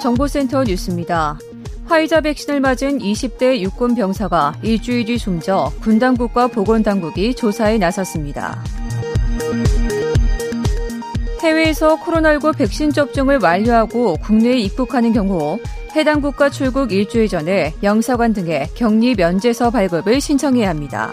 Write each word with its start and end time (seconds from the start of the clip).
정보센터 0.00 0.64
뉴스입니다. 0.64 1.38
화이자 1.86 2.20
백신을 2.20 2.60
맞은 2.60 2.98
20대 2.98 3.60
육군 3.60 3.94
병사가 3.94 4.56
일주일 4.62 5.06
뒤 5.06 5.18
숨져 5.18 5.72
군 5.80 5.98
당국과 5.98 6.48
보건 6.48 6.82
당국이 6.82 7.34
조사에 7.34 7.78
나섰습니다. 7.78 8.62
해외에서 11.42 11.96
코로나19 11.96 12.58
백신 12.58 12.92
접종을 12.92 13.38
완료하고 13.38 14.16
국내에 14.16 14.58
입국하는 14.58 15.12
경우 15.12 15.58
해당 15.96 16.20
국가 16.20 16.50
출국 16.50 16.92
일주일 16.92 17.28
전에 17.28 17.74
영사관 17.82 18.34
등의 18.34 18.68
격리 18.74 19.14
면제서 19.14 19.70
발급을 19.70 20.20
신청해야 20.20 20.68
합니다. 20.68 21.12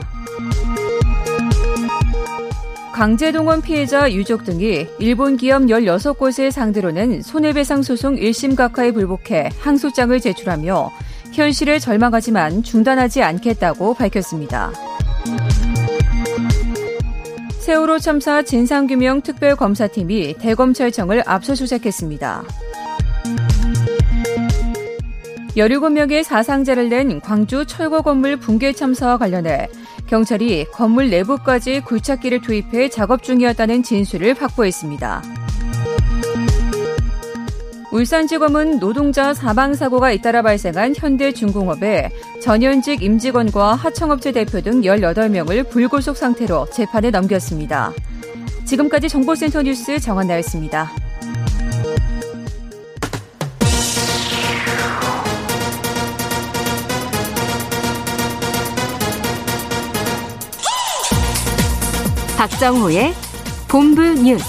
강제동원 2.96 3.62
피해자 3.62 4.10
유족 4.10 4.46
등이 4.46 4.88
일본 5.00 5.36
기업 5.36 5.64
16곳을 5.64 6.50
상대로는 6.50 7.24
손해배상 7.24 7.82
소송 7.82 8.16
1심 8.16 8.56
각하에 8.56 8.94
불복해 8.94 9.50
항소장을 9.60 10.18
제출하며 10.18 10.92
현실을 11.34 11.82
절망하지만 11.82 12.64
중단하지 12.64 13.22
않겠다고 13.22 13.96
밝혔습니다. 13.96 14.72
세월호 17.60 18.00
참사 18.00 18.44
진상규명 18.44 19.24
특별검사팀이 19.24 20.36
대검찰청을 20.36 21.24
압수수색했습니다. 21.26 22.46
17명의 25.58 26.24
사상자를 26.24 26.88
낸 26.88 27.20
광주 27.20 27.66
철거 27.66 28.02
건물 28.02 28.38
붕괴 28.38 28.72
참사와 28.72 29.18
관련해 29.18 29.68
경찰이 30.08 30.66
건물 30.72 31.10
내부까지 31.10 31.82
굴착기를 31.82 32.42
투입해 32.42 32.90
작업 32.90 33.24
중이었다는 33.24 33.84
진술을 33.84 34.36
확보했습니다. 34.40 35.24
울산지검은 37.92 38.80
노동자 38.80 39.34
사망사고가 39.34 40.12
잇따라 40.12 40.42
발생한 40.42 40.96
현대중공업의 40.98 42.12
전현직 42.42 43.02
임직원과 43.02 43.76
하청업체 43.76 44.34
대표 44.34 44.60
등 44.60 44.82
18명을 44.82 45.70
불구속 45.70 46.18
상태로 46.18 46.70
재판에 46.72 47.10
넘겼습니다. 47.10 47.94
지금까지 48.66 49.08
정보센터 49.08 49.62
뉴스 49.62 49.98
정한나였습니다. 50.00 51.05
박정호의 62.46 63.12
본부 63.68 64.04
뉴스. 64.04 64.46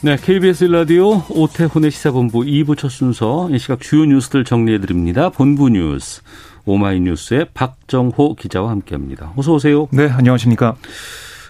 네, 0.00 0.16
KBS 0.16 0.64
라디오 0.64 1.22
오태훈의 1.28 1.92
시사본부 1.92 2.40
2부 2.40 2.76
첫 2.76 2.88
순서 2.88 3.48
이 3.52 3.60
시각 3.60 3.80
주요 3.80 4.06
뉴스들 4.06 4.42
정리해 4.44 4.80
드립니다. 4.80 5.28
본부 5.28 5.68
뉴스 5.68 6.20
오마이뉴스의 6.64 7.50
박정호 7.54 8.34
기자와 8.34 8.70
함께합니다. 8.70 9.32
어서 9.36 9.52
오세요. 9.52 9.86
네, 9.92 10.08
안녕하십니까. 10.08 10.74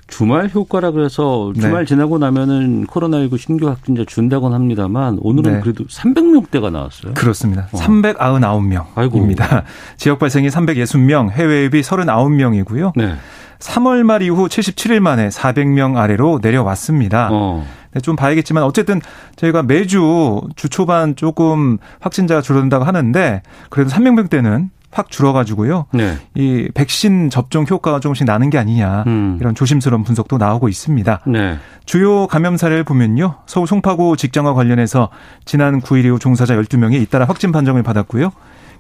주말 0.07 0.51
효과라 0.53 0.91
그래서 0.91 1.53
주말 1.55 1.85
네. 1.85 1.89
지나고 1.89 2.19
나면은 2.19 2.87
코로나19 2.87 3.39
신규 3.39 3.69
확진자 3.69 4.05
준다곤 4.07 4.53
합니다만 4.53 5.19
오늘은 5.21 5.55
네. 5.55 5.61
그래도 5.61 5.85
300명대가 5.85 6.71
나왔어요. 6.71 7.15
그렇습니다. 7.15 7.69
어. 7.73 7.79
399명입니다. 7.79 8.87
아이고. 8.95 9.29
지역 9.97 10.19
발생이 10.19 10.49
360명, 10.49 11.31
해외 11.31 11.65
앱이 11.65 11.81
39명이고요. 11.81 12.93
네. 12.97 13.15
3월 13.59 14.03
말 14.03 14.23
이후 14.23 14.47
77일 14.47 15.01
만에 15.01 15.29
400명 15.29 15.97
아래로 15.97 16.41
내려왔습니다. 16.43 17.31
어. 17.33 17.67
네, 17.93 18.01
좀 18.01 18.17
봐야겠지만 18.17 18.65
어쨌든 18.65 19.01
저희가 19.37 19.63
매주 19.63 20.43
주 20.57 20.69
초반 20.69 21.17
조금 21.17 21.79
확진자가 22.01 22.43
줄어든다고 22.43 22.85
하는데 22.85 23.43
그래도 23.71 23.91
300명대는 23.91 24.69
확 24.95 25.11
줄어가지고요. 25.11 25.87
네. 25.93 26.17
이 26.35 26.69
백신 26.73 27.29
접종 27.29 27.67
효과가 27.69 27.99
조금씩 27.99 28.27
나는 28.27 28.49
게 28.49 28.59
아니냐 28.59 29.03
음. 29.09 29.39
이런 29.41 29.55
조심스러운 29.57 30.05
분석도 30.05 30.39
나오고 30.39 30.69
있습니다. 30.69 31.21
네. 31.27 31.59
주요 31.85 32.29
감염사를 32.29 32.85
보면요. 32.85 33.35
서울 33.47 33.67
송파구 33.67 34.17
직장과 34.17 34.55
관련해서 34.55 35.11
지난 35.45 35.81
9일 35.81 36.05
이후 36.05 36.19
종사자 36.21 36.55
12명이 36.55 37.03
잇따라 37.03 37.25
확진 37.25 37.51
판정을 37.51 37.83
받았고요. 37.83 38.31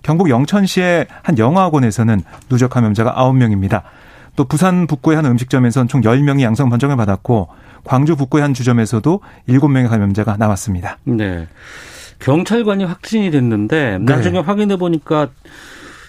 경북 0.04 0.30
영천시의 0.30 1.06
한 1.22 1.36
영화학원에서는 1.36 2.22
누적 2.48 2.70
감염자가 2.70 3.12
9명입니다. 3.14 3.82
또 4.36 4.44
부산 4.44 4.86
북구의 4.86 5.16
한 5.16 5.26
음식점에서는 5.26 5.88
총 5.88 6.00
10명이 6.00 6.42
양성 6.42 6.70
판정을 6.70 6.96
받았고 6.96 7.48
광주 7.82 8.14
북구의 8.14 8.42
한 8.42 8.54
주점에서도 8.54 9.20
7명의 9.48 9.88
감염자가 9.88 10.36
나왔습니다. 10.36 10.98
네. 11.04 11.48
경찰관이 12.20 12.84
확진이 12.84 13.32
됐는데 13.32 13.98
나중에 14.00 14.38
네. 14.40 14.46
확인해 14.46 14.76
보니까 14.76 15.28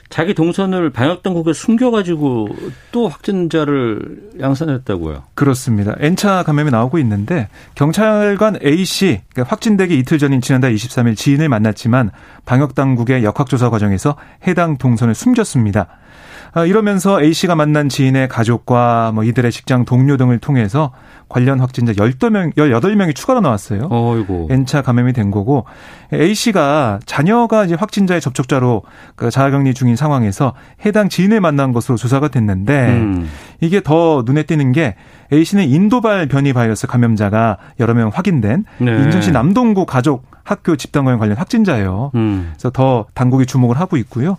자기 0.10 0.34
동선을 0.34 0.92
방역 0.92 1.24
당국에 1.24 1.54
숨겨가지고 1.54 2.50
또 2.92 3.08
확진자를 3.08 4.30
양산했다고요. 4.40 5.24
그렇습니다. 5.34 5.96
N차 6.00 6.44
감염이 6.44 6.72
나오고 6.72 7.00
있는데 7.00 7.50
경찰관 7.74 8.60
A 8.64 8.86
씨 8.86 9.22
그러니까 9.34 9.52
확진되기 9.52 9.98
이틀 9.98 10.20
전인 10.20 10.42
지난달 10.42 10.74
23일 10.74 11.18
지인을 11.18 11.50
만났지만 11.50 12.12
방역 12.46 12.76
당국의 12.76 13.24
역학조사 13.24 13.70
과정에서 13.70 14.16
해당 14.48 14.78
동선을 14.78 15.16
숨겼습니다. 15.16 15.88
아, 16.58 16.64
이러면서 16.64 17.22
A 17.22 17.34
씨가 17.34 17.54
만난 17.56 17.90
지인의 17.90 18.30
가족과 18.30 19.12
뭐 19.14 19.26
이들의 19.26 19.52
직장 19.52 19.84
동료 19.84 20.16
등을 20.16 20.40
통해서 20.40 20.94
관련 21.28 21.60
확진자 21.60 21.92
12명, 21.92 22.56
18명이 22.56 23.14
추가로 23.14 23.42
나왔어요. 23.42 23.90
어이고. 23.92 24.48
N차 24.50 24.82
감염이 24.82 25.12
된 25.12 25.32
거고 25.32 25.66
A 26.14 26.34
씨가 26.34 27.02
자녀가 27.06 27.66
이제 27.66 27.76
확진자의 27.76 28.22
접촉자로 28.22 28.84
그 29.18 29.30
자가격리 29.30 29.74
중인 29.74 29.98
상황에서 29.98 30.54
해당 30.86 31.10
지인을 31.10 31.42
만난 31.42 31.74
것으로 31.74 31.98
조사가 31.98 32.30
됐는데 32.30 32.88
음. 32.88 33.30
이게 33.60 33.82
더 33.82 34.24
눈에 34.26 34.44
띄는 34.44 34.72
게 34.72 34.96
A 35.34 35.44
씨는 35.44 35.66
인도발 35.66 36.28
변이 36.28 36.54
바이러스 36.54 36.88
감염자가 36.88 37.58
여러 37.80 37.94
명 37.94 38.12
확인된 38.14 38.66
네. 38.80 38.92
인천시 39.04 39.32
남동구 39.32 39.86
가족 39.86 40.26
학교 40.46 40.76
집단 40.76 41.06
감염 41.06 41.20
관련 41.20 41.38
확진자예요. 41.38 42.12
음. 42.14 42.52
그래서 42.54 42.70
더 42.70 43.08
당국이 43.16 43.48
주목을 43.48 43.80
하고 43.80 43.98
있고요. 43.98 44.38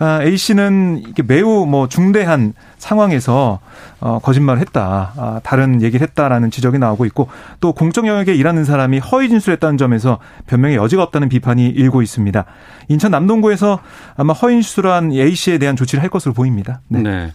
아, 0.00 0.20
A 0.22 0.36
씨는 0.36 1.04
이게 1.06 1.22
매우 1.22 1.66
뭐 1.66 1.88
중대한 1.88 2.52
상황에서 2.78 3.60
어, 4.00 4.18
거짓말을 4.18 4.60
했다, 4.60 5.12
아, 5.16 5.40
다른 5.44 5.82
얘기를 5.82 6.04
했다라는 6.06 6.50
지적이 6.50 6.78
나오고 6.78 7.06
있고 7.06 7.28
또 7.60 7.72
공적 7.72 8.08
영역에 8.08 8.34
일하는 8.34 8.64
사람이 8.64 8.98
허위 8.98 9.28
진술했다는 9.28 9.78
점에서 9.78 10.18
변명의 10.48 10.76
여지가 10.76 11.04
없다는 11.04 11.28
비판이 11.28 11.68
일고 11.68 12.02
있습니다. 12.02 12.44
인천 12.88 13.12
남동구에서 13.12 13.78
아마 14.16 14.32
허위 14.32 14.60
진술한 14.62 15.12
A 15.12 15.32
씨에 15.36 15.58
대한 15.58 15.76
조치를 15.76 16.02
할 16.02 16.10
것으로 16.10 16.34
보입니다. 16.34 16.80
네. 16.88 17.02
네. 17.02 17.32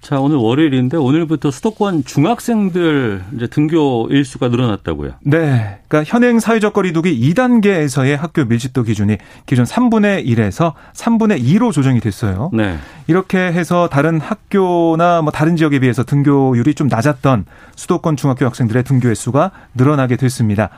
자, 0.00 0.18
오늘 0.18 0.36
월요일인데 0.38 0.96
오늘부터 0.96 1.50
수도권 1.50 2.04
중학생들 2.04 3.22
이제 3.36 3.46
등교 3.46 4.08
일수가 4.10 4.48
늘어났다고요. 4.48 5.12
네. 5.20 5.80
그러니까 5.86 6.10
현행 6.10 6.40
사회적 6.40 6.72
거리두기 6.72 7.20
2단계에서의 7.34 8.16
학교 8.16 8.44
밀집도 8.46 8.82
기준이 8.82 9.18
기존 9.44 9.66
3분의 9.66 10.26
1에서 10.26 10.72
3분의 10.94 11.44
2로 11.44 11.70
조정이 11.72 12.00
됐어요. 12.00 12.50
네. 12.54 12.78
이렇게 13.08 13.38
해서 13.38 13.88
다른 13.88 14.20
학교나 14.20 15.20
뭐 15.20 15.32
다른 15.32 15.56
지역에 15.56 15.80
비해서 15.80 16.02
등교율이 16.02 16.74
좀 16.74 16.88
낮았던 16.88 17.44
수도권 17.76 18.16
중학교 18.16 18.46
학생들의 18.46 18.84
등교 18.84 19.08
횟수가 19.08 19.50
늘어나게 19.74 20.16
됐습니다. 20.16 20.70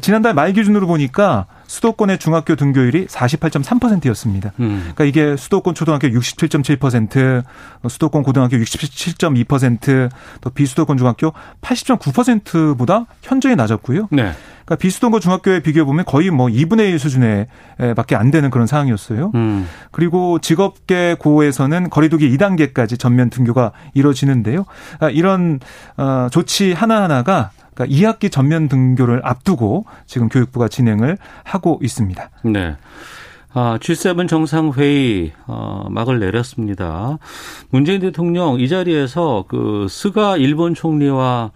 지난달 0.00 0.32
말 0.32 0.54
기준으로 0.54 0.86
보니까 0.86 1.44
수도권의 1.72 2.18
중학교 2.18 2.54
등교율이 2.54 3.06
48.3%였습니다. 3.06 4.52
음. 4.60 4.92
그러니까 4.94 5.04
이게 5.04 5.38
수도권 5.38 5.74
초등학교 5.74 6.06
67.7%, 6.06 7.42
수도권 7.88 8.22
고등학교 8.22 8.58
67.2%또 8.58 10.50
비수도권 10.50 10.98
중학교 10.98 11.32
80.9%보다 11.62 13.06
현저히 13.22 13.56
낮았고요. 13.56 14.08
네. 14.10 14.32
그러니까 14.64 14.76
비수도권 14.76 15.22
중학교에 15.22 15.60
비교해 15.60 15.84
보면 15.84 16.04
거의 16.04 16.30
뭐 16.30 16.48
2분의 16.48 16.90
1 16.90 16.98
수준에 16.98 17.46
밖에 17.96 18.16
안 18.16 18.30
되는 18.30 18.50
그런 18.50 18.66
상황이었어요. 18.66 19.32
음. 19.34 19.66
그리고 19.90 20.38
직업계 20.40 21.16
고에서는 21.18 21.88
거리두기 21.88 22.36
2단계까지 22.36 22.98
전면 22.98 23.30
등교가 23.30 23.72
이루어지는데요. 23.94 24.66
아, 25.00 25.08
이런 25.08 25.58
어, 25.96 26.28
조치 26.30 26.74
하나하나가 26.74 27.50
그러니까 27.74 27.96
2학기 27.96 28.30
전면 28.30 28.68
등교를 28.68 29.20
앞두고 29.24 29.84
지금 30.06 30.28
교육부가 30.28 30.68
진행을 30.68 31.18
하고 31.44 31.78
있습니다. 31.82 32.30
네. 32.44 32.76
아, 33.54 33.78
G7 33.80 34.28
정상회의 34.28 35.32
어, 35.46 35.86
막을 35.90 36.18
내렸습니다. 36.18 37.18
문재인 37.70 38.00
대통령 38.00 38.58
이 38.60 38.68
자리에서 38.68 39.44
그 39.48 39.86
스가 39.90 40.36
일본 40.38 40.74
총리와 40.74 41.50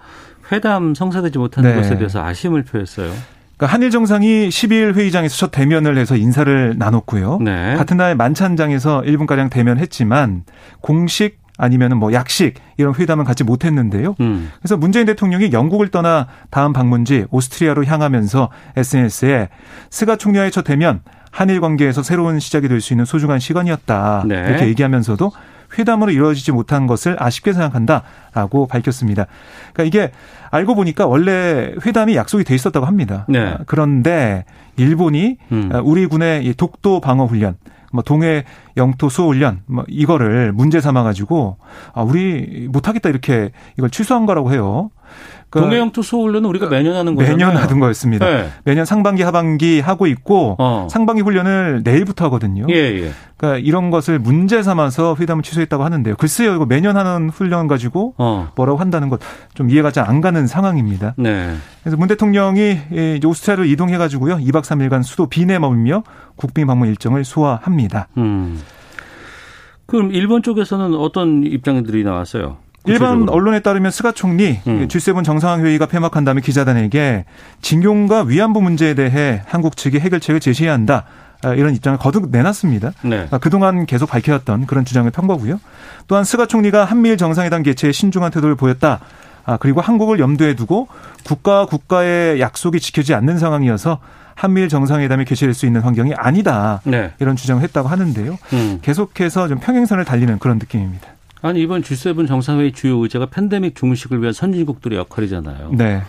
회담 0.53 0.95
성사되지 0.95 1.39
못한 1.39 1.65
네. 1.65 1.75
것에 1.75 1.97
대해서 1.97 2.23
아쉬움을 2.23 2.65
표했어요. 2.65 3.11
그러니까 3.57 3.75
한일 3.75 3.91
정상이 3.91 4.49
12일 4.51 4.95
회의장에서 4.95 5.35
첫 5.37 5.51
대면을 5.51 5.97
해서 5.97 6.17
인사를 6.17 6.75
나눴고요. 6.77 7.39
네. 7.41 7.75
같은 7.77 7.97
날 7.97 8.15
만찬장에서 8.15 9.03
1분 9.03 9.27
가량 9.27 9.49
대면했지만 9.49 10.45
공식 10.83 11.39
아니면은 11.58 11.97
뭐 11.97 12.12
약식 12.12 12.55
이런 12.76 12.94
회담은 12.94 13.25
갖지 13.25 13.44
못했는데요. 13.44 14.17
음. 14.20 14.50
그래서 14.58 14.76
문재인 14.76 15.06
대통령이 15.06 15.53
영국을 15.53 15.88
떠나 15.88 16.26
다음 16.50 16.73
방문지 16.73 17.26
오스트리아로 17.31 17.85
향하면서 17.85 18.50
SNS에 18.76 19.49
스가 19.91 20.17
총리와의 20.17 20.50
첫 20.50 20.62
대면 20.62 21.00
한일 21.31 21.61
관계에서 21.61 22.03
새로운 22.03 22.41
시작이 22.41 22.69
될 22.69 22.81
수 22.81 22.93
있는 22.93 23.05
소중한 23.05 23.38
시간이었다. 23.38 24.25
네. 24.26 24.44
이렇게 24.49 24.69
얘기하면서도 24.69 25.32
회담으로 25.79 26.11
이루어지지 26.12 26.53
못한 26.53 26.87
것을 26.87 27.17
아쉽게 27.19 27.53
생각한다라고 27.53 28.67
밝혔습니다. 28.69 29.26
그러니까 29.73 29.82
이게 29.85 30.12
알고 30.50 30.75
보니까 30.75 31.06
원래 31.06 31.73
회담이 31.85 32.17
약속이 32.17 32.44
돼 32.44 32.55
있었다고 32.55 32.87
합니다. 32.87 33.26
네. 33.29 33.56
그런데 33.67 34.44
일본이 34.76 35.37
음. 35.53 35.70
우리 35.85 36.06
군의 36.06 36.55
독도 36.55 37.00
방어 37.00 37.26
훈련 37.26 37.56
뭐 37.96 38.02
동해 38.02 38.44
영토 38.76 39.08
수호 39.08 39.28
훈련 39.28 39.62
뭐 39.66 39.84
이거를 39.88 40.52
문제 40.52 40.81
삼아 40.81 41.02
가지고 41.02 41.56
아 41.93 42.02
우리 42.02 42.69
못 42.70 42.87
하겠다 42.87 43.08
이렇게 43.08 43.50
이걸 43.76 43.90
취소한 43.90 44.26
거라고 44.26 44.52
해요. 44.52 44.90
그러니까 45.48 45.69
동해 45.70 45.78
영토 45.81 46.02
수호 46.02 46.25
훈련은 46.25 46.48
우리가 46.48 46.69
매년 46.69 46.96
하는 46.96 47.14
거잖아요. 47.14 47.37
매년 47.37 47.56
하던 47.56 47.78
거였습니다. 47.81 48.26
네. 48.26 48.48
매년 48.64 48.84
상반기 48.84 49.22
하반기 49.22 49.81
하고 49.81 50.06
있고 50.06 50.56
어. 50.58 50.88
상반기 50.90 51.22
훈련을 51.22 51.82
내일부터 51.84 52.25
하거든요. 52.26 52.66
예, 52.70 52.75
예. 52.75 53.10
그러니까 53.37 53.58
이런 53.64 53.90
것을 53.90 54.19
문제 54.19 54.62
삼아서 54.62 55.14
회담을 55.20 55.43
취소했다고 55.43 55.84
하는데요. 55.84 56.16
글쎄요, 56.16 56.54
이거 56.54 56.64
매년 56.66 56.96
하는 56.96 57.28
훈련 57.31 57.66
가지고 57.69 58.14
어. 58.19 58.48
뭐라고 58.56 58.78
한다는 58.78 59.08
것 59.08 59.20
좀 59.54 59.70
이해가 59.70 59.90
잘 59.90 60.06
안 60.06 60.20
가는 60.20 60.46
상황입니다. 60.46 61.14
네. 61.16 61.54
그래서 61.82 61.96
문 61.96 62.06
대통령이 62.08 62.78
오스트리아로 63.25 63.64
이동해 63.64 63.96
가지고요. 63.98 64.37
2박 64.37 64.62
3일간 64.62 65.02
수도 65.02 65.26
빈에 65.26 65.58
머물며 65.58 66.04
국빈 66.37 66.66
방문 66.66 66.88
일정을 66.88 67.25
소화합니다. 67.25 68.08
음. 68.19 68.60
그럼 69.87 70.12
일본 70.12 70.43
쪽에서는 70.43 70.94
어떤 70.96 71.43
입장들이 71.44 72.04
나왔어요? 72.04 72.58
일반 72.87 73.29
언론에 73.29 73.61
따르면 73.61 73.91
스가 73.91 74.12
총리 74.12 74.61
음. 74.67 74.88
G7 74.88 75.25
정상회의가 75.25 75.87
폐막한 75.87 76.25
다음에 76.25 76.41
기자단에게 76.41 77.25
징용과 77.62 78.23
위안부 78.23 78.61
문제에 78.61 78.94
대해 78.94 79.43
한국 79.47 79.77
측이 79.77 79.99
해결책을 79.99 80.41
제시해야 80.41 80.73
한다. 80.73 81.05
아, 81.43 81.53
이런 81.53 81.75
입장을 81.75 81.99
거듭 81.99 82.31
내놨습니다. 82.31 82.93
네. 83.03 83.29
아, 83.31 83.38
그동안 83.38 83.87
계속 83.87 84.09
밝혀왔던 84.09 84.67
그런 84.67 84.85
주장을 84.85 85.11
편 85.11 85.27
거고요. 85.27 85.61
또한 86.09 86.25
스가 86.25 86.47
총리가 86.47 86.85
한미일 86.85 87.17
정상회담 87.17 87.62
개최에 87.62 87.93
신중한 87.93 88.31
태도를 88.31 88.55
보였다. 88.55 89.00
아, 89.44 89.56
그리고 89.59 89.81
한국을 89.81 90.19
염두에 90.19 90.55
두고 90.55 90.89
국가 91.25 91.67
국가의 91.67 92.41
약속이 92.41 92.81
지켜지지 92.81 93.15
않는 93.15 93.39
상황이어서 93.39 94.00
한미일 94.35 94.69
정상회담이 94.69 95.25
개최될 95.25 95.55
수 95.55 95.67
있는 95.67 95.81
환경이 95.81 96.15
아니다. 96.15 96.81
네. 96.85 97.12
이런 97.21 97.37
주장을 97.37 97.62
했다고 97.62 97.89
하는데요. 97.89 98.39
음. 98.53 98.79
계속해서 98.82 99.49
좀 99.49 99.59
평행선을 99.59 100.05
달리는 100.05 100.39
그런 100.39 100.59
느낌입니다. 100.59 101.09
아니 101.43 101.61
이번 101.61 101.83
G7 101.83 102.27
정상회의 102.27 102.73
주요 102.73 102.99
의제가 102.99 103.27
팬데믹 103.27 103.75
종식을 103.77 104.21
위한 104.21 104.33
선진국들의 104.33 104.99
역할이잖아요. 104.99 105.73
네. 105.73 106.03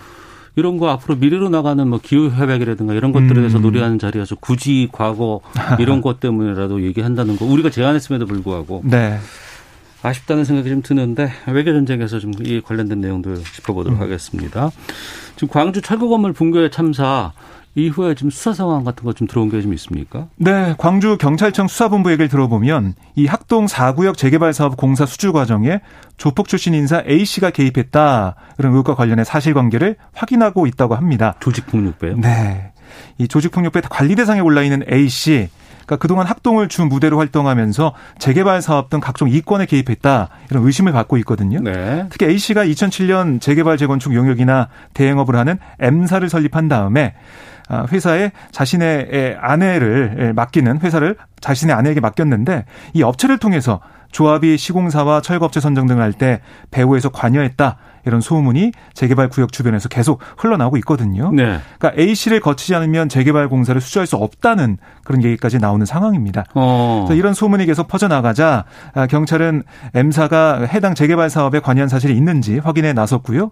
이런 0.56 0.78
거 0.80 0.90
앞으로 0.90 1.16
미래로 1.18 1.50
나가는 1.50 1.88
뭐 1.88 2.00
기후 2.02 2.30
협약이라든가 2.30 2.94
이런 2.96 3.12
것들에 3.12 3.36
대해서 3.36 3.60
음. 3.60 3.62
논의하는 3.62 4.00
자리에서 4.00 4.36
굳이 4.36 4.90
과거 4.92 5.42
이런 5.80 6.02
것 6.02 6.20
때문에라도 6.20 6.82
얘기한다는 6.84 7.38
거 7.38 7.46
우리가 7.46 7.70
제안했음에도 7.70 8.26
불구하고 8.26 8.82
네. 8.84 9.20
아쉽다는 10.02 10.46
생각이 10.46 10.70
좀 10.70 10.82
드는데 10.82 11.32
외교 11.48 11.74
전쟁에서 11.74 12.20
좀 12.20 12.32
이 12.42 12.62
관련된 12.62 13.02
내용도 13.02 13.36
짚어보도록 13.36 14.00
음. 14.00 14.02
하겠습니다. 14.02 14.72
지금 15.36 15.50
광주 15.50 15.82
철거 15.82 16.08
건물 16.08 16.34
붕괴 16.34 16.70
참사 16.72 17.34
이후에 17.78 18.16
지금 18.16 18.30
수사 18.32 18.54
상황 18.54 18.84
같은 18.84 19.04
거 19.06 19.14
좀 19.14 19.28
들어온 19.28 19.50
게 19.50 19.62
좀 19.62 19.74
있습니까? 19.74 20.28
네, 20.38 20.74
광주 20.78 21.18
경찰청 21.18 21.68
수사본부 21.68 22.12
얘기를 22.12 22.28
들어보면 22.28 22.96
이 23.16 23.26
학동 23.28 23.66
4구역 23.68 24.18
재개발 24.18 24.54
사업 24.54 24.78
공사 24.78 25.06
수주 25.06 25.32
과정에 25.32 25.80
조폭 26.18 26.48
출신 26.48 26.74
인사 26.74 27.04
A 27.08 27.24
씨가 27.26 27.52
개입했다 27.52 28.36
이런 28.58 28.72
의혹과 28.72 28.96
관련해 28.96 29.24
사실관계를 29.24 29.96
확인하고 30.14 30.66
있다고 30.68 30.96
합니다. 30.96 31.36
조직폭력배요? 31.40 32.18
네, 32.18 32.72
이 33.18 33.28
조직폭력배 33.28 33.82
관리 33.90 34.16
대상에 34.16 34.40
올라 34.40 34.64
있는 34.64 34.84
A 34.92 35.08
씨. 35.08 35.50
그러니까 35.86 36.02
그동안 36.02 36.28
학동을 36.28 36.68
주 36.68 36.84
무대로 36.84 37.18
활동하면서 37.18 37.94
재개발 38.20 38.62
사업 38.62 38.90
등 38.90 39.00
각종 39.00 39.30
이권에 39.30 39.66
개입했다 39.66 40.30
이런 40.52 40.66
의심을 40.66 40.92
받고 40.92 41.16
있거든요. 41.20 41.62
네. 41.62 42.08
특히 42.10 42.26
A 42.26 42.38
씨가 42.38 42.66
2007년 42.66 43.40
재개발 43.40 43.78
재건축 43.78 44.14
용역이나 44.14 44.68
대행업을 44.94 45.38
하는 45.38 45.60
M사를 45.80 46.28
설립한 46.28 46.68
다음에 46.68 47.14
아, 47.14 47.57
회사에 47.92 48.32
자신의 48.52 49.38
아내를 49.40 50.34
맡기는 50.36 50.80
회사를 50.82 51.18
자신의 51.42 51.76
아내에게 51.76 52.00
맡겼는데 52.00 52.66
이 52.94 53.04
업체를 53.04 53.38
통해서 53.38 53.80
조합이 54.12 54.58
시공사와 54.58 55.22
철거업체 55.22 55.60
선정 55.60 55.86
등을 55.86 56.02
할 56.02 56.14
때 56.14 56.42
배후에서 56.72 57.10
관여했다. 57.10 57.78
이런 58.08 58.22
소문이 58.22 58.72
재개발 58.94 59.30
구역 59.30 59.52
주변에서 59.52 59.90
계속 59.90 60.20
흘러나오고 60.38 60.78
있거든요. 60.78 61.32
네. 61.32 61.60
그러니까 61.78 62.02
A 62.02 62.16
씨를 62.16 62.40
거치지 62.40 62.74
않으면 62.76 63.10
재개발 63.10 63.50
공사를 63.50 63.80
수주할 63.80 64.08
수 64.08 64.16
없다는 64.16 64.78
그런 65.04 65.24
얘기까지 65.24 65.60
나오는 65.60 65.86
상황입니다. 65.86 66.46
어. 66.56 67.06
그래서 67.08 67.18
이런 67.20 67.34
소문이 67.34 67.66
계속 67.66 67.88
퍼져나가자 67.88 68.66
아, 68.94 69.08
경찰은 69.08 69.64
M사가 69.94 70.66
해당 70.66 70.96
재개발 70.96 71.30
사업에 71.30 71.60
관여한 71.60 71.90
사실이 71.90 72.16
있는지 72.16 72.60
확인에 72.60 72.94
나섰고요. 72.94 73.52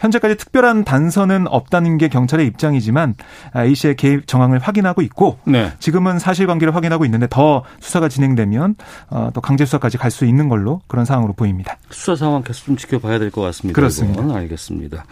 현재까지 0.00 0.36
특별한 0.36 0.84
단서는 0.84 1.46
없다는 1.48 1.98
게 1.98 2.08
경찰의 2.08 2.46
입장이지만 2.46 3.14
아, 3.52 3.64
A 3.64 3.74
씨의 3.74 3.96
개입 3.96 4.26
정황을 4.26 4.58
확인하고 4.58 5.02
있고 5.02 5.38
네. 5.44 5.72
지금은 5.78 6.18
사실관계를 6.18 6.74
확인하고 6.74 7.04
있는데 7.04 7.26
더 7.30 7.62
수사가 7.80 8.08
진행되면 8.08 8.74
어, 9.10 9.30
또 9.34 9.40
강제 9.40 9.64
수사까지 9.64 9.98
갈 9.98 10.10
수 10.16 10.24
있는 10.24 10.48
걸로 10.48 10.80
그런 10.86 11.04
상황으로 11.04 11.34
보입니다. 11.34 11.76
수사 11.90 12.16
상황 12.16 12.42
계속 12.42 12.64
좀 12.66 12.76
지켜봐야 12.76 13.18
될 13.18 13.30
것 13.30 13.42
같습니다. 13.42 13.74
그렇습니다. 13.74 13.95
그렇습니다. 14.04 14.36
알겠습니다. 14.36 15.04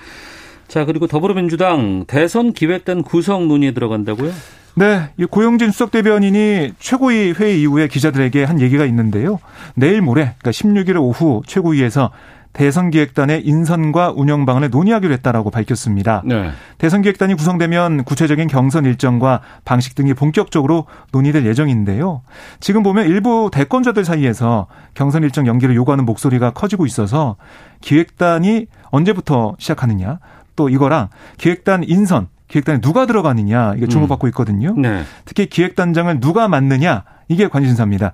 자, 0.69 0.85
그리고 0.85 1.07
더불어민주당 1.07 2.05
대선 2.07 2.53
기획단 2.53 3.03
구성 3.03 3.49
논의에 3.49 3.73
들어간다고요? 3.73 4.33
네, 4.77 5.11
이 5.17 5.25
고영진 5.25 5.71
수석 5.71 5.93
대변인이 5.93 6.73
최고위 6.81 7.33
회의 7.39 7.61
이후에 7.61 7.87
기자들에게 7.87 8.43
한 8.43 8.61
얘기가 8.61 8.85
있는데요. 8.87 9.39
내일 9.77 10.03
모레, 10.03 10.35
그러니까 10.39 10.51
16일 10.51 10.97
오후 11.01 11.43
최고위에서 11.47 12.11
대선기획단의 12.55 13.45
인선과 13.45 14.15
운영 14.17 14.47
방안을 14.47 14.71
논의하기로 14.71 15.13
했다라고 15.15 15.51
밝혔습니다. 15.51 16.23
네. 16.25 16.51
대선기획단이 16.79 17.35
구성되면 17.35 18.05
구체적인 18.05 18.49
경선 18.49 18.87
일정과 18.87 19.41
방식 19.65 19.95
등이 19.95 20.15
본격적으로 20.15 20.87
논의될 21.13 21.45
예정인데요. 21.45 22.23
지금 22.61 22.83
보면 22.83 23.07
일부 23.07 23.51
대권자들 23.53 24.05
사이에서 24.05 24.69
경선 24.95 25.25
일정 25.25 25.47
연기를 25.47 25.75
요구하는 25.75 26.07
목소리가 26.07 26.53
커지고 26.53 26.87
있어서 26.87 27.37
기획단이 27.81 28.67
언제부터 28.91 29.57
시작하느냐 29.59 30.21
또 30.57 30.69
이거랑 30.69 31.09
기획단 31.39 31.85
인선 31.85 32.29
기획단에 32.47 32.81
누가 32.81 33.07
들어가느냐 33.07 33.75
이게 33.77 33.89
주목받고 33.89 34.27
음. 34.27 34.29
있거든요. 34.29 34.75
네. 34.79 35.03
특히 35.25 35.47
기획단장을 35.47 36.21
누가 36.21 36.47
맡느냐 36.47 37.03
이게 37.29 37.49
관심사입니다. 37.49 38.13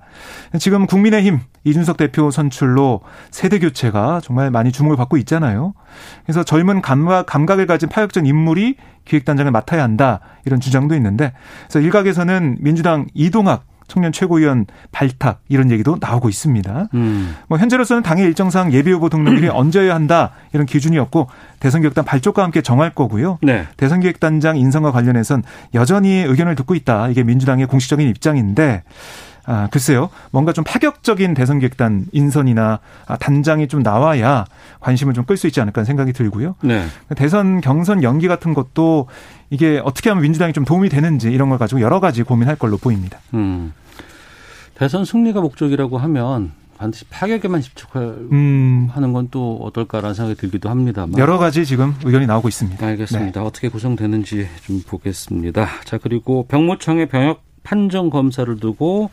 지금 0.59 0.85
국민의힘 0.85 1.39
이준석 1.63 1.97
대표 1.97 2.31
선출로 2.31 3.01
세대 3.29 3.59
교체가 3.59 4.21
정말 4.23 4.51
많이 4.51 4.71
주목을 4.71 4.97
받고 4.97 5.17
있잖아요. 5.17 5.73
그래서 6.25 6.43
젊은 6.43 6.81
감각, 6.81 7.25
감각을 7.25 7.65
가진 7.65 7.89
파격적 7.89 8.27
인물이 8.27 8.75
기획단장을 9.05 9.51
맡아야 9.51 9.83
한다 9.83 10.19
이런 10.45 10.59
주장도 10.59 10.95
있는데 10.95 11.33
그래서 11.67 11.79
일각에서는 11.79 12.57
민주당 12.59 13.07
이동학 13.13 13.65
청년 13.91 14.13
최고위원 14.13 14.67
발탁 14.93 15.41
이런 15.49 15.69
얘기도 15.69 15.97
나오고 15.99 16.29
있습니다. 16.29 16.87
음. 16.93 17.35
뭐 17.49 17.57
현재로서는 17.57 18.03
당의 18.03 18.23
일정상 18.23 18.71
예비 18.71 18.89
후보 18.89 19.09
등록일이 19.09 19.49
언제여야 19.51 19.93
한다 19.93 20.31
이런 20.53 20.65
기준이었고 20.65 21.27
대선기획단 21.59 22.05
발족과 22.05 22.41
함께 22.41 22.61
정할 22.61 22.91
거고요. 22.91 23.37
네. 23.41 23.67
대선기획단장 23.75 24.55
인선과 24.57 24.91
관련해선 24.93 25.43
여전히 25.73 26.19
의견을 26.19 26.55
듣고 26.55 26.73
있다. 26.73 27.09
이게 27.09 27.23
민주당의 27.23 27.67
공식적인 27.67 28.07
입장인데 28.07 28.83
아, 29.43 29.67
글쎄요. 29.71 30.09
뭔가 30.29 30.53
좀 30.53 30.63
파격적인 30.63 31.33
대선 31.33 31.57
객단 31.59 32.05
인선이나 32.11 32.79
아, 33.07 33.17
단장이 33.17 33.67
좀 33.67 33.81
나와야 33.81 34.45
관심을 34.79 35.13
좀 35.15 35.25
끌 35.25 35.35
수 35.35 35.47
있지 35.47 35.59
않을까 35.59 35.83
생각이 35.83 36.13
들고요. 36.13 36.55
네. 36.61 36.85
대선 37.17 37.59
경선 37.59 38.03
연기 38.03 38.27
같은 38.27 38.53
것도 38.53 39.07
이게 39.49 39.81
어떻게 39.83 40.09
하면 40.09 40.21
민주당이 40.21 40.53
좀 40.53 40.63
도움이 40.63 40.89
되는지 40.89 41.31
이런 41.31 41.49
걸 41.49 41.57
가지고 41.57 41.81
여러 41.81 41.99
가지 41.99 42.23
고민할 42.23 42.55
걸로 42.55 42.77
보입니다. 42.77 43.17
음. 43.33 43.73
대선 44.81 45.05
승리가 45.05 45.41
목적이라고 45.41 45.99
하면 45.99 46.53
반드시 46.75 47.05
파격에만 47.05 47.61
집중하는 47.61 48.29
음. 48.31 49.13
건또 49.13 49.59
어떨까라는 49.61 50.15
생각이 50.15 50.39
들기도 50.39 50.71
합니다만 50.71 51.19
여러 51.19 51.37
가지 51.37 51.67
지금 51.67 51.93
의견이 52.03 52.25
나오고 52.25 52.47
있습니다. 52.47 52.83
알겠습니다. 52.83 53.41
네. 53.41 53.45
어떻게 53.45 53.69
구성되는지 53.69 54.47
좀 54.63 54.81
보겠습니다. 54.81 55.67
자 55.85 55.99
그리고 55.99 56.47
병무청의 56.47 57.09
병역 57.09 57.43
판정 57.61 58.09
검사를 58.09 58.57
두고 58.57 59.11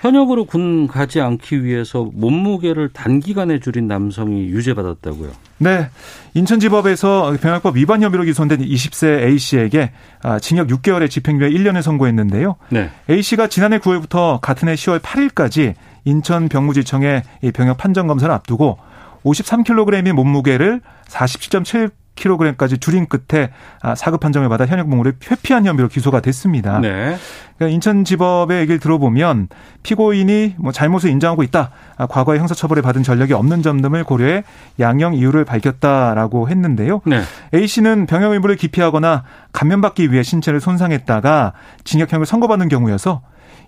현역으로 0.00 0.46
군 0.46 0.86
가지 0.86 1.20
않기 1.20 1.62
위해서 1.62 2.08
몸무게를 2.14 2.88
단기간에 2.88 3.60
줄인 3.60 3.86
남성이 3.86 4.46
유죄받았다고요. 4.46 5.30
네. 5.58 5.88
인천지법에서 6.32 7.36
병역법 7.40 7.76
위반 7.76 8.02
혐의로 8.02 8.24
기소된 8.24 8.60
20세 8.60 9.20
A씨에게 9.20 9.92
아, 10.22 10.38
징역 10.38 10.68
6개월의 10.68 11.10
집행유예 11.10 11.50
1년을 11.50 11.82
선고했는데요. 11.82 12.56
네. 12.70 12.90
A씨가 13.10 13.48
지난해 13.48 13.78
9월부터 13.78 14.40
같은 14.40 14.68
해 14.68 14.74
10월 14.74 15.00
8일까지 15.00 15.74
인천 16.06 16.48
병무지청의 16.48 17.22
병역 17.52 17.76
판정 17.76 18.06
검사를 18.06 18.32
앞두고 18.34 18.78
53kg의 19.24 20.12
몸무게를 20.12 20.80
47.7 21.08 21.90
kg까지 22.20 22.78
줄인 22.78 23.06
끝에 23.06 23.50
아, 23.82 23.94
사급 23.94 24.20
판정을 24.20 24.48
받아 24.48 24.66
현역 24.66 24.88
복무를 24.88 25.14
회피한 25.28 25.66
혐의로 25.66 25.88
기소가 25.88 26.20
됐습니다. 26.20 26.78
네. 26.78 27.16
그러니까 27.56 27.74
인천지법의 27.74 28.60
얘기를 28.60 28.78
들어보면 28.78 29.48
피고인이 29.82 30.56
뭐 30.58 30.72
잘못을 30.72 31.10
인정하고 31.10 31.42
있다. 31.42 31.70
아, 31.96 32.06
과거에 32.06 32.38
형사처벌을 32.38 32.82
받은 32.82 33.02
전력이 33.02 33.32
없는 33.32 33.62
점 33.62 33.80
등을 33.80 34.04
고려해 34.04 34.44
양형 34.78 35.14
이유를 35.14 35.44
밝혔다라고 35.44 36.48
했는데요. 36.48 37.00
네. 37.06 37.22
A 37.54 37.66
씨는 37.66 38.06
병역 38.06 38.32
의무를 38.32 38.56
기피하거나 38.56 39.24
감면받기 39.52 40.12
위해 40.12 40.22
신체를 40.22 40.60
손상했다가 40.60 41.52
징역형을 41.84 42.26
선고받는 42.26 42.68
경우여서 42.68 43.22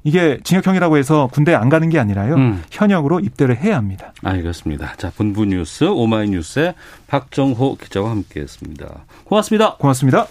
이게 0.05 0.39
징역형이라고 0.43 0.97
해서 0.97 1.29
군대 1.33 1.55
안 1.55 1.69
가는 1.69 1.89
게 1.89 1.99
아니라요. 1.99 2.35
음. 2.35 2.63
현역으로 2.71 3.21
입대를 3.21 3.57
해야 3.59 3.77
합니다. 3.77 4.13
알겠습니다. 4.23 4.95
자, 4.97 5.13
본부 5.17 5.45
뉴스 5.45 5.85
오마이뉴스의 5.85 6.75
박정호 7.07 7.77
기자와 7.77 8.11
함께했습니다. 8.11 9.05
고맙습니다. 9.25 9.77
고맙습니다. 9.77 10.27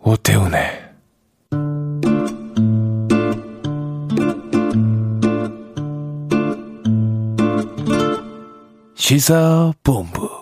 오태훈의 0.00 0.82
시사본부 8.94 10.41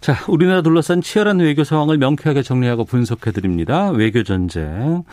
자, 0.00 0.14
우리나라 0.28 0.62
둘러싼 0.62 1.00
치열한 1.00 1.40
외교 1.40 1.64
상황을 1.64 1.98
명쾌하게 1.98 2.42
정리하고 2.42 2.84
분석해 2.84 3.32
드립니다. 3.32 3.90
외교 3.90 4.22
전쟁. 4.22 5.04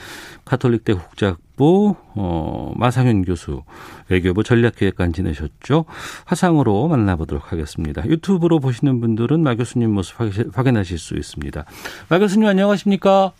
카톨릭대 0.45 0.93
국작부 0.93 1.95
어, 2.15 2.73
마상현 2.75 3.23
교수 3.23 3.63
외교부 4.09 4.43
전략기획관 4.43 5.13
지내셨죠. 5.13 5.85
화상으로 6.25 6.87
만나보도록 6.89 7.51
하겠습니다. 7.51 8.05
유튜브로 8.05 8.59
보시는 8.59 8.99
분들은 8.99 9.41
마 9.41 9.55
교수님 9.55 9.91
모습 9.91 10.17
확인하실 10.53 10.97
수 10.99 11.15
있습니다. 11.15 11.65
마 12.09 12.19
교수님 12.19 12.47
안녕하십니까? 12.47 13.31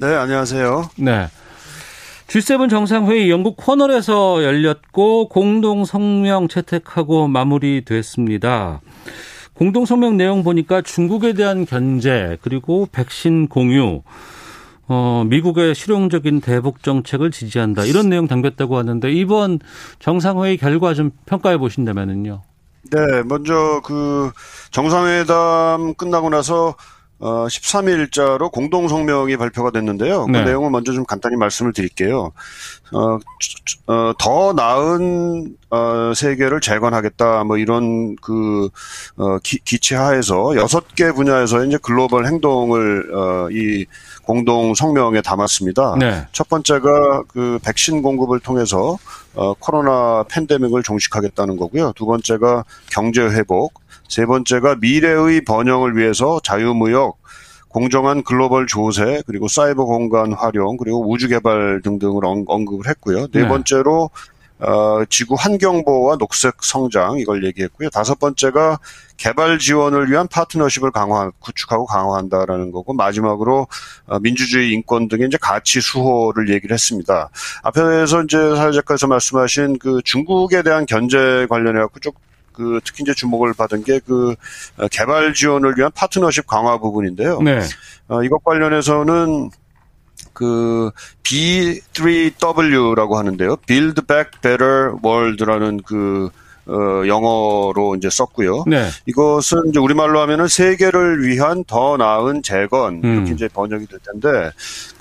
네, 0.00 0.06
안녕하세요. 0.14 0.90
네. 0.98 1.28
G7 2.26 2.68
정상회의 2.68 3.30
영국 3.30 3.56
코널에서 3.56 4.42
열렸고 4.42 5.28
공동 5.28 5.84
성명 5.84 6.48
채택하고 6.48 7.28
마무리됐습니다. 7.28 8.80
공동 9.54 9.86
성명 9.86 10.16
내용 10.16 10.42
보니까 10.42 10.82
중국에 10.82 11.32
대한 11.32 11.64
견제 11.64 12.36
그리고 12.42 12.88
백신 12.90 13.48
공유 13.48 14.02
어, 14.86 15.24
미국의 15.26 15.74
실용적인 15.74 16.40
대북 16.40 16.82
정책을 16.82 17.30
지지한다. 17.30 17.84
이런 17.84 18.10
내용 18.10 18.26
담겼다고 18.26 18.76
하는데 18.76 19.10
이번 19.10 19.58
정상회의 19.98 20.58
결과 20.58 20.92
좀 20.92 21.10
평가해 21.26 21.56
보신다면은요. 21.56 22.42
네, 22.90 23.22
먼저 23.24 23.80
그 23.82 24.30
정상회담 24.70 25.94
끝나고 25.94 26.28
나서 26.28 26.76
어, 27.24 27.46
13일자로 27.46 28.52
공동 28.52 28.86
성명이 28.86 29.38
발표가 29.38 29.70
됐는데요. 29.70 30.26
그 30.26 30.30
네. 30.30 30.44
내용을 30.44 30.70
먼저 30.70 30.92
좀 30.92 31.06
간단히 31.06 31.36
말씀을 31.36 31.72
드릴게요. 31.72 32.32
어, 32.92 33.18
어, 33.86 34.12
더 34.18 34.52
나은 34.52 35.56
어, 35.70 36.12
세계를 36.14 36.60
재건하겠다. 36.60 37.44
뭐 37.44 37.56
이런 37.56 38.14
그 38.16 38.68
어, 39.16 39.38
기, 39.42 39.58
기치하에서 39.64 40.56
여섯 40.56 40.94
개 40.94 41.12
분야에서 41.12 41.64
이제 41.64 41.78
글로벌 41.82 42.26
행동을 42.26 43.14
어, 43.14 43.48
이 43.50 43.86
공동 44.22 44.74
성명에 44.74 45.22
담았습니다. 45.22 45.96
네. 45.98 46.26
첫 46.32 46.50
번째가 46.50 47.22
그 47.28 47.58
백신 47.64 48.02
공급을 48.02 48.40
통해서 48.40 48.98
어, 49.34 49.54
코로나 49.54 50.24
팬데믹을 50.28 50.82
종식하겠다는 50.82 51.56
거고요. 51.56 51.92
두 51.96 52.04
번째가 52.04 52.64
경제 52.90 53.22
회복, 53.22 53.80
세 54.08 54.26
번째가 54.26 54.76
미래의 54.80 55.42
번영을 55.44 55.96
위해서 55.96 56.40
자유무역, 56.42 57.18
공정한 57.68 58.22
글로벌 58.22 58.66
조세, 58.66 59.22
그리고 59.26 59.48
사이버 59.48 59.84
공간 59.84 60.32
활용, 60.32 60.76
그리고 60.76 61.10
우주 61.10 61.28
개발 61.28 61.80
등등을 61.82 62.22
언급을 62.24 62.88
했고요. 62.88 63.26
네, 63.32 63.42
네. 63.42 63.48
번째로 63.48 64.10
어, 64.60 65.04
지구 65.10 65.34
환경 65.34 65.84
보호와 65.84 66.16
녹색 66.16 66.54
성장 66.62 67.18
이걸 67.18 67.44
얘기했고요. 67.44 67.90
다섯 67.90 68.18
번째가 68.18 68.78
개발 69.16 69.58
지원을 69.58 70.10
위한 70.10 70.28
파트너십을 70.28 70.92
강화, 70.92 71.30
구축하고 71.40 71.86
강화한다라는 71.86 72.70
거고 72.70 72.94
마지막으로 72.94 73.66
어, 74.06 74.18
민주주의 74.20 74.72
인권 74.72 75.08
등의 75.08 75.26
이제 75.26 75.36
가치 75.40 75.80
수호를 75.80 76.48
얘기를 76.50 76.72
했습니다. 76.72 77.28
앞에서 77.64 78.22
이제 78.22 78.36
사회작가에서 78.38 79.08
말씀하신 79.08 79.78
그 79.80 80.00
중국에 80.04 80.62
대한 80.62 80.86
견제 80.86 81.46
관련해 81.50 81.80
갖고 81.80 81.98
쭉 81.98 82.14
그 82.54 82.80
특히 82.84 83.02
이제 83.02 83.12
주목을 83.12 83.52
받은 83.54 83.82
게 83.82 84.00
그 84.06 84.34
개발 84.90 85.34
지원을 85.34 85.74
위한 85.76 85.90
파트너십 85.94 86.46
강화 86.46 86.78
부분인데요. 86.78 87.40
네. 87.42 87.60
어, 88.08 88.22
이것 88.22 88.42
관련해서는 88.44 89.50
그 90.32 90.90
B3W라고 91.22 93.14
하는데요. 93.14 93.56
Build 93.66 94.02
Back 94.06 94.40
Better 94.42 94.94
World라는 95.02 95.82
그 95.86 96.28
어, 96.66 97.06
영어로 97.06 97.94
이제 97.96 98.08
썼고요. 98.10 98.64
네. 98.66 98.88
이것은 99.06 99.68
이제 99.68 99.78
우리말로 99.78 100.20
하면은 100.20 100.48
세계를 100.48 101.22
위한 101.22 101.62
더 101.64 101.96
나은 101.98 102.42
재건 102.42 103.00
이렇게 103.04 103.30
음. 103.30 103.34
이제 103.34 103.48
번역이 103.48 103.86
될 103.86 103.98
텐데 104.00 104.50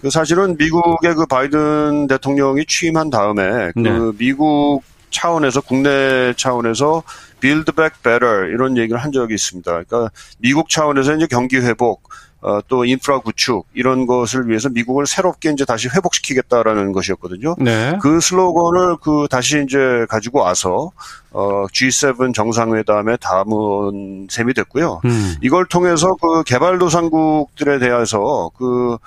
그 0.01 0.09
사실은 0.09 0.57
미국의 0.57 1.15
그 1.15 1.25
바이든 1.25 2.07
대통령이 2.07 2.65
취임한 2.65 3.09
다음에 3.09 3.71
그 3.73 3.79
네. 3.79 4.11
미국 4.17 4.83
차원에서 5.13 5.61
국내 5.61 6.33
차원에서 6.35 7.03
build 7.39 7.71
back 7.71 8.01
better 8.03 8.49
이런 8.51 8.77
얘기를 8.77 8.99
한 8.99 9.11
적이 9.11 9.35
있습니다. 9.35 9.71
그러니까 9.71 10.11
미국 10.39 10.69
차원에서 10.69 11.15
이제 11.15 11.27
경기 11.27 11.57
회복 11.57 12.09
어, 12.43 12.59
또 12.67 12.83
인프라 12.83 13.19
구축 13.19 13.65
이런 13.73 14.05
것을 14.05 14.49
위해서 14.49 14.67
미국을 14.67 15.07
새롭게 15.07 15.51
이제 15.51 15.63
다시 15.63 15.87
회복시키겠다라는 15.87 16.91
것이었거든요. 16.91 17.55
네. 17.57 17.97
그 18.01 18.19
슬로건을 18.19 18.97
그 19.01 19.27
다시 19.29 19.63
이제 19.63 20.05
가지고 20.09 20.41
와서 20.41 20.91
어, 21.31 21.65
G7 21.67 22.33
정상회담에 22.33 23.15
담은 23.17 24.27
셈이 24.29 24.53
됐고요. 24.55 24.99
음. 25.05 25.35
이걸 25.41 25.65
통해서 25.65 26.13
그 26.21 26.43
개발도상국들에 26.43 27.79
대해서 27.79 28.51
그 28.57 28.93
어, 28.93 28.97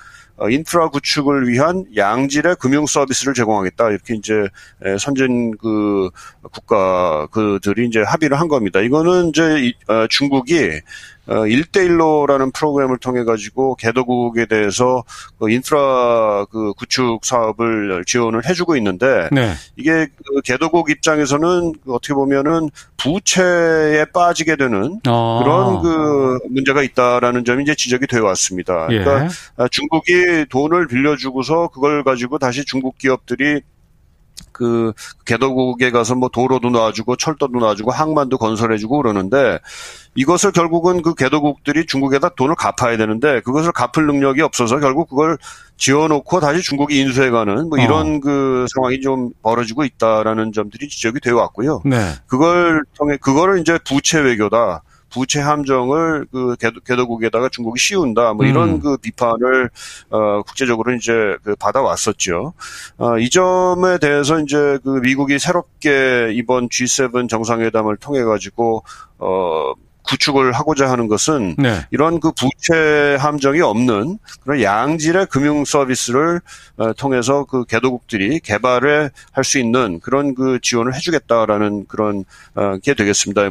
인프라 0.49 0.89
구축을 0.89 1.47
위한 1.47 1.85
양질의 1.95 2.57
금융 2.59 2.85
서비스를 2.85 3.33
제공하겠다 3.33 3.89
이렇게 3.89 4.13
이제 4.15 4.47
선진 4.99 5.57
그 5.57 6.09
국가 6.51 7.27
그들이 7.27 7.87
이제 7.87 8.01
합의를 8.01 8.39
한 8.39 8.47
겁니다. 8.47 8.79
이거는 8.81 9.29
이제 9.29 9.73
어, 9.87 10.05
중국이 10.07 10.79
어, 11.27 11.43
1대1로라는 11.45 12.53
프로그램을 12.53 12.97
통해 12.97 13.23
가지고 13.23 13.75
개도국에 13.75 14.45
대해서 14.45 15.03
그 15.39 15.49
인프라 15.49 16.45
그 16.45 16.73
구축 16.73 17.25
사업을 17.25 18.03
지원을 18.05 18.47
해주고 18.47 18.75
있는데 18.77 19.29
네. 19.31 19.53
이게 19.75 20.07
그 20.25 20.41
개도국 20.43 20.89
입장에서는 20.89 21.73
어떻게 21.87 22.13
보면은 22.13 22.69
부채에 22.97 24.05
빠지게 24.13 24.55
되는 24.55 24.99
아. 25.05 25.41
그런 25.43 25.81
그 25.81 26.39
문제가 26.49 26.81
있다라는 26.81 27.45
점이 27.45 27.63
이제 27.63 27.75
지적이 27.75 28.07
되어 28.07 28.23
왔습니다. 28.23 28.87
예. 28.91 28.99
그러니까 28.99 29.29
중국이 29.69 30.45
돈을 30.49 30.87
빌려주고서 30.87 31.69
그걸 31.69 32.03
가지고 32.03 32.37
다시 32.37 32.65
중국 32.65 32.97
기업들이 32.97 33.61
그 34.57 34.91
개도국에 35.25 35.91
가서 35.91 36.15
뭐 36.15 36.29
도로도 36.29 36.69
놔주고 36.69 37.15
철도도 37.15 37.59
놔주고 37.59 37.91
항만도 37.91 38.37
건설해주고 38.39 38.97
그러는데 38.97 39.59
이것을 40.15 40.51
결국은 40.51 41.03
그 41.03 41.13
개도국들이 41.13 41.85
중국에다 41.85 42.29
돈을 42.29 42.55
갚아야 42.55 42.97
되는데 42.97 43.41
그것을 43.41 43.71
갚을 43.71 44.07
능력이 44.07 44.41
없어서 44.41 44.79
결국 44.79 45.09
그걸 45.09 45.37
지어놓고 45.77 46.39
다시 46.39 46.61
중국이 46.63 46.99
인수해가는 46.99 47.69
뭐 47.69 47.77
이런 47.77 48.15
어. 48.15 48.19
그 48.19 48.65
상황이 48.73 48.99
좀 48.99 49.29
벌어지고 49.43 49.83
있다라는 49.85 50.51
점들이 50.53 50.89
지적이 50.89 51.19
되어 51.19 51.35
왔고요. 51.35 51.81
네. 51.85 52.13
그걸 52.25 52.83
통해 52.97 53.17
그거를 53.21 53.59
이제 53.59 53.77
부채 53.85 54.19
외교다. 54.19 54.81
부채 55.09 55.39
함정을 55.41 56.27
그 56.31 56.55
개도, 56.57 57.07
국에다가 57.07 57.49
중국이 57.49 57.79
씌운다 57.79 58.33
뭐 58.33 58.45
이런 58.45 58.69
음. 58.69 58.79
그 58.79 58.97
비판을 58.97 59.69
어 60.09 60.41
국제적으로 60.43 60.93
이제 60.93 61.37
그 61.43 61.55
받아왔었죠. 61.55 62.53
어 62.97 63.17
이 63.19 63.29
점에 63.29 63.97
대해서 63.99 64.39
이제 64.39 64.77
그 64.83 64.99
미국이 65.01 65.39
새롭게 65.39 66.31
이번 66.33 66.69
G7 66.69 67.29
정상회담을 67.29 67.97
통해 67.97 68.23
가지고 68.23 68.83
어 69.17 69.73
구축을 70.07 70.51
하고자 70.51 70.89
하는 70.89 71.07
것은 71.07 71.55
네. 71.57 71.85
이런 71.91 72.19
그 72.19 72.31
부채 72.31 73.17
함정이 73.19 73.61
없는 73.61 74.17
그런 74.43 74.61
양질의 74.61 75.27
금융 75.27 75.65
서비스를 75.65 76.41
어, 76.77 76.93
통해서 76.93 77.45
그 77.45 77.65
개도국들이 77.65 78.39
개발을 78.39 79.11
할수 79.31 79.59
있는 79.59 79.99
그런 79.99 80.35
그 80.35 80.59
지원을 80.61 80.95
해주겠다라는 80.95 81.85
그런 81.87 82.23
어, 82.55 82.77
게 82.83 82.93
되겠습니다. 82.93 83.49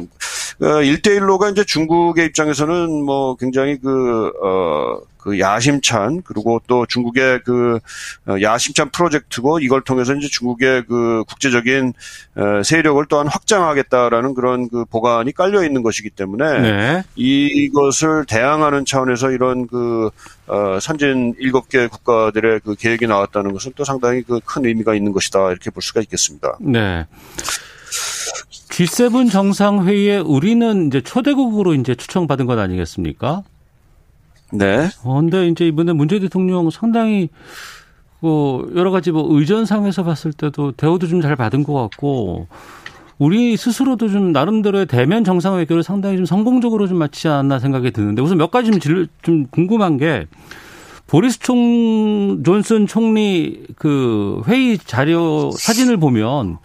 어, 0.61 0.81
일대일로가 0.81 1.49
이제 1.49 1.63
중국의 1.63 2.25
입장에서는 2.27 3.03
뭐 3.03 3.35
굉장히 3.35 3.77
그, 3.79 4.31
어, 4.43 4.99
그 5.17 5.39
야심찬 5.39 6.23
그리고 6.23 6.61
또 6.67 6.85
중국의 6.87 7.41
그 7.45 7.79
어, 8.27 8.35
야심찬 8.41 8.89
프로젝트고 8.89 9.59
이걸 9.59 9.81
통해서 9.81 10.15
이제 10.15 10.27
중국의 10.27 10.85
그 10.87 11.23
국제적인 11.27 11.93
어, 12.35 12.63
세력을 12.63 13.05
또한 13.09 13.27
확장하겠다라는 13.27 14.33
그런 14.33 14.69
그 14.69 14.85
보관이 14.85 15.33
깔려 15.33 15.63
있는 15.63 15.83
것이기 15.83 16.09
때문에 16.09 16.61
네. 16.61 17.03
이것을 17.15 18.25
대항하는 18.25 18.85
차원에서 18.85 19.31
이런 19.31 19.67
그 19.67 20.09
어, 20.47 20.79
선진 20.81 21.35
일곱 21.39 21.69
개 21.69 21.87
국가들의 21.87 22.61
그 22.63 22.75
계획이 22.75 23.05
나왔다는 23.05 23.51
것은 23.51 23.73
또 23.75 23.83
상당히 23.83 24.23
그 24.23 24.39
큰 24.47 24.65
의미가 24.65 24.95
있는 24.95 25.11
것이다 25.11 25.51
이렇게 25.51 25.69
볼 25.69 25.83
수가 25.83 26.01
있겠습니다. 26.01 26.57
네. 26.59 27.05
G7 28.69 29.31
정상회의에 29.31 30.19
우리는 30.19 30.87
이제 30.87 31.01
초대국으로 31.01 31.73
이제 31.73 31.95
추천받은 31.95 32.45
것 32.45 32.57
아니겠습니까? 32.57 33.43
네. 34.53 34.87
어, 35.03 35.15
근데 35.19 35.47
이제 35.47 35.67
이번에 35.67 35.93
문재인 35.93 36.21
대통령 36.21 36.69
상당히 36.69 37.29
뭐 38.19 38.67
여러 38.75 38.91
가지 38.91 39.11
뭐 39.11 39.27
의전상에서 39.29 40.03
봤을 40.03 40.33
때도 40.33 40.71
대우도 40.71 41.07
좀 41.07 41.21
잘 41.21 41.35
받은 41.35 41.63
것 41.63 41.73
같고 41.73 42.47
우리 43.19 43.57
스스로도 43.57 44.09
좀 44.09 44.31
나름대로의 44.31 44.85
대면 44.85 45.23
정상회교를 45.23 45.83
상당히 45.83 46.17
좀 46.17 46.25
성공적으로 46.25 46.87
좀 46.87 46.97
마치지 46.97 47.27
않았나 47.27 47.59
생각이 47.59 47.91
드는데 47.91 48.21
우선 48.21 48.37
몇 48.37 48.51
가지 48.51 48.71
좀, 48.71 49.07
좀 49.21 49.47
궁금한 49.47 49.97
게 49.97 50.27
보리스 51.07 51.39
총 51.39 52.43
존슨 52.43 52.85
총리 52.85 53.63
그 53.75 54.41
회의 54.47 54.77
자료 54.77 55.51
사진을 55.51 55.97
보면 55.97 56.57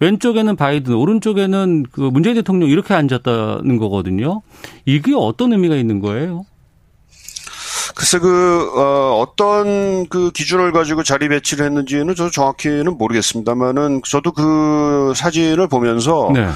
왼쪽에는 0.00 0.54
바이든, 0.54 0.94
오른쪽에는 0.94 1.86
그 1.90 2.00
문재인 2.02 2.36
대통령 2.36 2.68
이렇게 2.68 2.94
앉았다는 2.94 3.78
거거든요. 3.78 4.42
이게 4.84 5.12
어떤 5.16 5.52
의미가 5.52 5.74
있는 5.74 5.98
거예요? 6.00 6.44
글쎄 7.98 8.20
그 8.20 8.70
어, 8.76 9.18
어떤 9.20 10.06
그 10.06 10.30
기준을 10.30 10.70
가지고 10.70 11.02
자리 11.02 11.28
배치를 11.28 11.66
했는지는 11.66 12.14
저도 12.14 12.30
정확히는 12.30 12.96
모르겠습니다만은 12.96 14.02
저도 14.08 14.30
그 14.30 15.12
사진을 15.16 15.66
보면서 15.66 16.30
네. 16.32 16.46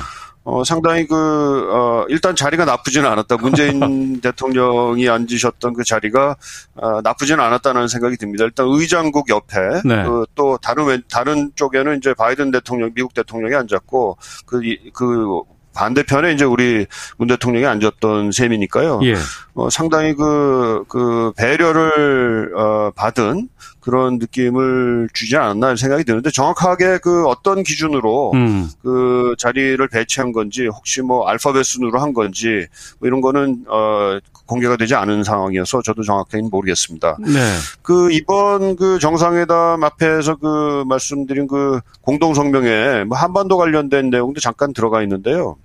어, 0.44 0.62
상당히 0.62 1.04
그, 1.06 1.68
어, 1.72 2.04
일단 2.08 2.36
자리가 2.36 2.64
나쁘지는 2.64 3.08
않았다. 3.08 3.36
문재인 3.38 4.20
대통령이 4.22 5.08
앉으셨던 5.08 5.74
그 5.74 5.84
자리가, 5.84 6.36
어, 6.74 7.00
나쁘지는 7.02 7.42
않았다는 7.42 7.86
생각이 7.86 8.16
듭니다. 8.16 8.44
일단 8.44 8.66
의장국 8.68 9.28
옆에, 9.28 9.60
네. 9.84 10.02
그, 10.04 10.26
또 10.34 10.58
다른, 10.58 11.00
다른 11.08 11.52
쪽에는 11.54 11.98
이제 11.98 12.12
바이든 12.14 12.50
대통령, 12.50 12.90
미국 12.92 13.14
대통령이 13.14 13.54
앉았고, 13.54 14.16
그, 14.44 14.60
그, 14.92 15.42
반대편에 15.74 16.32
이제 16.32 16.44
우리 16.44 16.86
문 17.16 17.28
대통령이 17.28 17.66
앉았던 17.66 18.32
셈이니까요. 18.32 19.00
예. 19.04 19.14
어, 19.54 19.70
상당히 19.70 20.14
그, 20.14 20.84
그 20.88 21.32
배려를, 21.36 22.52
어, 22.56 22.90
받은 22.94 23.48
그런 23.82 24.18
느낌을 24.18 25.08
주지 25.12 25.36
않았나 25.36 25.74
생각이 25.74 26.04
드는데 26.04 26.30
정확하게 26.30 26.98
그 26.98 27.26
어떤 27.26 27.64
기준으로 27.64 28.30
음. 28.32 28.70
그 28.80 29.34
자리를 29.38 29.86
배치한 29.88 30.30
건지 30.32 30.68
혹시 30.68 31.02
뭐 31.02 31.26
알파벳 31.26 31.64
순으로 31.64 31.98
한 31.98 32.12
건지 32.12 32.66
뭐 33.00 33.08
이런 33.08 33.20
거는 33.20 33.64
어 33.68 34.18
공개가 34.46 34.76
되지 34.76 34.94
않은 34.94 35.24
상황이어서 35.24 35.82
저도 35.82 36.02
정확히는 36.04 36.48
모르겠습니다. 36.50 37.16
네. 37.20 37.38
그 37.82 38.12
이번 38.12 38.76
그 38.76 38.98
정상회담 39.00 39.82
앞에서 39.82 40.36
그 40.36 40.84
말씀드린 40.86 41.48
그 41.48 41.80
공동 42.02 42.34
성명에 42.34 43.04
뭐 43.04 43.18
한반도 43.18 43.56
관련된 43.56 44.10
내용도 44.10 44.40
잠깐 44.40 44.72
들어가 44.72 45.02
있는데요. 45.02 45.56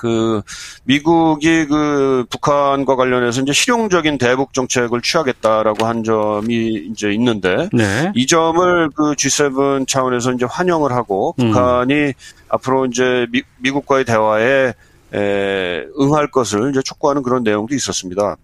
그 0.00 0.40
미국이 0.84 1.66
그 1.66 2.24
북한과 2.30 2.96
관련해서 2.96 3.42
이제 3.42 3.52
실용적인 3.52 4.16
대북 4.16 4.54
정책을 4.54 5.02
취하겠다라고 5.02 5.84
한 5.84 6.04
점이 6.04 6.88
이제 6.90 7.12
있는데 7.12 7.68
네. 7.70 8.10
이 8.14 8.26
점을 8.26 8.88
그 8.94 9.12
G7 9.12 9.86
차원에서 9.86 10.32
이제 10.32 10.46
환영을 10.48 10.92
하고 10.92 11.34
음. 11.38 11.50
북한이 11.50 12.14
앞으로 12.48 12.86
이제 12.86 13.26
미, 13.30 13.42
미국과의 13.58 14.06
대화에 14.06 14.72
에, 15.12 15.84
응할 16.00 16.30
것을 16.30 16.70
이제 16.70 16.80
촉구하는 16.82 17.22
그런 17.22 17.42
내용도 17.42 17.74
있었습니다. 17.74 18.36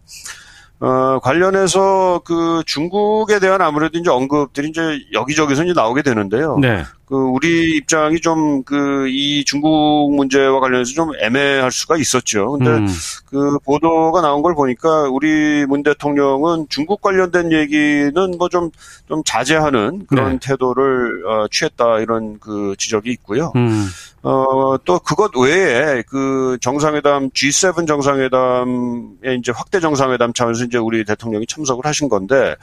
어, 0.81 1.19
관련해서 1.23 2.21
그 2.23 2.63
중국에 2.67 3.39
대한 3.39 3.63
아무래도 3.63 3.99
이제 3.99 4.11
언급들이 4.11 4.69
이제 4.69 5.01
여기저기서 5.15 5.65
이제 5.65 5.73
나오게 5.73 6.03
되는데요. 6.03 6.59
네. 6.61 6.85
그 7.07 7.15
우리 7.15 7.77
입장이 7.77 8.21
좀 8.21 8.63
그 8.65 9.07
이 9.09 9.45
중국 9.45 10.15
문제와 10.15 10.61
관련해서 10.61 10.93
좀 10.93 11.11
애매할 11.21 11.71
수가 11.71 11.97
있었죠. 11.97 12.53
근데 12.53 12.71
음. 12.71 12.89
그 13.27 13.59
보도가 13.65 14.21
나온 14.21 14.43
걸 14.43 14.55
보니까 14.55 15.03
우리 15.11 15.65
문 15.67 15.83
대통령은 15.83 16.67
중국 16.69 17.01
관련된 17.01 17.53
얘기는 17.53 18.13
뭐 18.39 18.49
좀좀 18.49 18.71
좀 19.09 19.23
자제하는 19.25 20.07
그런 20.07 20.33
네. 20.33 20.39
태도를 20.43 21.27
어, 21.27 21.47
취했다 21.51 22.01
이런 22.01 22.39
그 22.39 22.75
지적이 22.79 23.11
있고요. 23.13 23.53
음. 23.57 23.89
어, 24.23 24.77
또 24.85 24.99
그것 24.99 25.37
외에 25.37 26.03
그 26.09 26.59
정상회담 26.61 27.31
G7 27.31 27.87
정상회담에 27.87 29.37
이제 29.39 29.53
확대 29.55 29.79
정상회담 29.79 30.33
차원에서 30.33 30.65
이제 30.65 30.79
우리 30.79 31.05
대통령이 31.05 31.47
참석을 31.47 31.87
하신 31.87 32.09
건데 32.09 32.57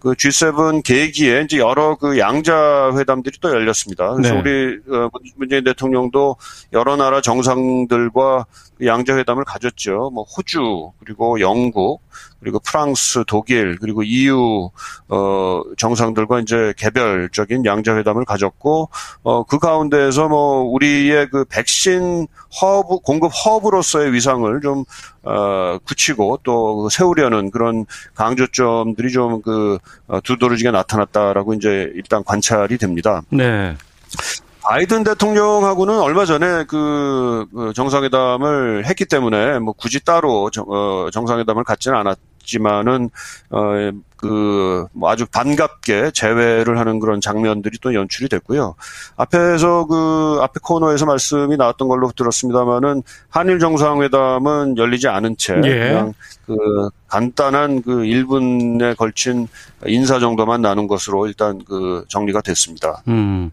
그 0.00 0.12
G7 0.12 0.82
계기에 0.84 1.42
이제 1.42 1.58
여러 1.58 1.96
그 1.96 2.18
양자 2.18 2.92
회담들이 2.96 3.38
또 3.40 3.50
열렸습니다. 3.50 4.12
그래서 4.14 4.34
네. 4.34 4.40
우리 4.40 4.78
어, 4.90 5.08
문재인 5.36 5.64
대통령도 5.64 6.36
여러 6.72 6.96
나라 6.96 7.20
정상들과 7.20 8.46
그 8.48 8.67
양자 8.84 9.16
회담을 9.16 9.44
가졌죠. 9.44 10.10
뭐 10.12 10.24
호주 10.24 10.92
그리고 11.04 11.40
영국 11.40 12.02
그리고 12.40 12.58
프랑스, 12.60 13.24
독일 13.26 13.76
그리고 13.80 14.02
EU 14.02 14.70
어 15.08 15.62
정상들과 15.76 16.40
이제 16.40 16.72
개별적인 16.76 17.64
양자 17.64 17.96
회담을 17.96 18.24
가졌고 18.24 18.90
어그 19.22 19.58
가운데에서 19.58 20.28
뭐 20.28 20.62
우리의 20.62 21.28
그 21.30 21.44
백신 21.44 22.26
허브 22.60 22.98
공급 22.98 23.32
허브로서의 23.32 24.12
위상을 24.12 24.60
좀 24.60 24.84
어, 25.22 25.78
굳히고 25.84 26.40
또 26.42 26.88
세우려는 26.88 27.50
그런 27.50 27.84
강조점들이 28.14 29.10
좀그 29.12 29.78
어, 30.06 30.20
두드러지게 30.20 30.70
나타났다라고 30.70 31.54
이제 31.54 31.90
일단 31.94 32.24
관찰이 32.24 32.78
됩니다. 32.78 33.22
네. 33.30 33.76
바이든 34.68 35.02
대통령하고는 35.02 35.98
얼마 35.98 36.26
전에 36.26 36.64
그, 36.64 37.46
그 37.54 37.72
정상회담을 37.74 38.84
했기 38.84 39.06
때문에 39.06 39.58
뭐 39.60 39.72
굳이 39.72 40.04
따로 40.04 40.50
정, 40.50 40.66
어, 40.68 41.08
정상회담을 41.10 41.64
갖지는 41.64 41.96
않았지만은 41.96 43.08
어, 43.48 43.60
그뭐 44.16 45.10
아주 45.10 45.24
반갑게 45.24 46.10
재회를 46.12 46.78
하는 46.78 47.00
그런 47.00 47.22
장면들이 47.22 47.78
또 47.80 47.94
연출이 47.94 48.28
됐고요. 48.28 48.74
앞에서 49.16 49.86
그 49.86 50.40
앞에 50.42 50.60
코너에서 50.62 51.06
말씀이 51.06 51.56
나왔던 51.56 51.88
걸로 51.88 52.12
들었습니다만은 52.14 53.04
한일 53.30 53.60
정상회담은 53.60 54.76
열리지 54.76 55.08
않은 55.08 55.36
채 55.38 55.54
예. 55.64 55.78
그냥 55.78 56.14
그 56.44 56.90
간단한 57.06 57.80
그 57.80 58.02
1분에 58.02 58.98
걸친 58.98 59.48
인사 59.86 60.18
정도만 60.18 60.60
나눈 60.60 60.88
것으로 60.88 61.26
일단 61.26 61.58
그 61.66 62.04
정리가 62.08 62.42
됐습니다. 62.42 63.02
음. 63.08 63.50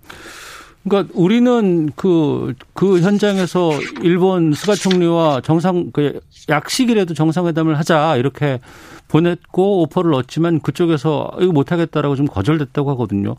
그러니까 0.88 1.12
우리는 1.16 1.92
그, 1.96 2.54
그 2.74 3.02
현장에서 3.02 3.72
일본 4.02 4.54
스가 4.54 4.76
총리와 4.76 5.42
정상, 5.42 5.90
그 5.92 6.20
약식이라도 6.48 7.16
정상회담을 7.16 7.78
하자 7.80 8.18
이렇게 8.18 8.60
보냈고 9.08 9.82
오퍼를 9.82 10.12
넣었지만 10.12 10.60
그쪽에서 10.62 11.32
이거 11.40 11.52
못하겠다라고 11.52 12.16
좀 12.16 12.28
거절됐다고 12.28 12.92
하거든요. 12.92 13.36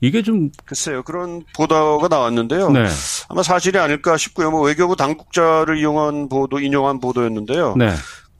이게 0.00 0.22
좀. 0.22 0.50
글쎄요. 0.64 1.02
그런 1.02 1.42
보도가 1.54 2.08
나왔는데요. 2.08 2.70
네. 2.70 2.86
아마 3.28 3.42
사실이 3.42 3.78
아닐까 3.78 4.16
싶고요. 4.16 4.50
뭐 4.50 4.62
외교부 4.62 4.96
당국자를 4.96 5.78
이용한 5.78 6.28
보도, 6.28 6.58
인용한 6.58 7.00
보도였는데요. 7.00 7.74
네. 7.76 7.92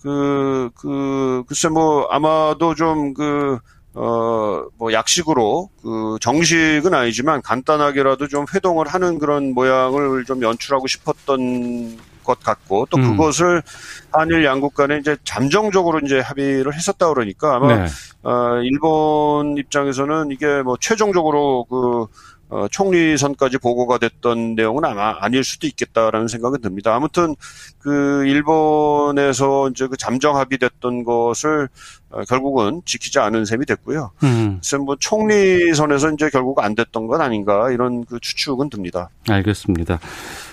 그, 0.02 0.70
그, 0.74 1.44
글쎄 1.46 1.68
뭐 1.68 2.06
아마도 2.10 2.74
좀 2.74 3.14
그, 3.14 3.58
어, 3.94 4.64
뭐, 4.78 4.92
약식으로, 4.92 5.68
그, 5.82 6.16
정식은 6.20 6.94
아니지만 6.94 7.42
간단하게라도 7.42 8.28
좀 8.28 8.46
회동을 8.52 8.88
하는 8.88 9.18
그런 9.18 9.52
모양을 9.52 10.24
좀 10.24 10.42
연출하고 10.42 10.86
싶었던 10.86 11.98
것 12.24 12.40
같고, 12.40 12.86
또 12.90 12.96
음. 12.96 13.10
그것을 13.16 13.62
한일 14.10 14.44
양국 14.44 14.74
간에 14.74 14.98
이제 14.98 15.16
잠정적으로 15.24 16.00
이제 16.04 16.20
합의를 16.20 16.74
했었다 16.74 17.08
그러니까 17.12 17.56
아마, 17.56 17.76
네. 17.76 17.86
어, 18.22 18.60
일본 18.62 19.58
입장에서는 19.58 20.30
이게 20.30 20.62
뭐 20.62 20.76
최종적으로 20.80 21.64
그, 21.64 22.06
어, 22.52 22.68
총리선까지 22.68 23.56
보고가 23.56 23.96
됐던 23.96 24.56
내용은 24.56 24.84
아마 24.84 25.16
아닐 25.20 25.42
수도 25.42 25.66
있겠다라는 25.66 26.28
생각은 26.28 26.60
듭니다. 26.60 26.94
아무튼 26.94 27.34
그 27.78 28.26
일본에서 28.26 29.70
이제 29.70 29.86
그 29.86 29.96
잠정 29.96 30.36
합의됐던 30.36 31.04
것을 31.04 31.70
어, 32.10 32.22
결국은 32.24 32.82
지키지 32.84 33.18
않은 33.20 33.46
셈이 33.46 33.64
됐고요. 33.64 34.10
음. 34.24 34.58
그래서 34.60 34.78
뭐 34.84 34.96
총리선에서 35.00 36.10
이제 36.10 36.28
결국 36.28 36.62
안 36.62 36.74
됐던 36.74 37.06
건 37.06 37.22
아닌가 37.22 37.70
이런 37.70 38.04
그 38.04 38.20
추측은 38.20 38.68
듭니다. 38.68 39.08
알겠습니다. 39.30 39.98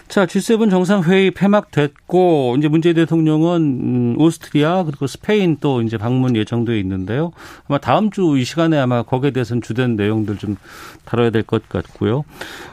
자, 0.09 0.25
G7 0.25 0.71
정상회의 0.71 1.29
폐막됐고, 1.29 2.55
이제 2.57 2.67
문재인 2.67 2.95
대통령은, 2.95 3.55
음, 3.61 4.15
오스트리아, 4.19 4.83
그리고 4.83 5.05
스페인 5.05 5.57
또 5.61 5.83
이제 5.83 5.97
방문 5.97 6.35
예정되어 6.35 6.75
있는데요. 6.77 7.31
아마 7.67 7.77
다음 7.77 8.09
주 8.09 8.35
이 8.35 8.43
시간에 8.43 8.79
아마 8.79 9.03
거기에 9.03 9.29
대해서는 9.29 9.61
주된 9.61 9.95
내용들 9.95 10.37
좀 10.37 10.55
다뤄야 11.05 11.29
될 11.29 11.43
것 11.43 11.69
같고요. 11.69 12.23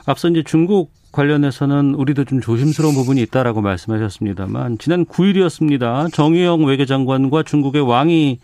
앞서 0.06 0.28
이제 0.28 0.42
중국 0.44 0.90
관련해서는 1.12 1.94
우리도 1.94 2.24
좀 2.24 2.40
조심스러운 2.40 2.94
부분이 2.94 3.20
있다라고 3.22 3.60
말씀하셨습니다만, 3.60 4.78
지난 4.78 5.04
9일이었습니다. 5.04 6.12
정의영 6.14 6.64
외교장관과 6.64 7.42
중국의 7.42 7.82
왕이 7.82 8.38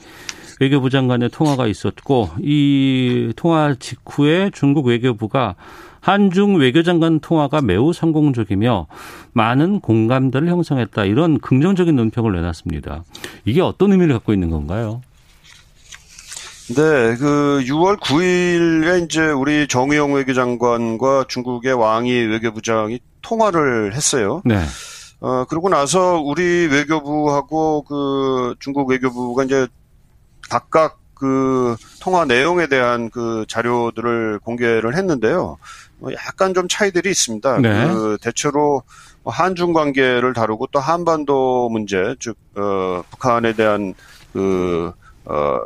외교부 0.61 0.90
장관의 0.90 1.31
통화가 1.31 1.66
있었고, 1.66 2.28
이 2.42 3.33
통화 3.37 3.74
직후에 3.78 4.50
중국 4.52 4.87
외교부가 4.88 5.55
한중 6.03 6.57
외교장관 6.57 7.21
통화가 7.21 7.62
매우 7.62 7.93
성공적이며 7.93 8.88
많은 9.33 9.81
공감대를 9.81 10.49
형성했다. 10.49 11.05
이런 11.05 11.38
긍정적인 11.38 11.95
논평을 11.95 12.33
내놨습니다. 12.33 13.05
이게 13.45 13.61
어떤 13.61 13.93
의미를 13.93 14.12
갖고 14.15 14.33
있는 14.33 14.51
건가요? 14.51 15.01
네, 16.75 17.17
그 17.17 17.62
6월 17.67 18.01
9일에 18.01 19.05
이제 19.05 19.21
우리 19.21 19.69
정의용 19.69 20.15
외교장관과 20.15 21.27
중국의 21.29 21.73
왕이 21.75 22.11
외교부장이 22.12 22.99
통화를 23.23 23.95
했어요. 23.95 24.43
네. 24.45 24.59
어, 25.21 25.45
그러고 25.49 25.69
나서 25.69 26.21
우리 26.21 26.67
외교부하고 26.67 27.83
그 27.83 28.57
중국 28.59 28.91
외교부가 28.91 29.45
이제 29.45 29.69
각각 30.51 30.99
그 31.15 31.77
통화 32.01 32.25
내용에 32.25 32.67
대한 32.67 33.09
그 33.09 33.45
자료들을 33.47 34.41
공개를 34.41 34.97
했는데요. 34.97 35.59
뭐 36.03 36.12
약간 36.15 36.53
좀 36.53 36.67
차이들이 36.69 37.11
있습니다. 37.11 37.59
네. 37.61 37.87
그 37.87 38.19
대체로 38.21 38.83
한중 39.25 39.73
관계를 39.73 40.33
다루고 40.33 40.67
또 40.73 40.81
한반도 40.81 41.69
문제, 41.69 42.17
즉 42.19 42.37
어, 42.57 43.05
북한에 43.09 43.53
대한 43.53 43.95
그 44.33 44.93
어, 45.25 45.61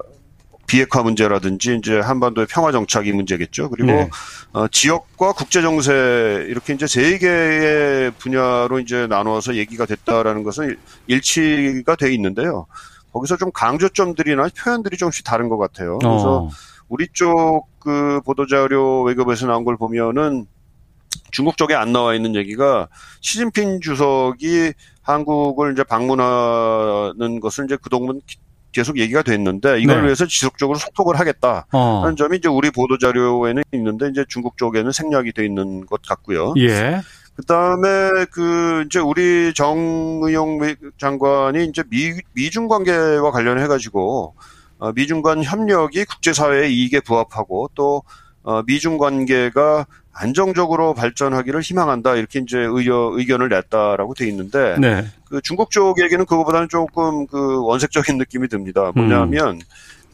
비핵화 0.66 1.02
문제라든지 1.02 1.76
이제 1.76 1.98
한반도의 2.00 2.48
평화 2.50 2.70
정착이 2.70 3.12
문제겠죠. 3.12 3.70
그리고 3.70 3.92
네. 3.92 4.10
어, 4.52 4.68
지역과 4.68 5.32
국제 5.32 5.62
정세 5.62 6.44
이렇게 6.48 6.74
이제 6.74 6.86
세 6.86 7.16
개의 7.16 8.10
분야로 8.18 8.78
이제 8.80 9.06
나누어서 9.06 9.54
얘기가 9.54 9.86
됐다라는 9.86 10.42
것은 10.42 10.76
일치가 11.06 11.96
돼 11.96 12.12
있는데요. 12.12 12.66
거기서 13.14 13.38
좀 13.38 13.50
강조점들이나 13.52 14.50
표현들이 14.54 14.98
좀씩 14.98 15.24
다른 15.24 15.48
것 15.48 15.56
같아요. 15.56 15.98
그래서 15.98 16.42
어. 16.42 16.50
우리 16.88 17.08
쪽 17.14 17.68
그 17.86 18.20
보도자료 18.24 19.02
외교부에서 19.02 19.46
나온 19.46 19.64
걸 19.64 19.76
보면은 19.76 20.46
중국 21.30 21.56
쪽에 21.56 21.76
안 21.76 21.92
나와 21.92 22.14
있는 22.16 22.34
얘기가 22.34 22.88
시진핑 23.20 23.80
주석이 23.80 24.72
한국을 25.02 25.72
이제 25.72 25.84
방문하는 25.84 27.38
것을 27.38 27.66
이제 27.66 27.78
그동안 27.80 28.20
계속 28.72 28.98
얘기가 28.98 29.22
됐는데 29.22 29.80
이걸 29.80 29.98
네. 29.98 30.06
위해서 30.06 30.26
지속적으로 30.26 30.76
소통을 30.80 31.20
하겠다는 31.20 31.62
어. 31.70 32.12
점이 32.18 32.38
이제 32.38 32.48
우리 32.48 32.72
보도 32.72 32.98
자료에는 32.98 33.62
있는데 33.72 34.08
이제 34.08 34.24
중국 34.28 34.58
쪽에는 34.58 34.90
생략이 34.90 35.32
돼 35.32 35.44
있는 35.46 35.86
것 35.86 36.02
같고요. 36.02 36.54
예. 36.58 37.00
그다음에 37.36 38.24
그 38.32 38.82
이제 38.86 38.98
우리 38.98 39.54
정의용 39.54 40.58
장관이 40.98 41.66
이제 41.66 41.84
미 41.88 42.14
미중 42.32 42.66
관계와 42.66 43.30
관련해 43.30 43.68
가지고 43.68 44.34
어, 44.36 44.55
미중 44.94 45.22
간 45.22 45.42
협력이 45.42 46.04
국제사회의 46.04 46.74
이익에 46.74 47.00
부합하고 47.00 47.70
또 47.74 48.02
어, 48.42 48.62
미중 48.62 48.98
관계가 48.98 49.86
안정적으로 50.12 50.94
발전하기를 50.94 51.60
희망한다 51.60 52.14
이렇게 52.16 52.38
이제 52.38 52.58
의견, 52.58 53.18
의견을 53.18 53.48
냈다라고 53.48 54.14
돼 54.14 54.26
있는데 54.28 54.76
네. 54.78 55.04
그 55.28 55.40
중국 55.42 55.70
쪽 55.70 56.00
얘기는 56.00 56.24
그거보다는 56.24 56.68
조금 56.68 57.26
그 57.26 57.62
원색적인 57.64 58.16
느낌이 58.16 58.48
듭니다. 58.48 58.92
뭐냐면 58.94 59.56
음. 59.56 59.60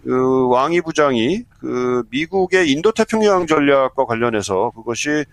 그 0.03 0.48
왕이 0.48 0.81
부장이 0.81 1.44
그 1.61 2.03
미국의 2.11 2.70
인도 2.70 2.90
태평양 2.90 3.46
전략과 3.46 4.07
관련해서 4.07 4.72
그것이 4.75 5.25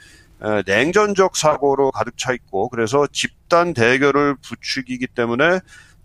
냉전적 0.66 1.36
사고로 1.36 1.92
가득 1.92 2.18
차 2.18 2.34
있고 2.34 2.70
그래서 2.70 3.08
집단 3.12 3.74
대결을 3.74 4.36
부추기기 4.36 5.08
때문에 5.08 5.60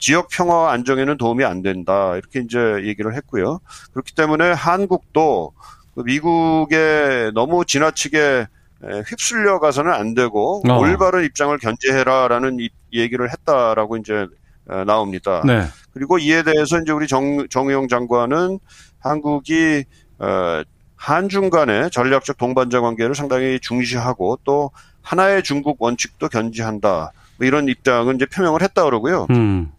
지역 0.04 0.28
평화 0.28 0.70
안정에는 0.70 1.16
도움이 1.16 1.46
안 1.46 1.62
된다 1.62 2.14
이렇게 2.14 2.40
이제 2.40 2.58
얘기를 2.84 3.14
했고요. 3.14 3.60
그렇기 3.94 4.14
때문에 4.14 4.52
한국도 4.52 5.54
그 5.94 6.02
미국에 6.02 7.30
너무 7.32 7.64
지나치게 7.64 8.46
휩쓸려 9.08 9.60
가서는 9.60 9.90
안 9.90 10.12
되고 10.12 10.62
어. 10.68 10.78
올바른 10.78 11.24
입장을 11.24 11.56
견제해라라는 11.56 12.58
얘기를 12.92 13.30
했다라고 13.32 13.96
이제 13.96 14.26
나옵니다. 14.84 15.40
네. 15.46 15.62
그리고 15.94 16.18
이에 16.18 16.42
대해서 16.42 16.78
이제 16.80 16.92
우리 16.92 17.06
정 17.06 17.48
정의용 17.48 17.88
장관은 17.88 18.58
한국이 18.98 19.84
어, 20.18 20.62
한중 20.96 21.48
간의 21.48 21.90
전략적 21.90 22.36
동반자 22.36 22.82
관계를 22.82 23.14
상당히 23.14 23.58
중시하고 23.58 24.38
또 24.44 24.70
하나의 25.00 25.42
중국 25.42 25.80
원칙도 25.80 26.28
견지한다. 26.28 27.10
뭐 27.38 27.46
이런 27.46 27.68
입장은 27.68 28.16
이제 28.16 28.26
표명을 28.26 28.60
했다 28.60 28.84
그러고요. 28.84 29.28
음. 29.30 29.72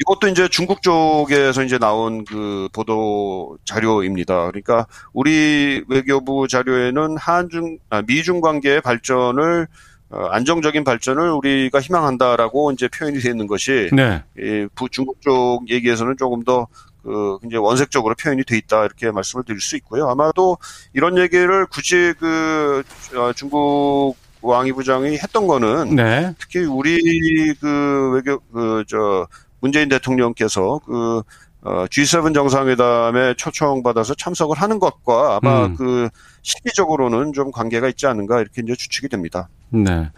이것도 0.00 0.28
이제 0.28 0.48
중국 0.48 0.82
쪽에서 0.82 1.62
이제 1.62 1.78
나온 1.78 2.24
그 2.24 2.68
보도 2.72 3.56
자료입니다. 3.64 4.46
그러니까 4.46 4.86
우리 5.12 5.82
외교부 5.88 6.48
자료에는 6.48 7.16
한중, 7.16 7.78
아, 7.90 8.02
미중 8.02 8.40
관계의 8.40 8.80
발전을 8.80 9.66
어, 10.10 10.26
안정적인 10.26 10.84
발전을 10.84 11.30
우리가 11.30 11.80
희망한다라고 11.80 12.72
이제 12.72 12.88
표현이 12.88 13.20
되어 13.20 13.32
있는 13.32 13.46
것이 13.46 13.88
네. 13.92 14.22
이 14.38 14.68
중국 14.90 15.20
쪽 15.22 15.68
얘기에서는 15.68 16.16
조금 16.18 16.44
더 16.44 16.68
그, 17.02 17.38
이제 17.44 17.56
원색적으로 17.56 18.14
표현이 18.14 18.44
돼 18.44 18.56
있다, 18.56 18.84
이렇게 18.84 19.10
말씀을 19.10 19.44
드릴 19.44 19.60
수 19.60 19.76
있고요. 19.76 20.08
아마도 20.08 20.56
이런 20.94 21.18
얘기를 21.18 21.66
굳이 21.66 22.14
그, 22.18 22.82
어, 23.14 23.32
중국 23.34 24.16
왕이 24.40 24.72
부장이 24.72 25.18
했던 25.18 25.46
거는 25.46 25.96
네. 25.96 26.34
특히 26.38 26.60
우리 26.60 27.54
그 27.54 28.12
외교, 28.14 28.38
그, 28.52 28.84
저, 28.86 29.26
문재인 29.64 29.88
대통령께서 29.88 30.78
그, 30.84 31.22
어, 31.62 31.86
G7 31.86 32.34
정상회담에 32.34 33.32
초청받아서 33.38 34.12
참석을 34.14 34.58
하는 34.58 34.78
것과 34.78 35.38
아마 35.40 35.64
음. 35.64 35.76
그 35.76 36.10
시기적으로는 36.42 37.32
좀 37.32 37.50
관계가 37.50 37.88
있지 37.88 38.06
않은가 38.06 38.42
이렇게 38.42 38.60
이제 38.62 38.74
추측이 38.74 39.08
됩니다. 39.08 39.48
네. 39.70 40.10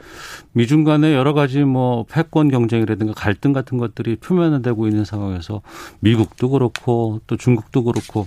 미중 0.50 0.82
간의 0.82 1.14
여러 1.14 1.32
가지 1.32 1.60
뭐 1.60 2.04
패권 2.10 2.50
경쟁이라든가 2.50 3.12
갈등 3.12 3.52
같은 3.52 3.78
것들이 3.78 4.16
표면화되고 4.16 4.88
있는 4.88 5.04
상황에서 5.04 5.62
미국도 6.00 6.50
그렇고 6.50 7.20
또 7.28 7.36
중국도 7.36 7.84
그렇고 7.84 8.26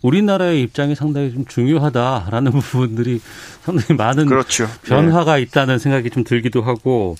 우리나라의 0.00 0.62
입장이 0.62 0.94
상당히 0.94 1.34
좀 1.34 1.44
중요하다라는 1.44 2.52
부분들이 2.60 3.20
상당히 3.60 3.94
많은 3.98 4.24
그렇죠. 4.24 4.66
변화가 4.84 5.36
네. 5.36 5.42
있다는 5.42 5.78
생각이 5.78 6.08
좀 6.08 6.24
들기도 6.24 6.62
하고 6.62 7.16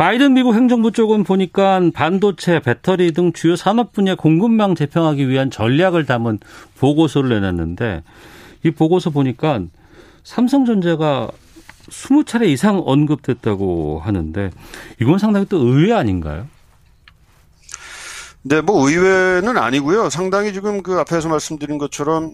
바이든 0.00 0.32
미국 0.32 0.54
행정부 0.54 0.92
쪽은 0.92 1.24
보니까 1.24 1.78
반도체, 1.92 2.60
배터리 2.60 3.12
등 3.12 3.34
주요 3.34 3.54
산업 3.54 3.92
분야 3.92 4.14
공급망 4.14 4.74
재평하기 4.74 5.28
위한 5.28 5.50
전략을 5.50 6.06
담은 6.06 6.38
보고서를 6.78 7.28
내놨는데 7.28 8.02
이 8.64 8.70
보고서 8.70 9.10
보니까 9.10 9.60
삼성전자가 10.24 11.28
20차례 11.90 12.48
이상 12.48 12.82
언급됐다고 12.82 14.00
하는데 14.02 14.50
이건 15.02 15.18
상당히 15.18 15.44
또 15.50 15.58
의외 15.58 15.92
아닌가요? 15.92 16.46
네, 18.40 18.62
뭐 18.62 18.88
의외는 18.88 19.58
아니고요. 19.58 20.08
상당히 20.08 20.54
지금 20.54 20.82
그 20.82 20.98
앞에서 20.98 21.28
말씀드린 21.28 21.76
것처럼 21.76 22.32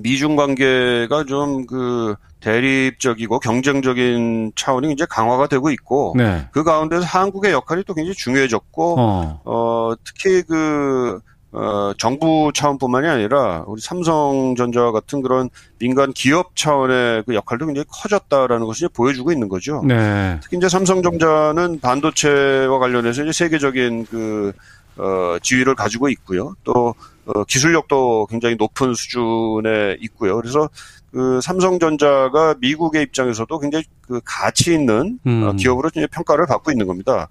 미중 0.00 0.36
관계가 0.36 1.24
좀 1.24 1.66
그 1.66 2.14
대립적이고 2.40 3.40
경쟁적인 3.40 4.52
차원이 4.54 4.92
이제 4.92 5.06
강화가 5.08 5.46
되고 5.46 5.70
있고 5.70 6.14
네. 6.16 6.48
그 6.52 6.62
가운데서 6.62 7.04
한국의 7.04 7.52
역할이 7.52 7.84
또 7.84 7.94
굉장히 7.94 8.14
중요해졌고 8.14 8.96
어, 8.98 9.40
어 9.44 9.94
특히 10.04 10.42
그 10.42 11.20
어, 11.50 11.92
정부 11.96 12.52
차원뿐만이 12.54 13.08
아니라 13.08 13.64
우리 13.66 13.80
삼성전자와 13.80 14.92
같은 14.92 15.22
그런 15.22 15.48
민간 15.78 16.12
기업 16.12 16.54
차원의 16.54 17.24
그 17.26 17.34
역할도 17.34 17.66
굉장히 17.66 17.86
커졌다라는 17.90 18.66
것을 18.66 18.88
보여주고 18.90 19.32
있는 19.32 19.48
거죠. 19.48 19.82
네. 19.84 20.38
특히 20.42 20.58
이제 20.58 20.68
삼성전자는 20.68 21.80
반도체와 21.80 22.78
관련해서 22.78 23.22
이제 23.22 23.32
세계적인 23.32 24.06
그 24.10 24.52
어, 24.98 25.38
지위를 25.40 25.74
가지고 25.74 26.08
있고요. 26.08 26.54
또 26.64 26.94
어, 27.26 27.44
기술력도 27.44 28.26
굉장히 28.30 28.56
높은 28.56 28.94
수준에 28.94 29.96
있고요. 30.00 30.36
그래서 30.36 30.68
그 31.12 31.40
삼성전자가 31.40 32.56
미국의 32.60 33.02
입장에서도 33.04 33.58
굉장히 33.58 33.84
그 34.00 34.20
가치 34.24 34.74
있는 34.74 35.18
어, 35.24 35.28
음. 35.30 35.56
기업으로 35.56 35.88
이제 35.94 36.06
평가를 36.06 36.46
받고 36.46 36.70
있는 36.70 36.86
겁니다. 36.86 37.28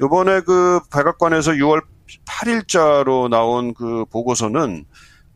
요번에 0.00 0.40
그 0.40 0.80
백악관에서 0.92 1.52
6월 1.52 1.82
8일자로 2.24 3.28
나온 3.28 3.74
그 3.74 4.04
보고서는 4.06 4.84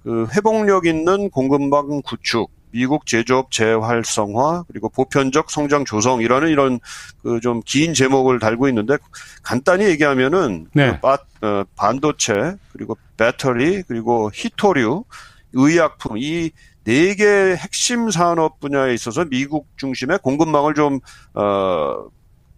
그 0.03 0.27
회복력 0.35 0.87
있는 0.87 1.31
공급망 1.31 2.03
구축, 2.03 2.51
미국 2.73 3.07
제조업 3.07 3.51
재활성화 3.51 4.65
그리고 4.69 4.89
보편적 4.89 5.51
성장 5.51 5.85
조성이라는 5.85 6.49
이런 6.49 6.81
그 7.23 7.41
좀 7.41 7.61
긴 7.65 7.95
제목을 7.95 8.39
달고 8.39 8.69
있는데 8.69 8.97
간단히 9.43 9.85
얘기하면은 9.87 10.67
네. 10.73 10.93
그 10.93 11.01
바, 11.01 11.19
어, 11.43 11.65
반도체 11.77 12.57
그리고 12.73 12.97
배터리 13.17 13.83
그리고 13.83 14.31
히토류 14.33 15.05
의약품 15.53 16.17
이 16.19 16.51
네개 16.85 17.57
핵심 17.57 18.11
산업 18.11 18.59
분야에 18.59 18.93
있어서 18.95 19.25
미국 19.25 19.69
중심의 19.77 20.19
공급망을 20.23 20.75
좀 20.75 20.99
어, 21.35 22.07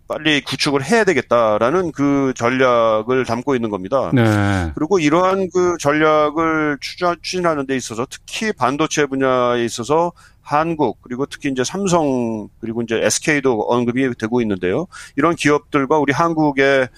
빨리 0.07 0.43
구축을 0.43 0.85
해야 0.85 1.05
되겠다라는 1.05 1.93
그 1.93 2.33
전략을 2.37 3.25
담고 3.25 3.55
있는 3.55 3.71
겁니다. 3.71 4.11
네. 4.13 4.71
그리고 4.75 4.99
이러한 4.99 5.49
그 5.53 5.77
전략을 5.79 6.79
추진하는 6.81 7.67
데 7.67 7.75
있어서 7.77 8.07
특히 8.09 8.53
반도체 8.53 9.07
분야에 9.07 9.65
있어서 9.65 10.13
한국 10.43 11.01
그리고 11.01 11.25
특히 11.25 11.49
이제 11.49 11.65
삼성 11.65 12.49
그리고 12.61 12.83
이제 12.83 13.01
SK도 13.03 13.63
언급이 13.63 14.11
되고 14.19 14.43
있는데요. 14.43 14.87
이런 15.17 15.35
기업들과 15.37 15.99
우리 15.99 16.13
한국의 16.13 16.89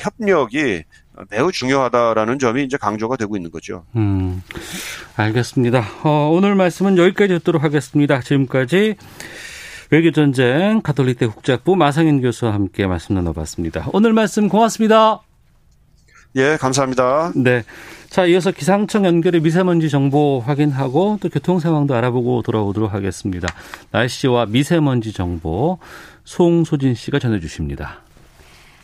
협력이 0.00 0.84
매우 1.30 1.52
중요하다라는 1.52 2.38
점이 2.38 2.64
이제 2.64 2.76
강조가 2.76 3.16
되고 3.16 3.36
있는 3.36 3.50
거죠. 3.50 3.84
음, 3.96 4.42
알겠습니다. 5.16 5.84
어, 6.04 6.30
오늘 6.32 6.54
말씀은 6.54 6.96
여기까지 6.96 7.34
듣도록 7.34 7.62
하겠습니다. 7.62 8.20
지금까지 8.20 8.96
외교 9.90 10.10
전쟁 10.10 10.80
가톨릭대 10.82 11.26
국제학부 11.26 11.76
마상인 11.76 12.20
교수와 12.20 12.52
함께 12.52 12.86
말씀 12.86 13.14
나눠봤습니다. 13.14 13.88
오늘 13.92 14.12
말씀 14.12 14.48
고맙습니다. 14.48 15.22
예, 16.36 16.56
감사합니다. 16.60 17.32
네. 17.34 17.64
자, 18.10 18.26
이어서 18.26 18.50
기상청 18.50 19.06
연결의 19.06 19.40
미세먼지 19.40 19.88
정보 19.88 20.40
확인하고 20.44 21.18
또 21.20 21.28
교통 21.28 21.58
상황도 21.58 21.94
알아보고 21.94 22.42
돌아오도록 22.42 22.92
하겠습니다. 22.92 23.48
날씨와 23.90 24.46
미세먼지 24.46 25.12
정보 25.12 25.78
송소진 26.24 26.94
씨가 26.94 27.18
전해 27.18 27.40
주십니다. 27.40 28.02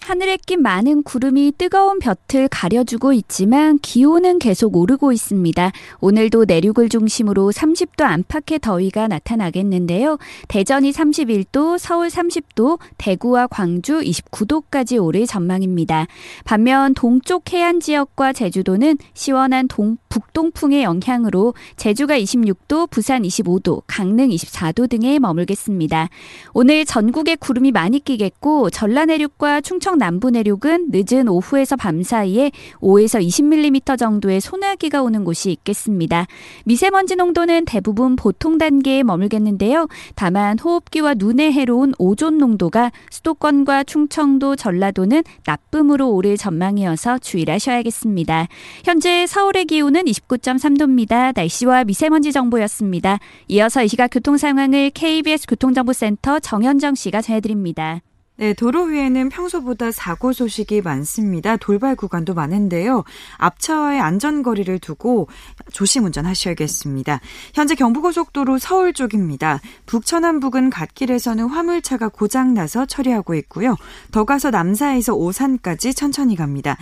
하늘에 0.05 0.37
낀 0.37 0.61
많은 0.61 1.03
구름이 1.03 1.55
뜨거운 1.57 1.99
볕을 1.99 2.49
가려주고 2.51 3.15
있지만 3.15 3.79
기온은 3.79 4.39
계속 4.39 4.77
오르고 4.77 5.13
있습니다. 5.13 5.73
오늘도 6.01 6.45
내륙을 6.45 6.91
중심으로 6.91 7.51
30도 7.51 8.03
안팎의 8.03 8.59
더위가 8.61 9.09
나타나겠는데요. 9.09 10.19
대전이 10.49 10.91
31도, 10.91 11.79
서울 11.79 12.09
30도, 12.09 12.79
대구와 12.99 13.47
광주 13.47 13.99
29도까지 14.01 15.03
오를 15.03 15.27
전망입니다. 15.27 16.07
반면 16.45 16.93
동쪽 16.93 17.51
해안 17.55 17.81
지역과 17.81 18.35
제주도는 18.35 18.99
시원한 19.15 19.69
동, 19.69 19.97
북동풍의 20.11 20.83
영향으로 20.83 21.55
제주가 21.77 22.19
26도, 22.19 22.91
부산 22.91 23.23
25도, 23.23 23.83
강릉 23.87 24.29
24도 24.29 24.91
등에 24.91 25.19
머물겠습니다. 25.19 26.11
오늘 26.53 26.85
전국에 26.85 27.37
구름이 27.37 27.73
많이 27.73 28.01
끼겠고 28.01 28.69
전라 28.69 29.07
내륙과 29.07 29.63
충청 29.63 29.94
충청 29.95 29.99
남부 29.99 30.31
내륙은 30.31 30.89
늦은 30.91 31.29
오후에서 31.29 31.77
밤 31.77 32.03
사이에 32.03 32.51
5에서 32.81 33.25
20mm 33.25 33.99
정도의 33.99 34.41
소나기가 34.41 35.03
오는 35.03 35.25
곳이 35.25 35.51
있겠습니다. 35.53 36.27
미세먼지 36.65 37.17
농도는 37.17 37.65
대부분 37.65 38.17
보통 38.17 38.59
단계에 38.59 39.03
머물겠는데요. 39.03 39.89
다만 40.15 40.59
호흡기와 40.59 41.15
눈에 41.15 41.53
해로운 41.53 41.95
오존 41.99 42.39
농도가 42.39 42.91
수도권과 43.11 43.85
충청도, 43.85 44.57
전라도는 44.57 45.23
나쁨으로 45.47 46.11
오를 46.11 46.37
전망이어서 46.37 47.19
주의를 47.19 47.55
하셔야겠습니다. 47.55 48.49
현재 48.85 49.27
서울의 49.27 49.67
기온은 49.67 50.05
29.3도입니다. 50.05 51.33
날씨와 51.35 51.85
미세먼지 51.85 52.33
정보였습니다. 52.33 53.19
이어서 53.49 53.85
이 53.85 53.89
시각 53.89 54.09
교통 54.09 54.37
상황을 54.37 54.91
KBS 54.91 55.47
교통정보센터 55.47 56.41
정현정 56.41 56.95
씨가 56.95 57.23
전해드립니다. 57.23 58.01
네, 58.37 58.53
도로 58.53 58.83
위에는 58.83 59.29
평소보다 59.29 59.93
사고 59.93 60.33
소식이 60.33 60.81
많습니다. 60.83 61.57
돌발 61.57 61.95
구간도 61.95 62.35
많은데요. 62.35 63.05
앞차와의 63.37 64.01
안전거리를 64.01 64.77
두고 64.81 65.29
조심 65.73 66.05
운전하셔야겠습니다. 66.05 67.21
현재 67.55 67.77
경부고속도로 67.77 68.59
서울 68.59 68.93
쪽입니다. 68.93 69.61
북천안 69.87 70.41
부근 70.41 70.69
갓길에서는 70.71 71.47
화물차가 71.47 72.09
고장나서 72.09 72.87
처리하고 72.87 73.37
있고요. 73.37 73.77
더 74.11 74.25
가서 74.25 74.51
남사에서 74.51 75.15
오산까지 75.15 75.95
천천히 75.95 76.35
갑니다. 76.35 76.77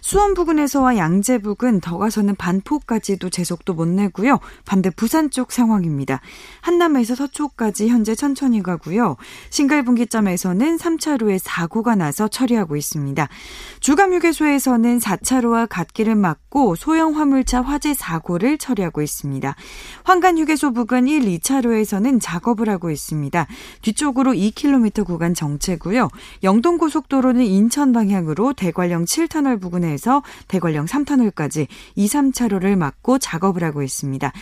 수원 0.00 0.34
부근에서와 0.34 0.96
양재 0.96 1.38
부근 1.38 1.80
더 1.80 1.98
가서는 1.98 2.34
반포까지도 2.34 3.30
제속도 3.30 3.74
못 3.74 3.86
내고요. 3.86 4.40
반대 4.64 4.90
부산 4.90 5.30
쪽 5.30 5.52
상황입니다. 5.52 6.20
한남에서 6.62 7.14
서초까지 7.14 7.86
현재 7.90 8.16
천천히 8.16 8.60
가고요. 8.60 9.14
신갈분기점에서는 9.50 10.78
3 10.78 10.95
차로에 10.98 11.38
사고가 11.38 11.94
나서 11.94 12.28
처리하고 12.28 12.76
있습니다. 12.76 13.28
주감휴게소에서는 13.80 14.98
4차로와 14.98 15.68
갓길을 15.68 16.14
막고 16.14 16.74
소형 16.74 17.16
화물차 17.16 17.62
화재 17.62 17.94
사고를 17.94 18.58
처리하고 18.58 19.02
있습니다. 19.02 19.54
환관휴게소 20.04 20.72
부근 20.72 21.08
1, 21.08 21.22
2차로에서는 21.38 22.18
작업을 22.20 22.68
하고 22.68 22.90
있습니다. 22.90 23.46
뒤쪽으로 23.82 24.32
2km 24.32 25.04
구간 25.04 25.34
정체고요. 25.34 26.08
영동고속도로는 26.42 27.44
인천 27.44 27.92
방향으로 27.92 28.52
대관령 28.52 29.04
7터널 29.04 29.60
부근에서 29.60 30.22
대관령 30.48 30.86
3터널까지 30.86 31.66
2, 31.94 32.06
3차로를 32.06 32.76
막고 32.76 33.18
작업을 33.18 33.64
하고 33.64 33.82
있습니다. 33.82 34.32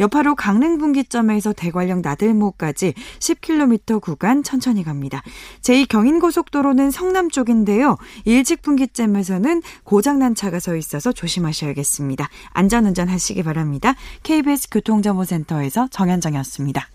여파로 0.00 0.34
강릉 0.34 0.78
분기점에서 0.78 1.52
대관령 1.52 2.02
나들모까지 2.02 2.94
10km 3.18 4.00
구간 4.00 4.42
천천히 4.42 4.84
갑니다. 4.84 5.22
제2경 5.62 6.03
경인고속도로는 6.04 6.90
성남 6.90 7.30
쪽인데요. 7.30 7.96
일찍 8.26 8.60
분기점에서는 8.60 9.62
고장난 9.84 10.34
차가 10.34 10.60
서 10.60 10.76
있어서 10.76 11.12
조심하셔야겠습니다. 11.12 12.28
안전운전 12.52 13.08
하시기 13.08 13.42
바랍니다. 13.42 13.94
KBS 14.22 14.68
교통정보센터에서 14.70 15.88
정현정이었습니다. 15.90 16.88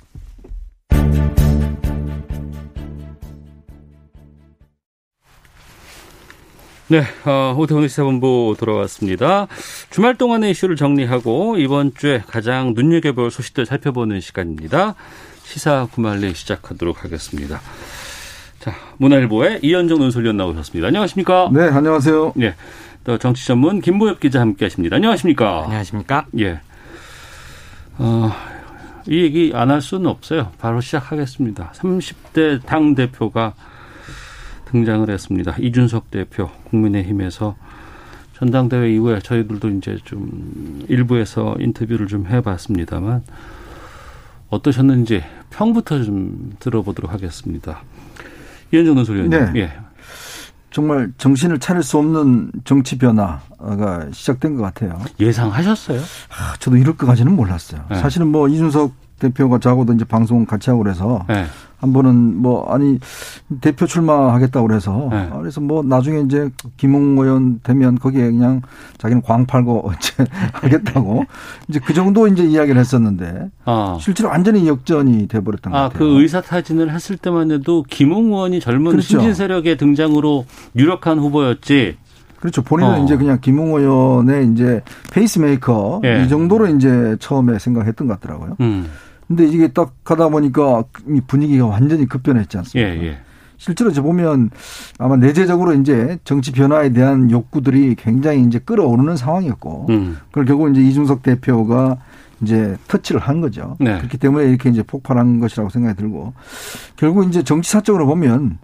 네, 6.91 7.03
어, 7.25 7.55
오태훈 7.57 7.87
시사본부 7.87 8.55
돌아왔습니다. 8.59 9.47
주말 9.91 10.15
동안의 10.15 10.51
이슈를 10.51 10.75
정리하고 10.75 11.57
이번 11.57 11.93
주에 11.93 12.23
가장 12.27 12.73
눈여겨볼 12.75 13.29
소식들 13.29 13.65
살펴보는 13.65 14.21
시간입니다. 14.21 14.95
시사 15.43 15.87
구말리 15.91 16.33
시작하도록 16.33 17.03
하겠습니다. 17.03 17.61
자, 18.59 18.73
문화일보의 18.97 19.59
이현정 19.63 19.99
논설위원 19.99 20.35
나오셨습니다. 20.37 20.87
안녕하십니까? 20.87 21.49
네, 21.53 21.69
안녕하세요. 21.69 22.33
네. 22.35 22.55
또 23.05 23.17
정치 23.17 23.45
전문 23.47 23.79
김보엽 23.79 24.19
기자 24.19 24.41
함께 24.41 24.65
하십니다. 24.65 24.97
안녕하십니까? 24.97 25.63
안녕하십니까? 25.63 26.25
예. 26.39 26.59
어, 27.97 28.31
이 29.07 29.21
얘기 29.21 29.51
안 29.55 29.69
할 29.71 29.81
수는 29.81 30.07
없어요. 30.07 30.51
바로 30.59 30.81
시작하겠습니다. 30.81 31.71
30대 31.73 32.65
당 32.65 32.95
대표가 32.95 33.53
등장을 34.65 35.09
했습니다. 35.09 35.55
이준석 35.57 36.11
대표 36.11 36.49
국민의힘에서 36.65 37.55
전당대회 38.37 38.93
이후에 38.93 39.19
저희들도 39.19 39.69
이제 39.69 39.97
좀 40.03 40.83
일부에서 40.89 41.55
인터뷰를 41.59 42.07
좀 42.07 42.27
해봤습니다만 42.27 43.23
어떠셨는지 44.49 45.23
평부터 45.49 46.03
좀 46.03 46.53
들어보도록 46.59 47.11
하겠습니다. 47.13 47.81
이현정 48.71 48.95
논설위원님. 48.95 49.53
네. 49.53 49.61
예. 49.61 49.73
정말 50.71 51.11
정신을 51.17 51.59
차릴 51.59 51.81
수 51.81 51.97
없는 51.97 52.51
정치 52.63 52.97
변화가 52.97 54.07
시작된 54.11 54.55
것 54.55 54.63
같아요. 54.63 55.01
예상하셨어요? 55.19 55.99
아, 55.99 56.53
저도 56.59 56.77
이럴 56.77 56.95
것까지는 56.95 57.35
몰랐어요. 57.35 57.83
네. 57.89 57.95
사실은 57.95 58.27
뭐 58.27 58.47
이준석 58.47 58.93
대표가 59.19 59.59
저하고도 59.59 59.93
이제 59.93 60.05
방송 60.05 60.45
같이 60.45 60.69
하고 60.69 60.83
그래서 60.83 61.25
네. 61.27 61.45
한 61.79 61.93
번은 61.93 62.41
뭐 62.41 62.69
아니 62.73 62.99
대표 63.61 63.85
출마하겠다고 63.85 64.67
그래서 64.67 65.07
네. 65.11 65.29
그래서 65.39 65.61
뭐 65.61 65.81
나중에 65.81 66.21
이제 66.21 66.49
김웅 66.77 67.17
의원 67.17 67.61
되면 67.63 67.97
거기에 67.97 68.31
그냥 68.31 68.61
자기는 68.97 69.21
광 69.21 69.45
팔고 69.45 69.87
어째 69.87 70.25
하겠다고 70.53 71.23
이제 71.69 71.79
그 71.83 71.93
정도 71.93 72.27
이제 72.27 72.43
이야기를 72.43 72.79
했었는데 72.79 73.49
아. 73.65 73.97
실제로 74.01 74.29
완전히 74.29 74.67
역전이 74.67 75.27
돼버렸던 75.27 75.71
것 75.71 75.77
아, 75.77 75.81
같아요. 75.83 75.99
그 75.99 76.21
의사 76.21 76.41
타진을 76.41 76.91
했을 76.91 77.15
때만 77.15 77.51
해도 77.51 77.83
김웅 77.89 78.25
의원이 78.33 78.59
젊은 78.59 78.91
그렇죠. 78.91 79.07
신진 79.07 79.33
세력의 79.33 79.77
등장으로 79.77 80.45
유력한 80.75 81.19
후보였지. 81.19 81.97
그렇죠. 82.39 82.61
본인은 82.61 82.93
어. 82.93 83.03
이제 83.03 83.17
그냥 83.17 83.39
김웅 83.41 83.75
의원의 83.75 84.51
이제 84.51 84.81
페이스메이커 85.11 86.01
예. 86.05 86.23
이 86.23 86.29
정도로 86.29 86.67
이제 86.67 87.17
처음에 87.19 87.59
생각했던 87.59 88.07
것 88.07 88.19
같더라고요. 88.19 88.57
음. 88.61 88.89
근데 89.29 89.47
이게 89.47 89.67
딱 89.67 89.93
가다 90.03 90.27
보니까 90.29 90.83
분위기가 91.27 91.67
완전히 91.67 92.07
급변했지 92.07 92.57
않습니까? 92.57 92.91
예, 92.91 93.07
예. 93.07 93.17
실제로 93.57 93.91
저 93.91 94.01
보면 94.01 94.49
아마 94.97 95.17
내재적으로 95.17 95.73
이제 95.75 96.17
정치 96.23 96.51
변화에 96.51 96.91
대한 96.91 97.29
욕구들이 97.29 97.95
굉장히 97.95 98.41
이제 98.41 98.57
끌어오르는 98.57 99.17
상황이었고, 99.17 99.85
음. 99.89 100.17
그걸 100.29 100.45
결국 100.45 100.71
이제 100.71 100.81
이준석 100.81 101.21
대표가 101.21 101.97
이제 102.41 102.75
터치를 102.87 103.21
한 103.21 103.39
거죠. 103.39 103.75
네. 103.79 103.97
그렇기 103.97 104.17
때문에 104.17 104.49
이렇게 104.49 104.69
이제 104.69 104.81
폭발한 104.81 105.39
것이라고 105.39 105.69
생각이 105.69 105.95
들고, 105.95 106.33
결국 106.95 107.27
이제 107.27 107.43
정치사적으로 107.43 108.07
보면 108.07 108.57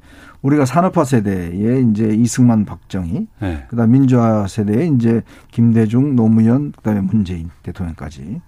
우리가 0.46 0.66
산업화 0.66 1.04
세대에 1.04 1.82
이제 1.90 2.08
이승만, 2.08 2.66
박정희, 2.66 3.28
네. 3.40 3.66
그다음 3.68 3.92
민주화 3.92 4.46
세대에 4.46 4.88
이제 4.96 5.24
김대중, 5.52 6.16
노무현, 6.16 6.72
그다음에 6.72 7.02
문재인 7.02 7.50
대통령까지 7.64 8.42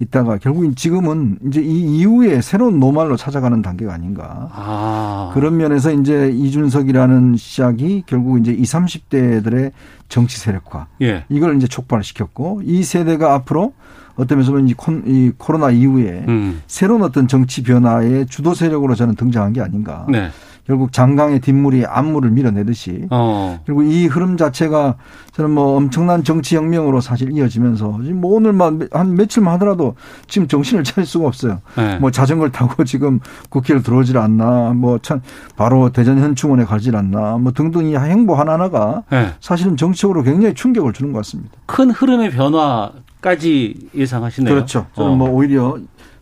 있다가 0.00 0.36
결국 0.36 0.76
지금은 0.76 1.38
이제 1.46 1.62
이 1.62 1.98
이후에 1.98 2.42
새로운 2.42 2.78
노말로 2.78 3.16
찾아가는 3.16 3.62
단계가 3.62 3.94
아닌가. 3.94 4.50
아. 4.52 5.30
그런 5.32 5.56
면에서 5.56 5.92
이제 5.92 6.30
이준석이라는 6.30 7.36
시작이 7.36 8.02
결국 8.04 8.38
이제 8.40 8.52
20, 8.52 8.80
30대들의 9.10 9.72
정치 10.10 10.38
세력화. 10.38 10.88
예. 11.00 11.24
이걸 11.30 11.56
이제 11.56 11.66
촉발시켰고 11.66 12.62
이 12.64 12.82
세대가 12.82 13.32
앞으로 13.34 13.72
어떤 14.16 14.38
면에서 14.38 14.58
이 15.06 15.32
코로나 15.38 15.70
이후에 15.70 16.24
음. 16.28 16.60
새로운 16.66 17.02
어떤 17.02 17.28
정치 17.28 17.62
변화의 17.62 18.26
주도 18.26 18.52
세력으로 18.52 18.94
저는 18.94 19.14
등장한 19.14 19.54
게 19.54 19.62
아닌가. 19.62 20.04
네. 20.10 20.28
결국 20.66 20.92
장강의 20.92 21.40
뒷물이 21.40 21.84
앞물을 21.86 22.30
밀어내듯이 22.30 23.06
어. 23.10 23.60
그리고 23.66 23.82
이 23.82 24.06
흐름 24.06 24.36
자체가 24.36 24.96
저는 25.32 25.50
뭐 25.50 25.76
엄청난 25.76 26.22
정치 26.22 26.56
혁명으로 26.56 27.00
사실 27.00 27.32
이어지면서 27.32 27.98
뭐 28.14 28.34
오늘만 28.36 28.88
한 28.92 29.14
며칠만 29.16 29.54
하더라도 29.54 29.96
지금 30.28 30.46
정신을 30.46 30.84
차릴 30.84 31.06
수가 31.06 31.26
없어요. 31.26 31.60
네. 31.76 31.98
뭐 31.98 32.10
자전거를 32.10 32.52
타고 32.52 32.82
지금 32.84 33.20
국회를 33.48 33.82
들어오질 33.82 34.16
않나 34.16 34.72
뭐 34.74 35.00
참 35.02 35.20
바로 35.56 35.90
대전 35.90 36.18
현충원에 36.18 36.64
가질 36.64 36.94
않나 36.94 37.38
뭐 37.38 37.52
등등 37.52 37.86
이 37.86 37.96
행보 37.96 38.34
하나하나가 38.34 39.02
네. 39.10 39.30
사실은 39.40 39.76
정치적으로 39.76 40.22
굉장히 40.22 40.54
충격을 40.54 40.92
주는 40.92 41.12
것 41.12 41.20
같습니다. 41.20 41.50
큰 41.66 41.90
흐름의 41.90 42.30
변화까지 42.30 43.88
예상하시네요. 43.94 44.54
그렇죠. 44.54 44.86
저는 44.94 45.12
어. 45.12 45.14
뭐 45.16 45.30
오히려 45.30 45.78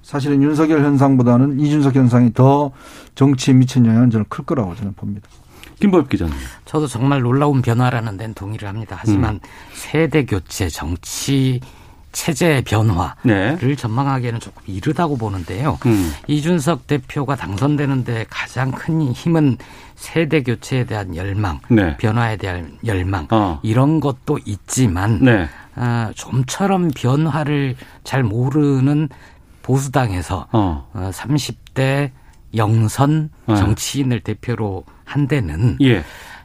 사실은 0.09 0.43
윤석열 0.43 0.83
현상보다는 0.85 1.61
이준석 1.61 1.95
현상이 1.95 2.33
더 2.33 2.71
정치에 3.15 3.53
미친 3.53 3.85
영향은 3.85 4.09
저는 4.09 4.25
클 4.31 4.43
거라고 4.43 4.75
저는 4.75 4.95
봅니다. 4.95 5.29
김보엽 5.81 6.09
기자님. 6.09 6.33
저도 6.65 6.87
정말 6.87 7.21
놀라운 7.21 7.61
변화라는 7.61 8.17
데는 8.17 8.33
동의를 8.33 8.67
합니다. 8.67 8.97
하지만 8.99 9.35
음. 9.35 9.41
세대 9.75 10.25
교체, 10.25 10.71
정치 10.71 11.61
체제 12.13 12.63
변화를 12.65 13.17
네. 13.23 13.77
전망하기에는 13.77 14.41
조금 14.41 14.63
이르다고 14.67 15.19
보는데요. 15.19 15.79
음. 15.85 16.11
이준석 16.27 16.87
대표가 16.87 17.37
당선되는데 17.37 18.25
가장 18.31 18.71
큰 18.71 19.13
힘은 19.13 19.59
세대 19.95 20.43
교체에 20.43 20.85
대한 20.85 21.17
열망, 21.17 21.61
네. 21.69 21.99
변화에 21.99 22.39
대한 22.39 22.79
열망 22.87 23.27
어. 23.31 23.61
이런 23.63 24.01
것도 24.01 24.39
있지만 24.47 25.19
네. 25.23 25.47
어, 25.77 26.11
좀처럼 26.15 26.93
변화를 26.97 27.77
잘 28.05 28.23
모르는 28.23 29.11
보수당에서 29.69 30.49
어. 30.51 30.89
30대 30.95 32.09
어, 32.09 32.13
영선 32.57 33.29
네. 33.47 33.55
정치인을 33.55 34.21
대표로 34.21 34.85
한 35.05 35.29
데는 35.29 35.77
예. 35.83 36.03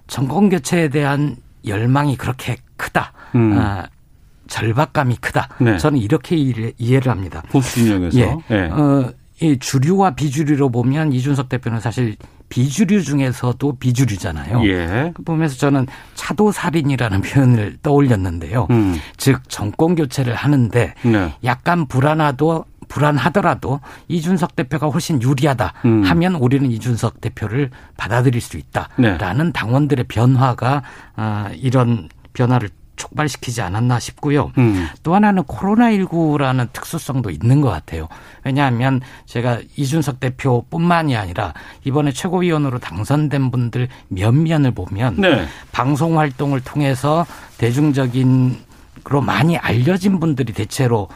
정권 0.07 0.49
교체에 0.49 0.89
대한 0.89 1.37
열망이 1.65 2.17
그렇게 2.17 2.57
크다. 2.75 3.13
음. 3.35 3.57
아, 3.57 3.87
절박감이 4.47 5.15
크다. 5.21 5.47
네. 5.61 5.77
저는 5.77 5.99
이렇게 5.99 6.35
이해를 6.35 7.09
합니다. 7.09 7.41
보수 7.49 7.75
진영에서. 7.75 8.19
예. 8.19 8.37
예. 8.51 8.55
어, 8.65 9.09
이 9.41 9.57
주류와 9.57 10.11
비주류로 10.11 10.69
보면 10.69 11.13
이준석 11.13 11.47
대표는 11.47 11.79
사실 11.79 12.17
비주류 12.49 13.03
중에서도 13.03 13.77
비주류잖아요. 13.77 14.65
예. 14.67 15.13
보면서 15.25 15.57
저는 15.57 15.87
차도살인이라는 16.15 17.21
표현을 17.21 17.77
떠올렸는데요. 17.81 18.67
음. 18.69 18.95
즉 19.17 19.41
정권 19.47 19.95
교체를 19.95 20.35
하는데 20.35 20.93
네. 21.03 21.33
약간 21.43 21.87
불안하도 21.87 22.65
불안하더라도 22.93 23.79
이준석 24.07 24.55
대표가 24.55 24.87
훨씬 24.87 25.19
유리하다 25.19 25.73
음. 25.85 26.03
하면 26.03 26.35
우리는 26.35 26.71
이준석 26.71 27.21
대표를 27.21 27.71
받아들일 27.97 28.39
수 28.39 28.57
있다라는 28.57 29.45
네. 29.47 29.51
당원들의 29.51 30.05
변화가 30.07 30.83
아, 31.15 31.49
이런 31.55 32.09
변화를 32.33 32.69
촉발시키지 32.95 33.63
않았나 33.63 33.99
싶고요. 33.99 34.51
음. 34.59 34.87
또 35.01 35.15
하나는 35.15 35.41
코로나19라는 35.43 36.71
특수성도 36.71 37.31
있는 37.31 37.61
것 37.61 37.69
같아요. 37.69 38.07
왜냐하면 38.45 39.01
제가 39.25 39.61
이준석 39.75 40.19
대표뿐만이 40.19 41.17
아니라 41.17 41.55
이번에 41.85 42.11
최고위원으로 42.11 42.77
당선된 42.77 43.49
분들 43.49 43.87
몇면을 44.09 44.69
보면 44.71 45.15
네. 45.17 45.47
방송 45.71 46.19
활동을 46.19 46.61
통해서 46.61 47.25
대중적인 47.57 48.57
그로 49.01 49.21
많이 49.21 49.57
알려진 49.57 50.19
분들이 50.19 50.53
대체로 50.53 51.09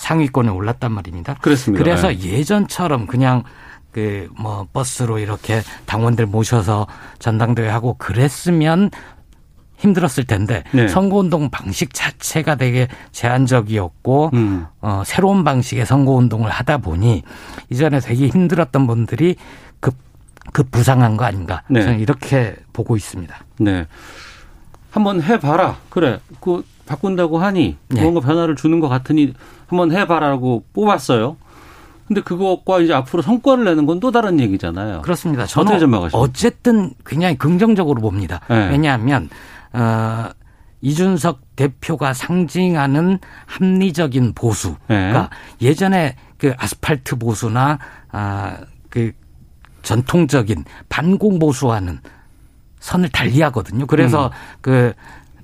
상위권에 0.00 0.48
올랐단 0.48 0.90
말입니다. 0.92 1.34
그렇습니다. 1.34 1.84
그래서 1.84 2.08
네. 2.08 2.18
예전처럼 2.20 3.06
그냥 3.06 3.44
그 3.92 4.28
뭐 4.38 4.66
버스로 4.72 5.18
이렇게 5.18 5.62
당원들 5.86 6.26
모셔서 6.26 6.86
전당대회 7.18 7.68
하고 7.68 7.94
그랬으면 7.98 8.90
힘들었을 9.76 10.24
텐데 10.26 10.62
네. 10.72 10.88
선거운동 10.88 11.50
방식 11.50 11.92
자체가 11.94 12.54
되게 12.56 12.86
제한적이었고 13.12 14.30
음. 14.34 14.66
어, 14.80 15.02
새로운 15.04 15.42
방식의 15.42 15.86
선거운동을 15.86 16.50
하다 16.50 16.78
보니 16.78 17.22
이전에 17.70 18.00
되게 18.00 18.28
힘들었던 18.28 18.86
분들이 18.86 19.36
급, 19.80 19.96
급 20.52 20.70
부상한 20.70 21.16
거 21.16 21.24
아닌가 21.24 21.62
네. 21.68 21.82
저는 21.82 22.00
이렇게 22.00 22.56
보고 22.72 22.96
있습니다. 22.96 23.34
네. 23.58 23.86
한번 24.90 25.22
해봐라. 25.22 25.76
그래. 25.88 26.20
그 26.40 26.64
바꾼다고 26.86 27.38
하니 27.38 27.76
네. 27.88 28.02
뭔가 28.02 28.20
변화를 28.20 28.56
주는 28.56 28.80
것 28.80 28.88
같으니 28.88 29.32
한번 29.68 29.92
해봐라고 29.92 30.64
뽑았어요. 30.72 31.36
근데 32.08 32.22
그것과 32.22 32.80
이제 32.80 32.92
앞으로 32.92 33.22
성과를 33.22 33.64
내는 33.64 33.86
건 33.86 34.00
또 34.00 34.10
다른 34.10 34.40
얘기잖아요. 34.40 35.02
그렇습니다. 35.02 35.46
저는 35.46 35.94
어쨌든 36.12 36.92
굉장히 37.06 37.38
긍정적으로 37.38 38.00
봅니다. 38.00 38.40
네. 38.48 38.68
왜냐하면 38.70 39.28
어, 39.72 40.28
이준석 40.80 41.54
대표가 41.54 42.12
상징하는 42.12 43.18
합리적인 43.46 44.32
보수. 44.34 44.74
네. 44.88 45.12
예전에 45.62 46.16
그 46.38 46.52
아스팔트 46.58 47.16
보수나 47.16 47.78
아, 48.10 48.56
그 48.88 49.12
전통적인 49.82 50.64
반공 50.88 51.38
보수와는 51.38 52.00
선을 52.80 53.10
달리하거든요. 53.10 53.86
그래서 53.86 54.26
음. 54.26 54.30
그 54.60 54.92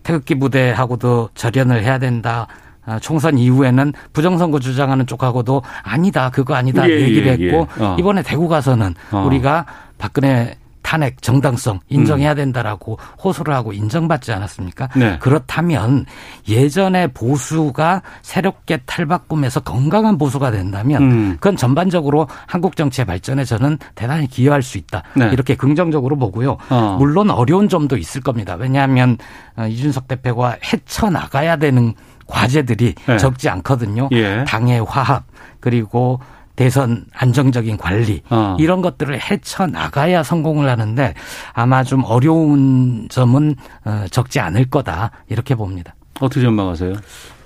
태극기 0.02 0.38
부대하고도 0.38 1.30
절연을 1.34 1.82
해야 1.82 1.98
된다. 1.98 2.46
아, 2.84 3.00
총선 3.00 3.36
이후에는 3.36 3.92
부정선거 4.12 4.60
주장하는 4.60 5.06
쪽하고도 5.06 5.62
아니다, 5.82 6.30
그거 6.30 6.54
아니다 6.54 6.88
예, 6.88 7.00
얘기를 7.00 7.26
예, 7.26 7.46
했고 7.46 7.66
예, 7.80 7.84
어. 7.84 7.96
이번에 7.98 8.22
대구 8.22 8.46
가서는 8.46 8.94
어. 9.10 9.24
우리가 9.26 9.66
박근혜 9.98 10.56
탄핵 10.86 11.20
정당성 11.20 11.80
인정해야 11.88 12.34
음. 12.34 12.36
된다라고 12.36 12.96
호소를 13.24 13.52
하고 13.52 13.72
인정받지 13.72 14.30
않았습니까? 14.30 14.88
네. 14.94 15.18
그렇다면 15.18 16.06
예전에 16.48 17.08
보수가 17.08 18.02
새롭게 18.22 18.76
탈바꿈해서 18.86 19.60
건강한 19.60 20.16
보수가 20.16 20.52
된다면 20.52 21.02
음. 21.02 21.32
그건 21.40 21.56
전반적으로 21.56 22.28
한국 22.46 22.76
정치의 22.76 23.04
발전에 23.04 23.44
저는 23.44 23.78
대단히 23.96 24.28
기여할 24.28 24.62
수 24.62 24.78
있다. 24.78 25.02
네. 25.14 25.28
이렇게 25.32 25.56
긍정적으로 25.56 26.14
보고요. 26.16 26.56
어. 26.70 26.96
물론 27.00 27.30
어려운 27.30 27.68
점도 27.68 27.96
있을 27.96 28.20
겁니다. 28.20 28.54
왜냐하면 28.54 29.18
어, 29.56 29.66
이준석 29.66 30.06
대표가 30.06 30.56
헤쳐나가야 30.62 31.56
되는 31.56 31.94
과제들이 32.28 32.94
네. 33.06 33.18
적지 33.18 33.48
않거든요. 33.48 34.08
예. 34.12 34.44
당의 34.46 34.84
화합 34.84 35.24
그리고 35.58 36.20
대선 36.56 37.04
안정적인 37.12 37.76
관리 37.76 38.22
어. 38.30 38.56
이런 38.58 38.82
것들을 38.82 39.18
헤쳐 39.20 39.66
나가야 39.66 40.22
성공을 40.22 40.68
하는데 40.68 41.14
아마 41.52 41.84
좀 41.84 42.02
어려운 42.04 43.06
점은 43.08 43.54
어, 43.84 44.06
적지 44.10 44.40
않을 44.40 44.70
거다 44.70 45.10
이렇게 45.28 45.54
봅니다. 45.54 45.94
어떻게 46.20 46.40
전망하세요? 46.40 46.94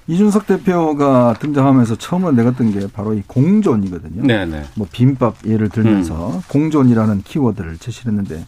이준석 0.06 0.46
대표가 0.46 1.34
등장하면서 1.38 1.96
처음으로 1.96 2.32
내갔던 2.32 2.72
게 2.72 2.86
바로 2.92 3.14
이 3.14 3.22
공존이거든요. 3.26 4.26
네네. 4.26 4.64
뭐 4.74 4.86
빈밥 4.90 5.46
예를 5.46 5.68
들면서 5.68 6.30
음. 6.30 6.40
공존이라는 6.48 7.22
키워드를 7.22 7.78
제시했는데 7.78 8.44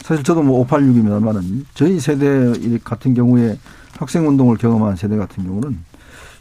사실 0.00 0.24
저도 0.24 0.42
뭐 0.42 0.66
586입니다만은 0.66 1.64
저희 1.74 2.00
세대 2.00 2.52
같은 2.84 3.14
경우에 3.14 3.58
학생 3.98 4.28
운동을 4.28 4.56
경험한 4.56 4.96
세대 4.96 5.16
같은 5.16 5.44
경우는 5.44 5.78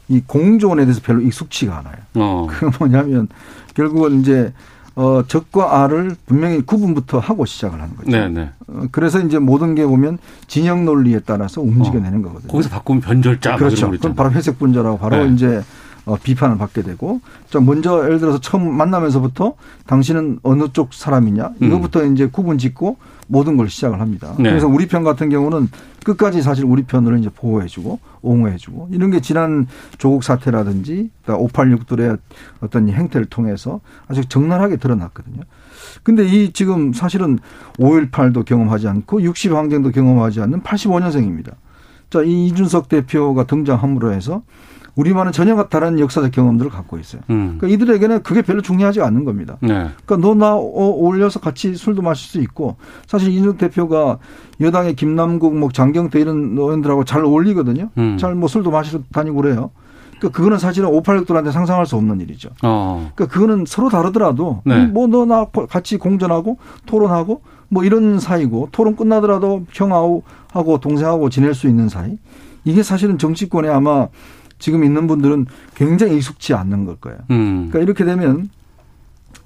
이 0.08 0.22
공존에 0.26 0.86
대해서 0.86 1.02
별로 1.04 1.22
익숙치가 1.22 1.78
않아요. 1.80 1.96
어. 2.16 2.48
그 2.50 2.70
뭐냐면 2.80 3.28
결국은 3.74 4.22
이제 4.22 4.54
어, 4.96 5.24
적과 5.28 5.84
아를 5.84 6.16
분명히 6.26 6.62
구분부터 6.62 7.20
하고 7.20 7.46
시작을 7.46 7.82
하는 7.82 7.96
거죠. 7.98 8.12
네네. 8.12 8.50
어, 8.68 8.84
그래서 8.92 9.20
이제 9.20 9.40
모든 9.40 9.76
게 9.76 9.86
보면 9.86 10.20
진영 10.48 10.86
논리에 10.86 11.20
따라서 11.26 11.62
움직여내는 11.62 12.20
어. 12.20 12.28
거거든요. 12.30 12.52
거기서 12.52 12.70
바꾸면 12.70 13.02
변절자. 13.02 13.58
그렇죠. 13.58 13.92
그럼 13.92 14.16
바로 14.16 14.32
회색 14.32 14.58
분자라고 14.58 14.98
바로 14.98 15.26
네. 15.26 15.34
이제 15.34 15.62
어, 16.06 16.18
비판을 16.22 16.58
받게 16.58 16.84
되고 16.84 17.20
자 17.50 17.60
먼저 17.60 18.04
예를 18.06 18.20
들어서 18.20 18.40
처음 18.40 18.72
만나면서부터 18.74 19.56
당신은 19.88 20.40
어느 20.44 20.72
쪽 20.72 20.94
사람이냐 20.94 21.54
이거부터 21.62 22.02
음. 22.02 22.14
이제 22.14 22.28
구분 22.28 22.58
짓고 22.58 22.98
모든 23.28 23.58
걸 23.58 23.70
시작을 23.70 24.00
합니다. 24.00 24.36
네. 24.38 24.50
그래서 24.50 24.68
우리 24.68 24.88
편 24.88 25.04
같은 25.04 25.30
경우는 25.30 25.70
끝까지 26.04 26.44
사실 26.44 26.66
우리 26.66 26.84
편을 26.84 27.18
이제 27.18 27.30
보호해주고 27.36 28.00
옹호해주고 28.22 28.90
이런 28.92 29.10
게 29.10 29.20
지난 29.20 29.68
조국 29.98 30.24
사태라든지 30.24 31.10
586들의 31.26 31.88
그러니까 31.88 32.18
어떤 32.62 32.88
행태를 32.90 33.26
통해서 33.26 33.82
아주 34.08 34.24
적나라하게 34.26 34.78
드러났거든요. 34.78 35.42
근데 36.04 36.24
이 36.24 36.54
지금 36.54 36.94
사실은 36.94 37.40
5.18도 37.80 38.46
경험하지 38.46 38.88
않고 38.88 39.24
60 39.24 39.54
항쟁도 39.54 39.92
경험하지 39.92 40.42
않는 40.42 40.62
85년생입니다. 40.62 41.54
자, 42.12 42.22
이 42.22 42.48
이준석 42.48 42.90
대표가 42.90 43.46
등장함으로 43.46 44.14
해서 44.14 44.44
우리만은 44.96 45.32
전혀 45.32 45.62
다른 45.66 46.00
역사적 46.00 46.32
경험들을 46.32 46.72
갖고 46.72 46.98
있어요. 46.98 47.22
음. 47.30 47.58
그러니까 47.58 47.68
이들에게는 47.68 48.24
그게 48.24 48.42
별로 48.42 48.62
중요하지 48.62 49.02
않는 49.02 49.26
겁니다. 49.26 49.58
네. 49.62 49.90
그러니까 50.06 50.18
너 50.18 50.36
나 50.36 50.54
어울려서 50.56 51.40
같이 51.40 51.76
술도 51.76 52.02
마실 52.02 52.30
수 52.30 52.40
있고 52.42 52.78
사실 53.08 53.30
이준석 53.30 53.58
대표가 53.58 54.20
여당의 54.62 54.96
김남국, 54.96 55.58
뭐 55.58 55.70
장경태 55.72 56.20
이런 56.20 56.58
의원들하고 56.58 57.04
잘 57.04 57.24
어울리거든요. 57.26 57.90
음. 57.98 58.18
잘뭐 58.18 58.48
술도 58.48 58.72
마시러 58.72 59.00
다니고 59.12 59.36
그래요. 59.42 59.72
그러니까 60.18 60.38
그거는 60.38 60.58
사실은 60.60 60.90
586들한테 60.90 61.52
상상할 61.52 61.86
수 61.86 61.98
없는 61.98 62.22
일이죠. 62.22 62.50
어. 62.64 63.12
그러니까 63.16 63.34
그거는 63.34 63.66
서로 63.68 63.90
다르더라도 63.90 64.62
네. 64.66 64.86
뭐 64.86 65.08
너 65.08 65.26
나 65.26 65.46
같이 65.70 65.98
공존하고 65.98 66.58
토론하고 66.86 67.42
뭐 67.68 67.84
이런 67.84 68.20
사이고 68.20 68.70
토론 68.72 68.96
끝나더라도 68.96 69.66
형하고 69.74 70.24
하고 70.54 70.78
동생하고 70.80 71.30
지낼 71.30 71.54
수 71.54 71.68
있는 71.68 71.90
사이. 71.90 72.18
이게 72.64 72.82
사실은 72.82 73.18
정치권에 73.18 73.68
아마 73.68 74.08
지금 74.60 74.84
있는 74.84 75.08
분들은 75.08 75.48
굉장히 75.76 76.18
익숙치 76.18 76.54
않는 76.54 76.86
걸 76.86 76.96
거예요. 76.98 77.20
음. 77.32 77.70
그러니까 77.70 77.80
이렇게 77.80 78.06
되면 78.06 78.50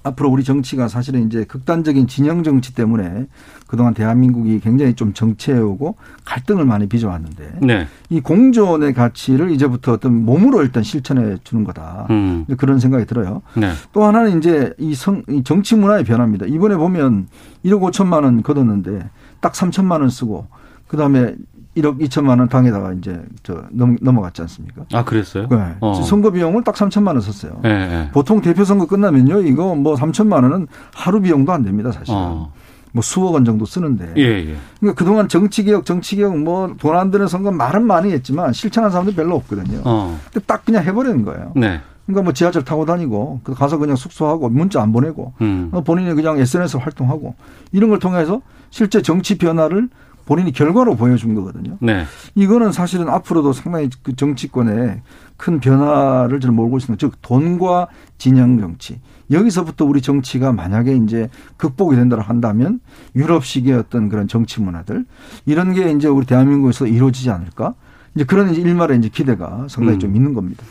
앞으로 0.02 0.30
우리 0.30 0.44
정치가 0.44 0.88
사실은 0.88 1.26
이제 1.26 1.44
극단적인 1.44 2.06
진영 2.06 2.42
정치 2.42 2.74
때문에 2.74 3.26
그동안 3.66 3.92
대한민국이 3.92 4.60
굉장히 4.60 4.94
좀 4.94 5.12
정체해오고 5.12 5.96
갈등을 6.24 6.64
많이 6.64 6.88
빚어왔는데 6.88 7.58
네. 7.60 7.86
이 8.08 8.20
공존의 8.20 8.94
가치를 8.94 9.50
이제부터 9.50 9.92
어떤 9.92 10.24
몸으로 10.24 10.62
일단 10.62 10.82
실천해 10.82 11.36
주는 11.44 11.64
거다. 11.64 12.06
음. 12.10 12.46
그런 12.56 12.78
생각이 12.78 13.04
들어요. 13.04 13.42
네. 13.54 13.72
또 13.92 14.04
하나는 14.04 14.38
이제 14.38 14.72
이, 14.78 14.94
성, 14.94 15.22
이 15.28 15.42
정치 15.44 15.76
문화의 15.76 16.04
변화입니다. 16.04 16.46
이번에 16.46 16.76
보면 16.76 17.28
1억 17.64 17.80
5천만 17.90 18.24
원 18.24 18.42
걷었는데 18.42 19.10
딱 19.40 19.52
3천만 19.52 20.00
원 20.00 20.08
쓰고 20.08 20.46
그다음에 20.88 21.34
1억 21.80 22.00
2천만 22.00 22.38
원 22.38 22.48
당에다가 22.48 22.92
이제 22.94 23.22
저 23.42 23.62
넘, 23.70 23.96
넘어갔지 24.00 24.42
않습니까? 24.42 24.82
아, 24.92 25.04
그랬어요? 25.04 25.46
네. 25.50 25.74
어. 25.80 25.94
선거 25.94 26.30
비용을 26.30 26.64
딱 26.64 26.74
3천만 26.74 27.08
원 27.08 27.20
썼어요. 27.20 27.60
네, 27.62 27.88
네. 27.88 28.10
보통 28.12 28.40
대표 28.40 28.64
선거 28.64 28.86
끝나면요. 28.86 29.40
이거 29.42 29.74
뭐 29.74 29.94
3천만 29.96 30.42
원은 30.44 30.66
하루 30.94 31.20
비용도 31.20 31.52
안 31.52 31.62
됩니다, 31.62 31.92
사실은. 31.92 32.18
어. 32.18 32.52
뭐 32.92 33.02
수억 33.02 33.34
원 33.34 33.44
정도 33.44 33.64
쓰는데. 33.66 34.14
예, 34.16 34.22
예. 34.22 34.56
그러니까 34.80 34.98
그동안 34.98 35.28
정치개혁, 35.28 35.84
정치개혁 35.86 36.36
뭐 36.38 36.74
돈 36.78 36.96
안 36.96 37.10
드는 37.12 37.28
선거 37.28 37.52
말은 37.52 37.86
많이 37.86 38.10
했지만 38.12 38.52
실천한 38.52 38.90
사람들 38.90 39.14
별로 39.14 39.36
없거든요. 39.36 39.80
어. 39.84 40.18
근데 40.32 40.44
딱 40.46 40.64
그냥 40.64 40.84
해버리는 40.84 41.24
거예요. 41.24 41.52
네. 41.54 41.80
그러니까 42.06 42.24
뭐 42.24 42.32
지하철 42.32 42.64
타고 42.64 42.84
다니고 42.86 43.40
그 43.44 43.54
가서 43.54 43.78
그냥 43.78 43.94
숙소하고 43.94 44.48
문자 44.48 44.82
안 44.82 44.90
보내고 44.90 45.34
음. 45.42 45.70
본인이 45.86 46.12
그냥 46.14 46.38
SNS 46.40 46.78
활동하고 46.78 47.36
이런 47.70 47.90
걸 47.90 48.00
통해서 48.00 48.40
실제 48.70 49.00
정치 49.00 49.38
변화를 49.38 49.88
본인이 50.30 50.52
결과로 50.52 50.94
보여준 50.94 51.34
거거든요. 51.34 51.76
네. 51.80 52.04
이거는 52.36 52.70
사실은 52.70 53.08
앞으로도 53.08 53.52
상당히 53.52 53.90
그 54.04 54.14
정치권에 54.14 55.02
큰 55.36 55.58
변화를 55.58 56.38
좀 56.38 56.54
몰고 56.54 56.78
있는 56.78 56.98
즉 56.98 57.20
돈과 57.20 57.88
진영 58.16 58.60
정치 58.60 59.00
여기서부터 59.32 59.84
우리 59.84 60.00
정치가 60.00 60.52
만약에 60.52 60.94
이제 60.98 61.28
극복이 61.56 61.96
된다고 61.96 62.22
한다면 62.22 62.78
유럽식의 63.16 63.72
어떤 63.72 64.08
그런 64.08 64.28
정치 64.28 64.60
문화들 64.60 65.04
이런 65.46 65.74
게 65.74 65.90
이제 65.90 66.06
우리 66.06 66.24
대한민국에서 66.26 66.86
이루어지지 66.86 67.28
않을까 67.28 67.74
이제 68.14 68.22
그런 68.22 68.50
이제 68.50 68.60
일말의 68.60 68.98
이제 68.98 69.08
기대가 69.08 69.66
상당히 69.68 69.96
음. 69.96 69.98
좀 69.98 70.14
있는 70.14 70.32
겁니다. 70.32 70.62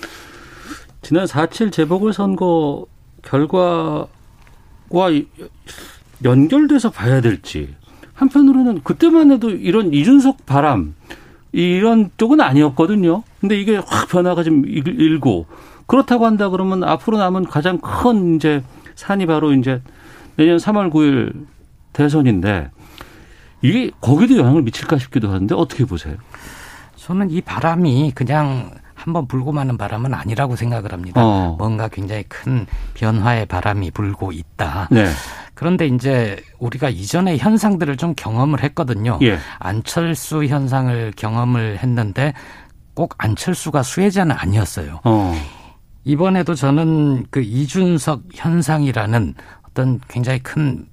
지난 1.01 1.25
4.7 1.25 1.73
재보궐선거 1.73 2.85
결과와 3.23 4.07
연결돼서 6.23 6.91
봐야 6.91 7.19
될지 7.19 7.75
한편으로는 8.19 8.81
그때만 8.83 9.31
해도 9.31 9.49
이런 9.49 9.93
이준석 9.93 10.45
바람 10.45 10.93
이런 11.53 12.11
쪽은 12.17 12.41
아니었거든요. 12.41 13.23
근데 13.39 13.59
이게 13.59 13.77
확 13.77 14.09
변화가 14.09 14.43
좀 14.43 14.65
일고 14.65 15.47
그렇다고 15.87 16.25
한다 16.25 16.49
그러면 16.49 16.83
앞으로 16.83 17.17
남은 17.17 17.45
가장 17.45 17.79
큰 17.79 18.35
이제 18.35 18.61
산이 18.95 19.25
바로 19.25 19.53
이제 19.53 19.81
내년 20.35 20.57
3월 20.57 20.91
9일 20.91 21.45
대선인데 21.93 22.69
이게 23.61 23.89
거기도 24.01 24.37
영향을 24.37 24.63
미칠까 24.63 24.97
싶기도 24.97 25.29
하는데 25.29 25.55
어떻게 25.55 25.85
보세요? 25.85 26.17
저는 26.97 27.31
이 27.31 27.39
바람이 27.39 28.11
그냥 28.13 28.71
한번 28.99 29.27
불고 29.27 29.53
마는 29.53 29.77
바람은 29.77 30.13
아니라고 30.13 30.57
생각을 30.57 30.91
합니다. 30.91 31.21
어. 31.23 31.55
뭔가 31.57 31.87
굉장히 31.87 32.23
큰 32.23 32.67
변화의 32.95 33.45
바람이 33.45 33.91
불고 33.91 34.33
있다. 34.33 34.89
네. 34.91 35.07
그런데 35.53 35.87
이제 35.87 36.37
우리가 36.59 36.89
이전의 36.89 37.37
현상들을 37.39 37.95
좀 37.97 38.13
경험을 38.15 38.61
했거든요. 38.63 39.17
예. 39.21 39.37
안철수 39.59 40.43
현상을 40.43 41.13
경험을 41.15 41.79
했는데 41.79 42.33
꼭 42.93 43.15
안철수가 43.17 43.83
수혜자는 43.83 44.35
아니었어요. 44.37 44.99
어. 45.05 45.33
이번에도 46.03 46.55
저는 46.55 47.25
그 47.29 47.41
이준석 47.41 48.23
현상이라는 48.33 49.33
어떤 49.69 49.99
굉장히 50.09 50.39
큰 50.39 50.85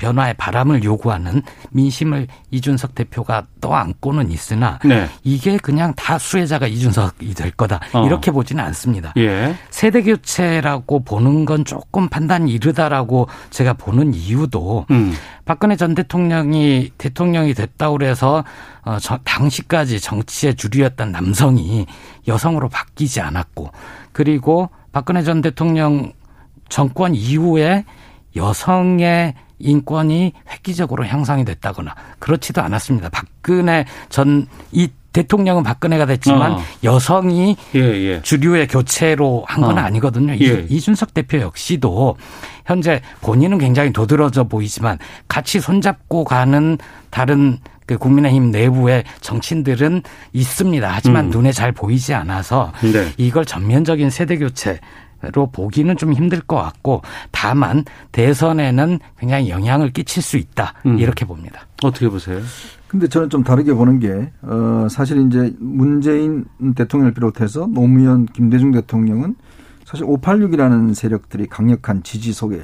변화의 0.00 0.34
바람을 0.34 0.82
요구하는 0.82 1.42
민심을 1.70 2.26
이준석 2.50 2.94
대표가 2.94 3.46
떠안고는 3.60 4.32
있으나 4.32 4.78
네. 4.84 5.08
이게 5.22 5.58
그냥 5.58 5.94
다 5.94 6.18
수혜자가 6.18 6.66
이준석이 6.66 7.34
될 7.34 7.50
거다 7.52 7.80
어. 7.92 8.06
이렇게 8.06 8.30
보지는 8.30 8.64
않습니다. 8.64 9.12
예. 9.18 9.54
세대 9.68 10.02
교체라고 10.02 11.04
보는 11.04 11.44
건 11.44 11.64
조금 11.64 12.08
판단이 12.08 12.50
이르다라고 12.50 13.28
제가 13.50 13.74
보는 13.74 14.14
이유도 14.14 14.86
음. 14.90 15.12
박근혜 15.44 15.76
전 15.76 15.94
대통령이 15.94 16.90
대통령이 16.96 17.54
됐다고 17.54 17.98
그래서 17.98 18.42
어, 18.82 18.98
저, 18.98 19.18
당시까지 19.18 20.00
정치의 20.00 20.54
주류였던 20.54 21.12
남성이 21.12 21.86
여성으로 22.26 22.68
바뀌지 22.70 23.20
않았고 23.20 23.70
그리고 24.12 24.70
박근혜 24.92 25.22
전 25.22 25.42
대통령 25.42 26.12
정권 26.68 27.14
이후에 27.14 27.84
여성의 28.36 29.34
인권이 29.60 30.32
획기적으로 30.50 31.06
향상이 31.06 31.44
됐다거나 31.44 31.94
그렇지도 32.18 32.62
않았습니다. 32.62 33.10
박근혜 33.10 33.84
전 34.08 34.46
이 34.72 34.88
대통령은 35.12 35.62
박근혜가 35.62 36.06
됐지만 36.06 36.52
어. 36.52 36.60
여성이 36.84 37.56
예, 37.74 37.80
예. 37.80 38.22
주류의 38.22 38.68
교체로 38.68 39.44
한건 39.46 39.78
어. 39.78 39.80
아니거든요. 39.80 40.34
예. 40.40 40.66
이준석 40.68 41.14
대표 41.14 41.40
역시도 41.40 42.16
현재 42.66 43.00
본인은 43.20 43.58
굉장히 43.58 43.92
도드러져 43.92 44.44
보이지만 44.44 44.98
같이 45.26 45.58
손잡고 45.58 46.24
가는 46.24 46.78
다른 47.10 47.58
그 47.86 47.98
국민의힘 47.98 48.52
내부의 48.52 49.02
정치인들은 49.20 50.02
있습니다. 50.32 50.88
하지만 50.88 51.24
음. 51.24 51.30
눈에 51.30 51.50
잘 51.50 51.72
보이지 51.72 52.14
않아서 52.14 52.72
네. 52.80 53.12
이걸 53.16 53.44
전면적인 53.44 54.10
세대 54.10 54.38
교체 54.38 54.78
로 55.32 55.50
보기는 55.50 55.96
좀 55.96 56.12
힘들 56.12 56.40
것 56.40 56.56
같고 56.56 57.02
다만 57.30 57.84
대선에는 58.12 58.98
굉장히 59.18 59.50
영향을 59.50 59.90
끼칠 59.90 60.22
수 60.22 60.36
있다 60.38 60.74
음. 60.86 60.98
이렇게 60.98 61.24
봅니다. 61.24 61.66
어떻게 61.82 62.08
보세요? 62.08 62.40
근데 62.88 63.06
저는 63.06 63.30
좀 63.30 63.44
다르게 63.44 63.72
보는 63.72 64.00
게, 64.00 64.32
어, 64.42 64.88
사실 64.90 65.24
이제 65.26 65.54
문재인 65.60 66.44
대통령을 66.74 67.14
비롯해서 67.14 67.68
노무현, 67.68 68.26
김대중 68.26 68.72
대통령은 68.72 69.36
사실 69.84 70.04
586이라는 70.06 70.94
세력들이 70.94 71.46
강력한 71.46 72.02
지지 72.02 72.32
속에 72.32 72.60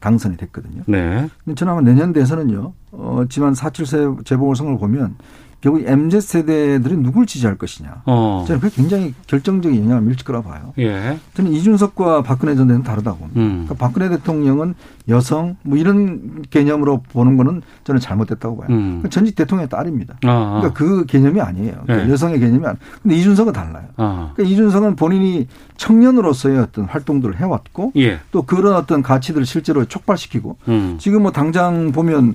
당선이 0.00 0.36
됐거든요. 0.36 0.82
네. 0.86 1.28
근데 1.44 1.54
저는 1.54 1.72
아마 1.72 1.80
내년 1.80 2.12
대선은요, 2.12 2.72
어, 2.92 3.24
지난 3.30 3.54
4.7세 3.54 4.24
재보궐선거를 4.26 4.78
보면 4.78 5.16
결국 5.60 5.82
MZ 5.86 6.20
세대들이 6.20 6.96
누굴 6.96 7.26
지지할 7.26 7.56
것이냐. 7.56 8.02
어. 8.06 8.44
저는 8.46 8.60
그게 8.60 8.74
굉장히 8.74 9.14
결정적인 9.26 9.84
영향을 9.84 10.02
미칠 10.02 10.24
거라 10.24 10.40
봐요. 10.40 10.72
예. 10.78 11.18
저는 11.34 11.52
이준석과 11.52 12.22
박근혜 12.22 12.54
전 12.54 12.66
대통령 12.66 12.82
다르다고 12.82 13.18
봅니다. 13.18 13.40
음. 13.40 13.66
그러니까 13.66 13.74
박근혜 13.74 14.08
대통령은 14.08 14.74
여성 15.08 15.56
뭐 15.62 15.76
이런 15.76 16.42
개념으로 16.50 17.02
보는 17.12 17.36
거는 17.36 17.62
저는 17.84 18.00
잘못됐다고 18.00 18.56
봐요. 18.56 18.68
음. 18.70 19.02
전직 19.10 19.34
대통령의 19.34 19.68
딸입니다. 19.68 20.16
아. 20.22 20.60
그러니까 20.60 20.72
그 20.72 21.04
개념이 21.06 21.40
아니에요. 21.40 21.82
그러니까 21.82 22.06
네. 22.06 22.12
여성의 22.12 22.40
개념이 22.40 22.64
아니에요. 22.64 22.78
근데 23.02 23.16
이준석은 23.16 23.52
달라요. 23.52 23.84
아. 23.96 24.32
그러니까 24.34 24.54
이준석은 24.54 24.96
본인이 24.96 25.46
청년으로서의 25.76 26.58
어떤 26.58 26.86
활동들을 26.86 27.36
해왔고 27.36 27.92
예. 27.96 28.20
또 28.30 28.42
그런 28.42 28.74
어떤 28.74 29.02
가치들을 29.02 29.44
실제로 29.44 29.84
촉발시키고 29.84 30.56
음. 30.68 30.96
지금 30.98 31.22
뭐 31.22 31.32
당장 31.32 31.92
보면 31.92 32.34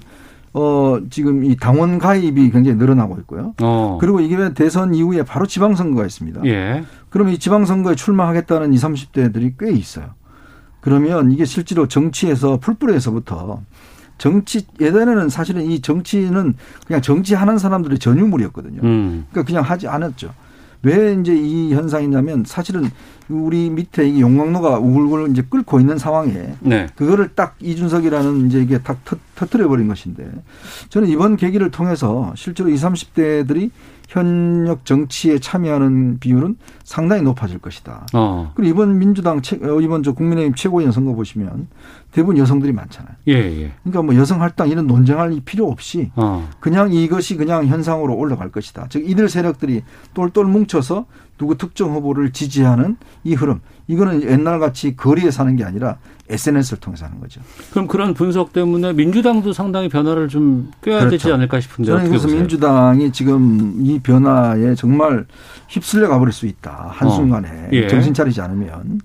어, 0.58 1.00
지금 1.10 1.44
이 1.44 1.58
당원 1.58 2.00
가입이 2.00 2.50
굉장히 2.50 2.78
늘어나고 2.78 3.18
있고요. 3.20 3.54
어. 3.62 3.98
그리고 4.00 4.22
이게 4.22 4.54
대선 4.54 4.96
이후에 4.96 5.24
바로 5.24 5.46
지방선거가 5.46 6.06
있습니다. 6.06 6.46
예. 6.46 6.86
그러면 7.10 7.34
이 7.34 7.40
지방선거에 7.40 7.96
출마하겠다는 7.96 8.74
20, 8.74 8.90
30대들이 8.90 9.56
꽤 9.60 9.74
있어요. 9.74 10.12
그러면 10.80 11.32
이게 11.32 11.44
실제로 11.44 11.90
정치에서 11.90 12.58
풀뿌리에서부터 12.62 13.64
정치 14.18 14.66
예전에는 14.80 15.28
사실은 15.28 15.64
이 15.64 15.82
정치는 15.82 16.56
그냥 16.88 17.02
정치하는 17.02 17.58
사람들의 17.58 18.00
전유물이었거든요. 18.00 18.80
음. 18.82 19.26
그러니까 19.32 19.46
그냥 19.46 19.64
하지 19.64 19.90
않았죠. 19.90 20.34
왜 20.84 21.18
이제 21.20 21.36
이 21.36 21.74
현상이냐면 21.74 22.44
사실은 22.46 22.90
우리 23.28 23.70
밑에 23.70 24.08
이 24.08 24.22
용광로가 24.22 24.78
우글우글 24.78 25.32
이제 25.32 25.44
끓고 25.50 25.80
있는 25.80 25.98
상황에 25.98 26.56
네. 26.60 26.88
그거를 26.96 27.30
딱 27.34 27.56
이준석이라는 27.60 28.48
이제 28.48 28.60
이게 28.60 28.78
딱 28.80 29.00
터트려 29.36 29.68
버린 29.68 29.88
것인데 29.88 30.30
저는 30.90 31.08
이번 31.08 31.36
계기를 31.36 31.72
통해서 31.72 32.34
실제로 32.36 32.70
20, 32.70 32.88
30대들이 32.90 33.72
현역 34.08 34.86
정치에 34.86 35.40
참여하는 35.40 36.20
비율은 36.20 36.58
상당히 36.84 37.22
높아질 37.24 37.60
것이다. 37.60 38.08
어. 38.14 38.52
그리고 38.56 38.70
이번 38.70 39.00
민주당 39.00 39.38
어, 39.38 39.82
이번 39.82 40.04
저 40.04 40.14
국민의힘 40.14 40.56
최고위원 40.56 40.92
선거 40.92 41.14
보시면 41.14 41.68
대부분 42.12 42.38
여성들이 42.38 42.72
많잖아요. 42.72 43.16
예, 43.28 43.34
예. 43.34 43.74
그러니까 43.84 44.02
뭐 44.04 44.16
여성 44.16 44.42
할당 44.42 44.70
이런 44.70 44.88
논쟁할 44.88 45.38
필요 45.44 45.68
없이 45.68 46.12
어. 46.16 46.48
그냥 46.60 46.94
이것이 46.94 47.36
그냥 47.36 47.66
현상으로 47.66 48.16
올라갈 48.16 48.52
것이다. 48.52 48.88
즉 48.90 49.10
이들 49.10 49.28
세력들이 49.28 49.84
똘똘 50.14 50.46
뭉쳐서 50.46 51.06
누구 51.38 51.58
특정 51.58 51.94
후보를 51.94 52.32
지지하는 52.32 52.98
이 53.24 53.34
흐름 53.34 53.60
이거는 53.88 54.24
옛날 54.24 54.60
같이 54.60 54.96
거리에 54.96 55.32
사는 55.32 55.56
게 55.56 55.64
아니라 55.64 55.98
SNS를 56.30 56.80
통해서 56.80 57.06
하는 57.06 57.20
거죠. 57.20 57.42
그럼 57.72 57.88
그런 57.88 58.14
분석 58.14 58.52
때문에 58.52 58.94
민주당도 58.94 59.54
상당히 59.54 59.90
변화를 59.90 60.28
좀 60.28 60.72
꾀야 60.82 61.00
그렇죠. 61.00 61.12
되지 61.12 61.32
않을까 61.32 61.60
싶은데 61.60 61.92
저는 61.92 62.10
그래서 62.10 62.28
민주당이 62.28 63.12
지금 63.12 63.76
이 63.86 64.00
변화에 64.00 64.74
정말 64.76 65.26
휩쓸려 65.70 66.08
가버릴 66.10 66.34
수 66.34 66.48
있다 66.48 66.88
한순간에 66.92 67.48
어. 67.48 67.70
예. 67.74 67.88
정신 67.88 68.14
차리지 68.14 68.42
않으면 68.42 69.02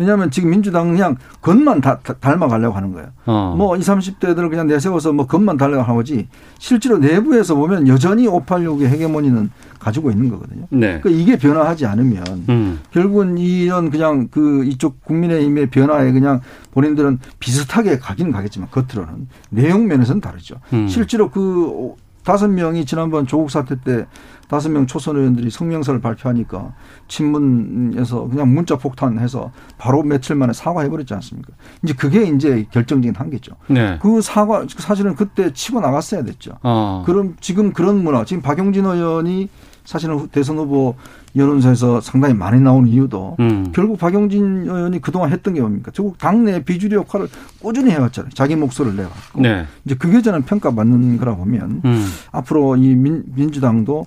왜냐하면 0.00 0.30
지금 0.30 0.48
민주당 0.48 0.92
그냥 0.92 1.16
겉만 1.42 1.82
다, 1.82 1.98
닮아가려고 1.98 2.74
하는 2.74 2.92
거예요. 2.92 3.08
어. 3.26 3.54
뭐 3.56 3.76
20, 3.76 3.94
30대들을 3.94 4.48
그냥 4.48 4.66
내세워서 4.66 5.12
뭐 5.12 5.26
겉만 5.26 5.58
달려고 5.58 5.82
하지 5.82 6.26
실제로 6.58 6.96
내부에서 6.96 7.54
보면 7.54 7.86
여전히 7.86 8.26
586의 8.26 8.86
헤게모니는 8.86 9.50
가지고 9.78 10.10
있는 10.10 10.30
거거든요. 10.30 10.66
네. 10.70 11.00
그러니까 11.00 11.10
이게 11.10 11.36
변화하지 11.36 11.84
않으면 11.84 12.24
음. 12.48 12.80
결국은 12.92 13.36
이런 13.36 13.90
그냥 13.90 14.28
그 14.30 14.64
이쪽 14.64 15.04
국민의힘의 15.04 15.68
변화에 15.68 16.12
그냥 16.12 16.40
본인들은 16.72 17.18
비슷하게 17.38 17.98
가기는 17.98 18.32
가겠지만 18.32 18.70
겉으로는 18.70 19.28
내용 19.50 19.86
면에서는 19.86 20.22
다르죠. 20.22 20.56
음. 20.72 20.88
실제로 20.88 21.30
그 21.30 21.94
다섯 22.24 22.48
명이 22.48 22.86
지난번 22.86 23.26
조국 23.26 23.50
사태 23.50 23.76
때 23.80 24.06
다섯 24.50 24.68
명 24.68 24.84
초선 24.84 25.16
의원들이 25.16 25.48
성명서를 25.48 26.00
발표하니까 26.00 26.74
친문에서 27.06 28.26
그냥 28.26 28.52
문자 28.52 28.76
폭탄해서 28.76 29.52
바로 29.78 30.02
며칠 30.02 30.34
만에 30.34 30.52
사과해버렸지 30.52 31.14
않습니까? 31.14 31.52
이제 31.84 31.94
그게 31.94 32.24
이제 32.24 32.66
결정적인 32.72 33.14
한계죠. 33.14 33.54
네. 33.68 33.96
그 34.02 34.20
사과 34.20 34.66
사실은 34.68 35.14
그때 35.14 35.52
치고 35.52 35.80
나갔어야 35.80 36.24
됐죠. 36.24 36.58
어. 36.64 37.04
그럼 37.06 37.36
지금 37.40 37.72
그런 37.72 38.02
문화 38.02 38.24
지금 38.24 38.42
박용진 38.42 38.84
의원이 38.86 39.48
사실은 39.84 40.28
대선 40.28 40.58
후보 40.58 40.94
여론조사에서 41.36 42.00
상당히 42.00 42.34
많이 42.34 42.60
나온 42.60 42.86
이유도 42.86 43.36
음. 43.40 43.70
결국 43.72 43.98
박용진 43.98 44.64
의원이 44.64 45.00
그동안 45.00 45.30
했던 45.30 45.54
게 45.54 45.60
뭡니까? 45.60 45.90
결국 45.94 46.18
당내 46.18 46.64
비주류 46.64 46.96
역할을 46.96 47.28
꾸준히 47.60 47.90
해왔잖아요. 47.92 48.30
자기 48.34 48.56
목소리를 48.56 48.96
내갖고. 48.96 49.40
네. 49.40 49.66
이제 49.84 49.94
그게 49.94 50.22
저는 50.22 50.42
평가받는 50.42 51.18
거라 51.18 51.36
보면 51.36 51.82
음. 51.84 52.06
앞으로 52.32 52.76
이 52.76 52.94
민, 52.94 53.22
민주당도 53.34 54.06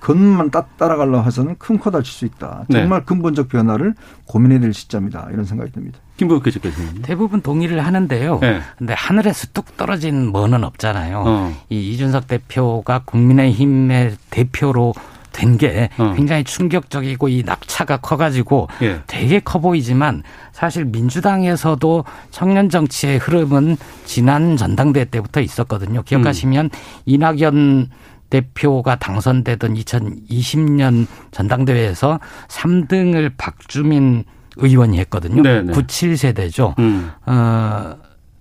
겉만 0.00 0.50
따, 0.50 0.66
따라가려 0.78 1.22
해서는 1.22 1.56
큰 1.58 1.78
커다 1.78 2.02
칠 2.02 2.14
수 2.14 2.24
있다. 2.24 2.64
네. 2.68 2.80
정말 2.80 3.00
네. 3.00 3.04
근본적 3.04 3.48
변화를 3.48 3.94
고민해야 4.26 4.60
될 4.60 4.72
시점이다. 4.72 5.28
이런 5.32 5.44
생각이 5.44 5.72
듭니다. 5.72 5.98
김부겸 6.16 6.42
교수님. 6.62 7.02
대부분 7.02 7.40
동의를 7.40 7.84
하는데요. 7.84 8.38
네. 8.40 8.60
근데 8.76 8.94
하늘에서 8.94 9.48
뚝 9.52 9.76
떨어진 9.76 10.26
뭐는 10.26 10.64
없잖아요. 10.64 11.22
어. 11.26 11.54
이 11.68 11.92
이준석 11.92 12.26
대표가 12.26 13.02
국민의힘의 13.04 14.16
대표로 14.30 14.94
된게 15.32 15.90
어. 15.96 16.12
굉장히 16.16 16.42
충격적이고 16.44 17.28
이 17.28 17.44
낙차가 17.46 17.98
커가지고 17.98 18.68
예. 18.82 19.00
되게 19.06 19.38
커 19.38 19.60
보이지만 19.60 20.24
사실 20.52 20.84
민주당에서도 20.84 22.04
청년 22.32 22.68
정치의 22.68 23.18
흐름은 23.18 23.76
지난 24.04 24.56
전당대회 24.56 25.04
때부터 25.04 25.40
있었거든요. 25.40 26.02
기억하시면 26.02 26.66
음. 26.66 26.70
이낙연 27.06 27.90
대표가 28.30 28.96
당선되던 28.96 29.74
2020년 29.74 31.06
전당대회에서 31.32 32.20
3등을 32.48 33.32
박주민 33.36 34.24
의원이 34.56 34.98
했거든요. 35.00 35.42
네네. 35.42 35.72
97세대죠. 35.72 36.78
음. 36.78 37.10
어, 37.26 37.96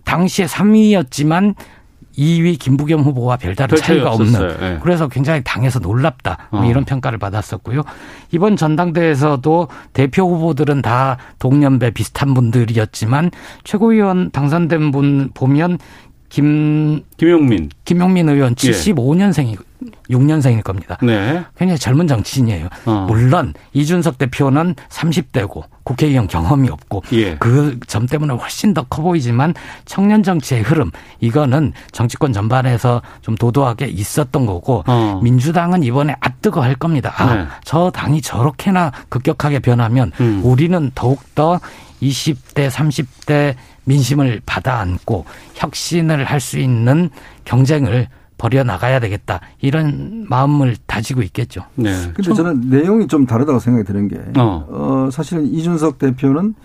당시에 0.05 0.45
3위였지만 0.45 1.55
2위 2.17 2.59
김부겸 2.59 3.01
후보와 3.01 3.37
별다른 3.37 3.77
차이가 3.77 4.11
없는 4.11 4.57
네. 4.59 4.79
그래서 4.81 5.07
굉장히 5.07 5.41
당에서 5.43 5.79
놀랍다 5.79 6.49
뭐 6.51 6.61
어. 6.61 6.65
이런 6.65 6.83
평가를 6.83 7.17
받았었고요. 7.17 7.83
이번 8.31 8.57
전당대회에서도 8.57 9.67
대표 9.93 10.23
후보들은 10.23 10.81
다 10.81 11.17
동년배 11.39 11.91
비슷한 11.91 12.33
분들이었지만 12.33 13.31
최고위원 13.63 14.31
당선된 14.31 14.91
분 14.91 15.29
보면 15.33 15.77
김 16.27 17.03
김용민 17.17 17.69
김용민 17.85 18.27
의원 18.27 18.53
75년생이 18.53 19.53
예. 19.53 19.68
6년생일 20.09 20.63
겁니다. 20.63 20.97
네. 21.01 21.43
굉장히 21.57 21.79
젊은 21.79 22.07
정치인이에요. 22.07 22.67
어. 22.85 23.05
물론 23.07 23.53
이준석 23.73 24.17
대표는 24.17 24.75
30대고 24.89 25.63
국회의원 25.83 26.27
경험이 26.27 26.69
없고 26.69 27.03
예. 27.13 27.35
그점 27.37 28.05
때문에 28.05 28.33
훨씬 28.33 28.73
더 28.73 28.83
커 28.89 29.01
보이지만 29.01 29.53
청년 29.85 30.23
정치의 30.23 30.63
흐름 30.63 30.91
이거는 31.21 31.73
정치권 31.91 32.33
전반에서 32.33 33.01
좀 33.21 33.35
도도하게 33.35 33.87
있었던 33.87 34.45
거고 34.45 34.83
어. 34.87 35.19
민주당은 35.23 35.83
이번에 35.83 36.15
아뜨거 36.19 36.61
할 36.61 36.75
겁니다. 36.75 37.13
아, 37.17 37.35
네. 37.35 37.45
저 37.63 37.89
당이 37.91 38.21
저렇게나 38.21 38.91
급격하게 39.09 39.59
변하면 39.59 40.11
음. 40.19 40.41
우리는 40.43 40.91
더욱 40.95 41.23
더 41.35 41.59
20대, 42.01 42.69
30대 42.69 43.55
민심을 43.85 44.41
받아 44.45 44.79
안고 44.79 45.25
혁신을 45.55 46.23
할 46.25 46.39
수 46.39 46.57
있는 46.59 47.09
경쟁을 47.45 48.07
벌여 48.39 48.63
나가야 48.63 48.99
되겠다 48.99 49.41
이런 49.61 50.25
마음을 50.27 50.75
다지고 50.87 51.21
있겠죠. 51.21 51.65
네. 51.75 51.91
근데 52.15 52.33
저는 52.33 52.69
내용이 52.69 53.07
좀 53.07 53.27
다르다고 53.27 53.59
생각이 53.59 53.85
드는 53.85 54.07
게 54.07 54.17
어. 54.39 54.65
어 54.69 55.09
사실은 55.11 55.45
이준석 55.45 55.99
대표는 55.99 56.55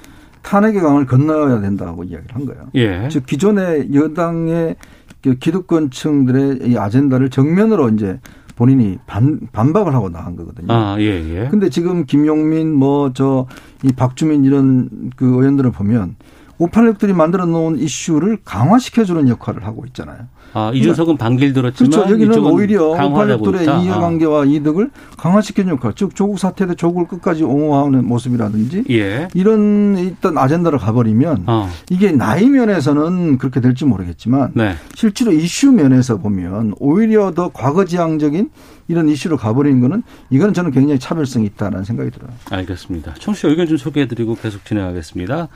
탄핵의 0.43 0.81
강을 0.81 1.05
건너야 1.07 1.61
된다고 1.61 2.05
이야기를 2.05 2.35
한 2.35 2.47
거예요. 2.47 2.69
예. 2.77 3.09
즉 3.11 3.27
기존의 3.27 3.95
여당의 3.95 4.77
그 5.23 5.35
기득권층들의 5.37 6.71
이 6.71 6.79
아젠다를 6.79 7.29
정면으로 7.31 7.89
이제 7.91 8.21
본인이 8.57 8.99
반, 9.07 9.41
반박을 9.53 9.95
하고 9.95 10.11
나간 10.11 10.37
거거든요. 10.37 10.69
아, 10.73 10.97
예, 11.01 11.05
예. 11.05 11.49
근데 11.51 11.69
지금 11.71 12.05
김용민 12.07 12.73
뭐 12.73 13.11
저 13.13 13.47
이 13.83 13.93
박주민 13.93 14.45
이런 14.45 14.89
그 15.17 15.27
의원들을 15.27 15.71
보면 15.73 16.17
오팔육들이 16.59 17.13
만들어 17.13 17.45
놓은 17.45 17.79
이슈를 17.79 18.39
강화시켜주는 18.45 19.29
역할을 19.29 19.67
하고 19.67 19.85
있잖아요. 19.87 20.21
아, 20.55 20.71
이준석은 20.73 21.17
반길 21.17 21.53
들었지만 21.53 21.91
그렇죠. 21.91 22.13
여기는 22.13 22.39
오히려 22.45 22.87
오팔육들의 22.91 23.65
이해관계와 23.65 24.43
아. 24.43 24.45
이득을 24.45 24.91
강화시키는 25.19 25.75
역할, 25.75 25.93
즉 25.97 26.15
조국 26.15 26.39
사태 26.39 26.65
때 26.67 26.75
조국을 26.77 27.09
끝까지 27.09 27.43
옹호하는 27.43 28.07
모습이라든지 28.07 28.85
예. 28.91 29.29
이런 29.35 29.99
있던 29.99 30.39
아젠다를 30.39 30.79
가버리면 30.79 31.45
어. 31.47 31.69
이게 31.91 32.13
나이 32.13 32.49
면에서는 32.49 33.39
그렇게 33.39 33.61
될지 33.61 33.85
모르겠지만 33.85 34.53
네. 34.55 34.75
실제로 34.95 35.33
이슈 35.33 35.73
면에서 35.73 36.19
보면 36.19 36.75
오히려 36.79 37.33
더 37.33 37.49
과거지향적인 37.49 38.51
이런 38.89 39.09
이슈로 39.09 39.37
가버리는 39.37 39.81
거는 39.81 40.03
이거는 40.31 40.53
저는 40.55 40.71
굉장히 40.73 40.99
차별성이 40.99 41.47
있다는 41.47 41.85
생각이 41.85 42.11
들어요. 42.11 42.31
알겠습니다. 42.51 43.15
청취자 43.15 43.49
의견 43.49 43.67
좀 43.67 43.77
소개해드리고 43.77 44.35
계속 44.37 44.65
진행하겠습니다. 44.65 45.49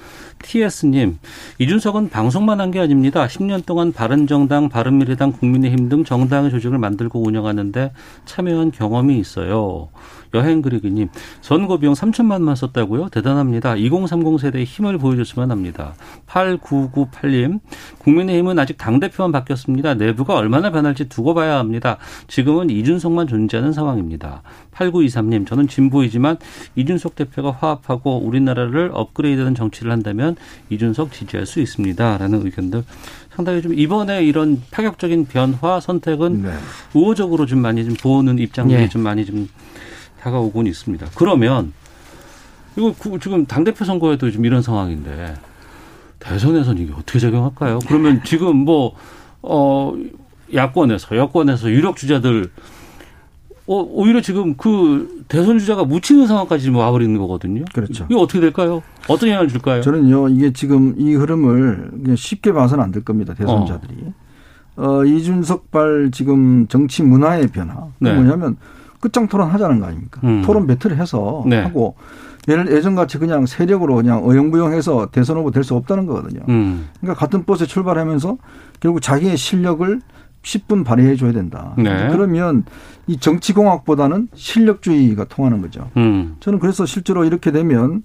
TS님, 0.42 1.18
이준석은 1.58 2.10
방송만 2.10 2.60
한 2.60 2.68
게 2.68 2.80
아닙니다. 2.80 3.26
10년 3.26 3.64
동안 3.64 3.92
바른정당, 3.92 4.68
바른미래당, 4.68 5.32
국민의힘 5.32 5.88
등 5.88 6.04
정당의 6.04 6.50
조직을 6.50 6.76
만들고 6.78 7.22
운영하는데 7.26 7.92
참여한 8.26 8.70
경험이 8.72 9.18
있어요. 9.18 9.88
여행 10.34 10.62
그리기님, 10.62 11.08
선거 11.40 11.78
비용 11.78 11.94
3천만 11.94 12.32
원만 12.32 12.56
썼다고요? 12.56 13.08
대단합니다. 13.08 13.76
2030 13.76 14.40
세대의 14.40 14.64
힘을 14.64 14.98
보여줬으면 14.98 15.50
합니다. 15.50 15.94
8998님, 16.26 17.60
국민의힘은 17.98 18.58
아직 18.58 18.78
당 18.78 19.00
대표만 19.00 19.32
바뀌었습니다. 19.32 19.94
내부가 19.94 20.34
얼마나 20.34 20.70
변할지 20.70 21.08
두고 21.08 21.34
봐야 21.34 21.58
합니다. 21.58 21.98
지금은 22.26 22.70
이준석만 22.70 23.26
존재하는 23.26 23.72
상황입니다. 23.72 24.42
8923님, 24.74 25.46
저는 25.46 25.68
진보이지만 25.68 26.36
이준석 26.76 27.16
대표가 27.16 27.50
화합하고 27.50 28.18
우리나라를 28.18 28.90
업그레이드하는 28.92 29.54
정치를 29.54 29.90
한다면 29.90 30.36
이준석 30.70 31.12
지지할 31.12 31.46
수 31.46 31.60
있습니다. 31.60 32.18
라는 32.18 32.44
의견들 32.44 32.84
상당히 33.38 33.62
좀 33.62 33.72
이번에 33.72 34.24
이런 34.24 34.60
파격적인 34.72 35.26
변화 35.26 35.78
선택은 35.78 36.42
네. 36.42 36.50
우호적으로 36.92 37.46
좀 37.46 37.60
많이 37.60 37.84
좀 37.84 37.94
보는 37.94 38.40
입장들이 38.40 38.80
네. 38.80 38.88
좀 38.88 39.02
많이 39.02 39.24
좀 39.24 39.48
다가오곤 40.20 40.66
있습니다. 40.66 41.06
그러면 41.16 41.72
이거 42.76 42.94
지금 43.20 43.46
당 43.46 43.64
대표 43.64 43.84
선거에도 43.84 44.30
지금 44.30 44.44
이런 44.44 44.62
상황인데 44.62 45.34
대선에서는 46.20 46.82
이게 46.82 46.92
어떻게 46.92 47.18
작용할까요? 47.18 47.78
그러면 47.86 48.22
지금 48.26 48.56
뭐, 48.56 48.94
어, 49.42 49.94
야권에서, 50.52 51.16
여권에서 51.16 51.70
유력 51.70 51.96
주자들, 51.96 52.50
어, 53.66 53.74
오히려 53.90 54.20
지금 54.20 54.56
그 54.56 55.24
대선 55.28 55.58
주자가 55.58 55.84
묻히는 55.84 56.26
상황까지 56.26 56.64
지금 56.64 56.78
와버리는 56.78 57.16
거거든요. 57.18 57.64
그렇죠. 57.72 58.04
이게 58.08 58.14
어떻게 58.18 58.40
될까요? 58.40 58.82
어떤 59.08 59.28
영향을 59.28 59.48
줄까요? 59.48 59.82
저는요, 59.82 60.28
이게 60.30 60.52
지금 60.52 60.94
이 60.98 61.14
흐름을 61.14 61.90
쉽게 62.16 62.52
봐서는 62.52 62.82
안 62.82 62.92
될 62.92 63.04
겁니다. 63.04 63.34
대선자들이. 63.34 63.94
어. 64.06 64.12
어, 65.00 65.04
이준석발 65.04 66.10
지금 66.12 66.66
정치 66.68 67.02
문화의 67.02 67.48
변화. 67.48 67.88
네. 67.98 68.12
뭐냐면 68.14 68.56
끝장 69.00 69.28
토론 69.28 69.48
하자는 69.50 69.80
거 69.80 69.86
아닙니까? 69.86 70.20
음. 70.24 70.42
토론 70.44 70.66
배틀을 70.66 70.96
해서 70.98 71.44
네. 71.46 71.60
하고 71.62 71.96
예를 72.48 72.70
예전같이 72.72 73.18
그냥 73.18 73.46
세력으로 73.46 73.94
그냥 73.96 74.24
어영부영해서 74.26 75.08
대선 75.12 75.36
후보 75.36 75.50
될 75.50 75.64
수 75.64 75.74
없다는 75.74 76.06
거거든요. 76.06 76.40
음. 76.48 76.88
그러니까 77.00 77.18
같은 77.20 77.44
버스에 77.44 77.66
출발하면서 77.66 78.38
결국 78.80 79.00
자기의 79.02 79.36
실력을 79.36 80.00
10분 80.42 80.84
발휘해 80.84 81.16
줘야 81.16 81.32
된다. 81.32 81.74
네. 81.76 82.08
그러면 82.10 82.64
이 83.06 83.18
정치공학보다는 83.18 84.28
실력주의가 84.34 85.24
통하는 85.24 85.60
거죠. 85.60 85.90
음. 85.96 86.36
저는 86.40 86.58
그래서 86.58 86.86
실제로 86.86 87.24
이렇게 87.24 87.50
되면 87.52 88.02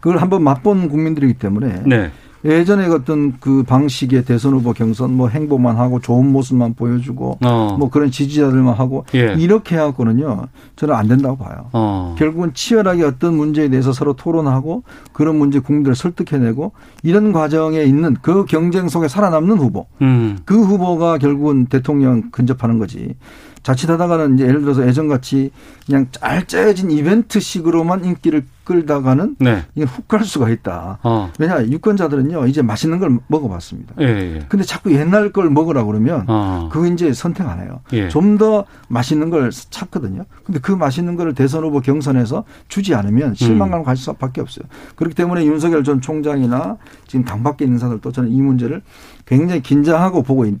그걸 0.00 0.18
한번 0.18 0.42
맛본 0.42 0.88
국민들이기 0.88 1.34
때문에 1.34 1.82
네. 1.86 2.10
예전에 2.44 2.86
어떤 2.86 3.38
그 3.40 3.62
방식의 3.64 4.24
대선 4.24 4.54
후보 4.54 4.72
경선 4.72 5.12
뭐 5.12 5.28
행보만 5.28 5.76
하고 5.76 6.00
좋은 6.00 6.30
모습만 6.30 6.74
보여주고 6.74 7.38
어. 7.44 7.76
뭐 7.78 7.90
그런 7.90 8.10
지지자들만 8.10 8.74
하고 8.74 9.04
예. 9.14 9.34
이렇게 9.38 9.76
해갖고는요 9.76 10.46
저는 10.76 10.94
안 10.94 11.08
된다고 11.08 11.36
봐요. 11.36 11.68
어. 11.72 12.14
결국은 12.18 12.54
치열하게 12.54 13.04
어떤 13.04 13.36
문제에 13.36 13.68
대해서 13.68 13.92
서로 13.92 14.14
토론하고 14.14 14.84
그런 15.12 15.36
문제 15.36 15.58
국민들을 15.58 15.96
설득해내고 15.96 16.72
이런 17.02 17.32
과정에 17.32 17.82
있는 17.82 18.16
그 18.22 18.44
경쟁 18.44 18.88
속에 18.88 19.08
살아남는 19.08 19.58
후보 19.58 19.86
음. 20.02 20.38
그 20.44 20.62
후보가 20.62 21.18
결국은 21.18 21.66
대통령 21.66 22.30
근접하는 22.30 22.78
거지. 22.78 23.14
자칫하다가는 23.62 24.34
이제 24.34 24.44
예를 24.44 24.62
들어서 24.62 24.86
예전같이 24.86 25.50
그냥 25.86 26.06
짤짜여진 26.10 26.90
이벤트식으로만 26.90 28.04
인기를 28.04 28.44
끌다가는 28.64 29.36
네. 29.38 29.64
이게 29.74 29.86
훅 29.86 30.08
갈 30.08 30.24
수가 30.24 30.48
있다. 30.48 30.98
어. 31.02 31.30
왜냐 31.38 31.62
유권자들은요 31.64 32.46
이제 32.46 32.62
맛있는 32.62 32.98
걸 32.98 33.18
먹어봤습니다. 33.26 33.94
예, 34.00 34.06
예. 34.06 34.46
근데 34.48 34.64
자꾸 34.64 34.92
옛날 34.92 35.32
걸 35.32 35.50
먹으라 35.50 35.84
그러면 35.84 36.24
어. 36.28 36.68
그거 36.72 36.86
이제 36.86 37.12
선택 37.12 37.46
안 37.46 37.60
해요. 37.60 37.80
예. 37.92 38.08
좀더 38.08 38.64
맛있는 38.88 39.30
걸 39.30 39.50
찾거든요. 39.50 40.24
근데 40.44 40.60
그 40.60 40.72
맛있는 40.72 41.16
거를 41.16 41.34
대선 41.34 41.64
후보 41.64 41.80
경선에서 41.80 42.44
주지 42.68 42.94
않으면 42.94 43.34
실망감 43.34 43.80
음. 43.80 43.84
갈 43.84 43.96
수밖에 43.96 44.40
없어요. 44.40 44.66
그렇기 44.96 45.14
때문에 45.14 45.44
윤석열 45.44 45.84
전 45.84 46.00
총장이나 46.00 46.76
지금 47.06 47.24
당 47.24 47.42
밖에 47.42 47.64
있는 47.64 47.78
사람들도 47.78 48.12
저는 48.12 48.30
이 48.30 48.40
문제를 48.40 48.82
굉장히 49.28 49.60
긴장하고 49.62 50.22
보고 50.22 50.46
있, 50.46 50.54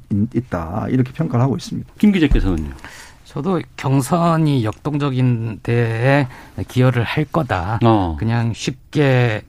다 0.50 0.86
이렇게 0.90 1.12
평가를 1.12 1.42
하고 1.42 1.56
있습니다. 1.56 1.90
김 1.98 2.12
기자께서는요. 2.12 2.70
저도 3.24 3.60
경선이 3.76 4.64
역동적인 4.64 5.60
데에 5.62 6.26
기여를 6.68 7.02
할 7.04 7.24
거다. 7.24 7.78
어. 7.84 8.16
그냥 8.18 8.52
쉽게 8.54 9.42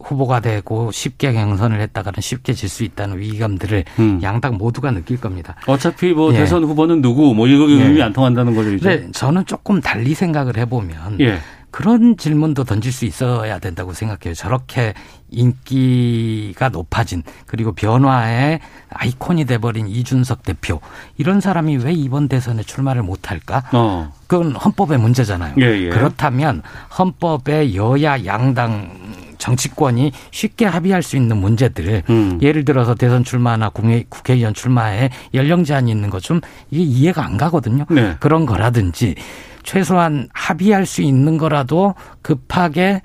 후보가 0.00 0.40
되고 0.40 0.90
쉽게 0.90 1.32
경선을 1.32 1.80
했다가는 1.80 2.20
쉽게 2.20 2.52
질 2.54 2.68
수 2.68 2.82
있다는 2.82 3.18
위기감들을 3.18 3.84
음. 4.00 4.18
양당 4.22 4.56
모두가 4.56 4.90
느낄 4.90 5.20
겁니다. 5.20 5.54
어차피 5.66 6.12
뭐 6.12 6.32
예. 6.34 6.38
대선 6.38 6.64
후보는 6.64 7.00
누구 7.02 7.34
뭐 7.34 7.46
이거 7.46 7.64
의미 7.68 7.98
예. 7.98 8.02
안 8.02 8.12
통한다는 8.12 8.54
거죠. 8.56 8.72
이제. 8.72 9.08
저는 9.12 9.46
조금 9.46 9.80
달리 9.80 10.14
생각을 10.14 10.56
해보면 10.56 11.20
예. 11.20 11.38
그런 11.72 12.16
질문도 12.16 12.64
던질 12.64 12.92
수 12.92 13.04
있어야 13.06 13.58
된다고 13.58 13.92
생각해요. 13.94 14.34
저렇게 14.34 14.94
인기가 15.30 16.68
높아진 16.68 17.22
그리고 17.46 17.72
변화의 17.72 18.60
아이콘이 18.90 19.46
돼버린 19.46 19.88
이준석 19.88 20.42
대표 20.42 20.80
이런 21.16 21.40
사람이 21.40 21.78
왜 21.78 21.92
이번 21.92 22.28
대선에 22.28 22.62
출마를 22.62 23.02
못할까? 23.02 23.64
어. 23.72 24.12
그건 24.26 24.52
헌법의 24.54 24.98
문제잖아요. 24.98 25.54
예, 25.60 25.64
예. 25.64 25.88
그렇다면 25.88 26.62
헌법에 26.98 27.74
여야 27.74 28.24
양당 28.26 29.32
정치권이 29.38 30.12
쉽게 30.30 30.66
합의할 30.66 31.02
수 31.02 31.16
있는 31.16 31.38
문제들 31.38 32.04
음. 32.08 32.38
예를 32.40 32.64
들어서 32.64 32.94
대선 32.94 33.24
출마나 33.24 33.70
국회, 33.70 34.04
국회 34.08 34.34
의원 34.34 34.54
출마에 34.54 35.10
연령 35.34 35.64
제한이 35.64 35.90
있는 35.90 36.10
것 36.10 36.20
좀 36.22 36.40
이게 36.70 36.82
이해가 36.84 37.24
안 37.24 37.36
가거든요. 37.36 37.84
네. 37.90 38.14
그런 38.20 38.46
거라든지 38.46 39.16
최소한 39.62 40.28
합의할 40.32 40.86
수 40.86 41.02
있는 41.02 41.38
거라도 41.38 41.94
급하게 42.22 43.02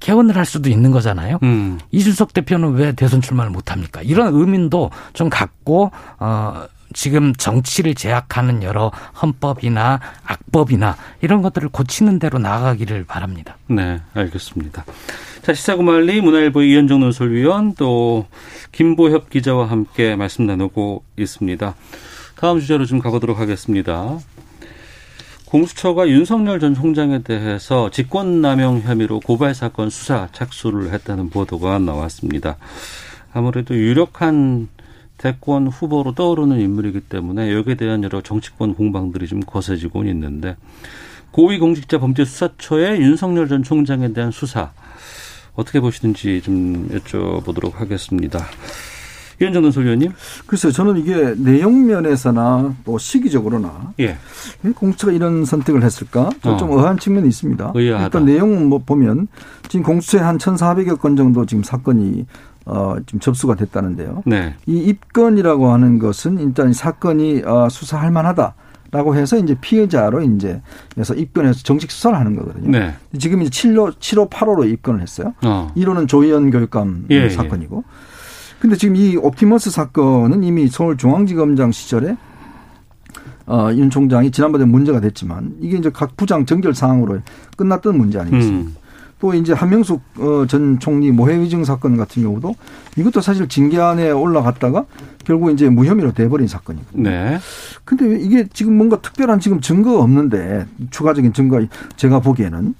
개헌을 0.00 0.36
할 0.36 0.44
수도 0.44 0.68
있는 0.70 0.90
거잖아요. 0.90 1.38
음. 1.42 1.78
이준석 1.90 2.32
대표는 2.32 2.74
왜 2.74 2.92
대선 2.92 3.20
출마를 3.20 3.50
못 3.50 3.72
합니까? 3.72 4.00
이런 4.02 4.34
의문도 4.34 4.90
좀 5.12 5.28
갖고 5.28 5.90
어 6.18 6.66
지금 6.94 7.34
정치를 7.34 7.94
제약하는 7.94 8.62
여러 8.62 8.90
헌법이나 9.20 10.00
악법이나 10.24 10.96
이런 11.20 11.42
것들을 11.42 11.68
고치는 11.68 12.18
대로 12.18 12.38
나아가기를 12.38 13.04
바랍니다. 13.04 13.56
네, 13.66 14.00
알겠습니다. 14.14 14.84
자, 15.42 15.54
시사구말리 15.54 16.20
문화일보 16.20 16.62
이현정 16.62 17.00
논설위원 17.00 17.74
또 17.74 18.26
김보협 18.72 19.30
기자와 19.30 19.70
함께 19.70 20.16
말씀 20.16 20.46
나누고 20.46 21.04
있습니다. 21.18 21.74
다음 22.36 22.60
주제로 22.60 22.86
좀 22.86 23.00
가보도록 23.00 23.38
하겠습니다. 23.38 24.18
공수처가 25.48 26.08
윤석열 26.08 26.60
전 26.60 26.74
총장에 26.74 27.22
대해서 27.22 27.90
직권남용 27.90 28.82
혐의로 28.82 29.18
고발 29.18 29.54
사건 29.54 29.88
수사 29.88 30.28
착수를 30.32 30.92
했다는 30.92 31.30
보도가 31.30 31.78
나왔습니다. 31.78 32.58
아무래도 33.32 33.74
유력한 33.74 34.68
대권 35.16 35.68
후보로 35.68 36.14
떠오르는 36.14 36.60
인물이기 36.60 37.00
때문에 37.00 37.54
여기에 37.54 37.76
대한 37.76 38.04
여러 38.04 38.20
정치권 38.20 38.74
공방들이 38.74 39.26
좀 39.26 39.40
거세지고 39.40 40.04
있는데 40.04 40.56
고위공직자 41.30 41.98
범죄수사처의 41.98 43.00
윤석열 43.00 43.48
전 43.48 43.62
총장에 43.62 44.12
대한 44.12 44.30
수사 44.30 44.72
어떻게 45.54 45.80
보시는지 45.80 46.42
좀 46.42 46.90
여쭤보도록 46.90 47.76
하겠습니다. 47.76 48.46
이현정 49.40 49.62
논설위원님? 49.62 50.12
글쎄요, 50.46 50.72
저는 50.72 50.96
이게 50.96 51.34
내용 51.36 51.86
면에서나 51.86 52.74
또 52.84 52.98
시기적으로나 52.98 53.92
예. 54.00 54.16
공수처가 54.74 55.12
이런 55.12 55.44
선택을 55.44 55.82
했을까? 55.82 56.30
어. 56.42 56.56
좀 56.56 56.70
의아한 56.72 56.98
측면이 56.98 57.28
있습니다. 57.28 57.72
의아하다. 57.74 58.04
일단 58.04 58.24
내용 58.24 58.68
뭐 58.68 58.80
보면 58.84 59.28
지금 59.68 59.84
공수처에 59.84 60.20
한 60.20 60.38
1,400여 60.38 60.98
건 61.00 61.16
정도 61.16 61.46
지금 61.46 61.62
사건이 61.62 62.26
어, 62.66 62.96
좀 63.06 63.18
접수가 63.20 63.54
됐다는데요. 63.54 64.22
네. 64.26 64.54
이 64.66 64.76
입건이라고 64.78 65.72
하는 65.72 65.98
것은 65.98 66.38
일단 66.38 66.72
사건이 66.72 67.42
어, 67.44 67.68
수사할 67.70 68.10
만하다. 68.10 68.54
라고 68.90 69.14
해서 69.14 69.36
이제 69.36 69.54
피해자로 69.60 70.22
이제 70.22 70.62
그래서 70.94 71.12
입건해서 71.14 71.62
정식 71.62 71.90
수사를 71.90 72.18
하는 72.18 72.34
거거든요. 72.36 72.70
네. 72.70 72.94
지금 73.18 73.42
이제 73.42 73.50
7호, 73.50 73.98
7호, 73.98 74.30
8호로 74.30 74.66
입건을 74.66 75.02
했어요. 75.02 75.34
어. 75.44 75.70
1호는 75.76 76.08
조희연 76.08 76.50
교육감 76.50 77.04
예, 77.10 77.24
예. 77.24 77.28
사건이고. 77.28 77.84
예. 77.86 78.07
근데 78.60 78.76
지금 78.76 78.96
이 78.96 79.16
옵티머스 79.16 79.70
사건은 79.70 80.42
이미 80.42 80.68
서울중앙지검장 80.68 81.72
시절에 81.72 82.16
어, 83.46 83.70
윤 83.72 83.88
총장이 83.88 84.30
지난번에 84.30 84.64
문제가 84.64 85.00
됐지만 85.00 85.54
이게 85.60 85.78
이제 85.78 85.90
각 85.90 86.16
부장 86.16 86.44
정결 86.44 86.74
사항으로 86.74 87.20
끝났던 87.56 87.96
문제 87.96 88.18
아니겠습니까? 88.18 88.70
음. 88.70 88.76
또 89.20 89.34
이제 89.34 89.52
한명숙 89.52 90.00
어, 90.18 90.46
전 90.46 90.78
총리 90.78 91.10
모해 91.10 91.38
위증 91.40 91.64
사건 91.64 91.96
같은 91.96 92.22
경우도 92.22 92.54
이것도 92.96 93.20
사실 93.20 93.48
징계안에 93.48 94.10
올라갔다가 94.10 94.84
결국 95.24 95.50
이제 95.50 95.68
무혐의로 95.68 96.12
돼버린 96.12 96.46
사건이거든요. 96.46 97.02
네. 97.02 97.38
근데 97.84 98.18
이게 98.20 98.46
지금 98.52 98.76
뭔가 98.76 99.00
특별한 99.00 99.40
지금 99.40 99.60
증거가 99.60 100.02
없는데 100.02 100.66
추가적인 100.90 101.32
증거 101.32 101.64
제가 101.96 102.20
보기에는 102.20 102.74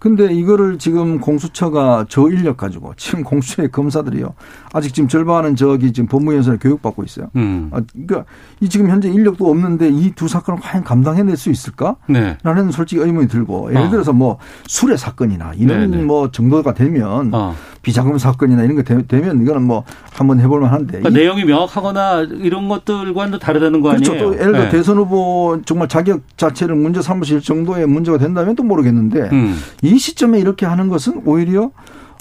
근데 0.00 0.32
이거를 0.32 0.78
지금 0.78 1.20
공수처가 1.20 2.06
저 2.08 2.28
인력 2.30 2.56
가지고 2.56 2.94
지금 2.96 3.22
공수처의 3.22 3.70
검사들이요. 3.70 4.32
아직 4.72 4.94
지금 4.94 5.08
절반은 5.08 5.56
저기 5.56 5.92
지금 5.92 6.08
법무연수를 6.08 6.58
교육받고 6.58 7.04
있어요. 7.04 7.26
음. 7.36 7.68
아, 7.70 7.80
그러니까 7.92 8.24
이 8.60 8.68
지금 8.68 8.88
현재 8.88 9.08
인력도 9.10 9.48
없는데 9.48 9.90
이 9.90 10.10
두 10.16 10.26
사건을 10.26 10.60
과연 10.60 10.84
감당해낼 10.84 11.36
수 11.36 11.50
있을까? 11.50 11.96
네. 12.08 12.36
라는 12.42 12.70
솔직히 12.72 13.00
의문이 13.00 13.28
들고 13.28 13.70
예를 13.70 13.82
어. 13.82 13.90
들어서 13.90 14.12
뭐 14.12 14.38
술의 14.66 14.98
사건이나 14.98 15.52
이런 15.54 15.80
네네. 15.80 15.96
네. 15.98 16.02
뭐 16.02 16.30
정도가 16.30 16.74
되면 16.74 17.30
어. 17.32 17.54
비자금 17.82 18.18
사건이나 18.18 18.64
이런 18.64 18.76
게 18.76 18.82
되면 18.82 19.42
이거는 19.42 19.62
뭐 19.62 19.84
한번 20.12 20.40
해볼 20.40 20.60
만한데 20.60 20.98
그러니까 20.98 21.10
내용이 21.10 21.44
명확하거나 21.44 22.26
이런 22.40 22.68
것들과는 22.68 23.38
다르다는 23.38 23.80
거 23.80 23.90
그렇죠. 23.90 24.12
아니에요? 24.12 24.26
또 24.26 24.34
예를 24.34 24.52
들어 24.52 24.64
네. 24.64 24.68
대선 24.70 24.98
후보 24.98 25.60
정말 25.64 25.88
자격 25.88 26.20
자체를 26.36 26.74
문제 26.74 27.00
삼으실 27.00 27.40
정도의 27.40 27.86
문제가 27.86 28.18
된다면 28.18 28.54
또 28.54 28.62
모르겠는데 28.62 29.30
음. 29.32 29.56
이 29.82 29.98
시점에 29.98 30.38
이렇게 30.38 30.66
하는 30.66 30.88
것은 30.88 31.22
오히려 31.24 31.70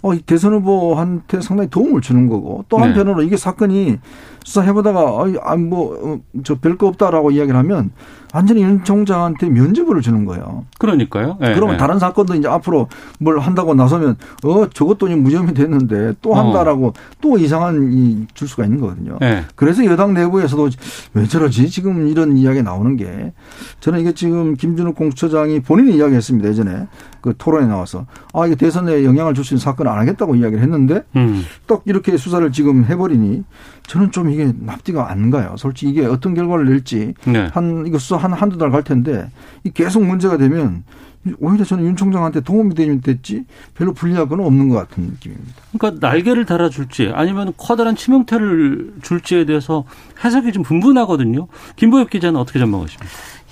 어, 0.01 0.13
이 0.13 0.21
대선 0.21 0.53
후보한테 0.53 1.41
상당히 1.41 1.69
도움을 1.69 2.01
주는 2.01 2.27
거고 2.27 2.63
또 2.69 2.77
네. 2.77 2.83
한편으로 2.85 3.19
네. 3.19 3.25
이게 3.27 3.35
사건이 3.35 3.99
수사해보다가 4.43 4.99
아, 5.43 5.55
뭐, 5.55 5.97
어, 6.01 6.19
저별거 6.43 6.87
없다라고 6.87 7.31
이야기를 7.31 7.57
하면 7.59 7.91
완전히 8.31 8.61
윤 8.61 8.83
총장한테 8.83 9.49
면죄부를 9.49 10.01
주는 10.03 10.23
거예요. 10.25 10.65
그러니까요. 10.77 11.37
네, 11.41 11.55
그러면 11.55 11.75
네. 11.75 11.77
다른 11.77 11.97
사건도 11.97 12.35
이제 12.35 12.47
앞으로 12.47 12.87
뭘 13.19 13.39
한다고 13.39 13.73
나서면 13.73 14.17
어 14.43 14.69
저것도 14.69 15.07
무혐의 15.07 15.55
됐는데 15.55 16.13
또 16.21 16.35
한다라고 16.35 16.87
어. 16.89 16.93
또 17.21 17.37
이상한 17.39 17.91
이 17.91 18.27
줄 18.35 18.47
수가 18.47 18.65
있는 18.65 18.79
거거든요. 18.79 19.17
네. 19.19 19.43
그래서 19.55 19.83
여당 19.85 20.13
내부에서도 20.13 20.69
왜 21.15 21.25
저러지 21.25 21.69
지금 21.71 22.07
이런 22.07 22.37
이야기 22.37 22.61
나오는 22.61 22.95
게 22.97 23.33
저는 23.79 23.99
이게 23.99 24.13
지금 24.13 24.53
김준욱 24.55 24.95
공수처장이 24.95 25.61
본인이 25.61 25.97
이야기했습니다 25.97 26.49
예전에 26.49 26.87
그 27.21 27.33
토론에 27.37 27.65
나와서 27.65 28.05
아 28.33 28.45
이게 28.45 28.55
대선에 28.55 29.03
영향을 29.03 29.33
줄 29.33 29.43
수 29.43 29.55
있는 29.55 29.61
사건을 29.61 29.91
안 29.91 29.97
하겠다고 29.99 30.35
이야기를 30.35 30.61
했는데 30.61 31.03
음. 31.15 31.43
딱 31.65 31.81
이렇게 31.85 32.15
수사를 32.17 32.49
지금 32.51 32.85
해버리니 32.85 33.43
저는 33.87 34.11
좀 34.11 34.28
이게 34.31 34.51
납득가 34.59 35.11
안 35.11 35.29
가요. 35.29 35.55
솔직히 35.57 35.91
이게 35.91 36.05
어떤 36.05 36.33
결과를 36.33 36.65
낼지 36.65 37.13
네. 37.25 37.49
한 37.51 37.85
이거 37.87 37.97
수사 37.97 38.17
한 38.17 38.33
한두 38.33 38.57
달 38.57 38.69
갈 38.71 38.83
텐데 38.83 39.29
이 39.63 39.71
계속 39.71 40.03
문제가 40.03 40.37
되면 40.37 40.83
오히려 41.39 41.65
저는 41.65 41.83
윤 41.83 41.95
총장한테 41.95 42.39
도움이 42.41 42.75
되면 42.75 43.01
됐지 43.01 43.43
별로 43.73 43.93
불리할 43.93 44.29
건 44.29 44.39
없는 44.39 44.69
것 44.69 44.75
같은 44.75 45.03
느낌입니다. 45.03 45.53
그러니까 45.77 46.07
날개를 46.07 46.45
달아줄지 46.45 47.11
아니면 47.13 47.53
커다란 47.57 47.95
치명타를 47.95 48.93
줄지에 49.01 49.45
대해서 49.45 49.83
해석이 50.23 50.51
좀 50.53 50.63
분분하거든요. 50.63 51.47
김보엽 51.75 52.09
기자는 52.09 52.39
어떻게 52.39 52.57
전망하십니까? 52.59 53.05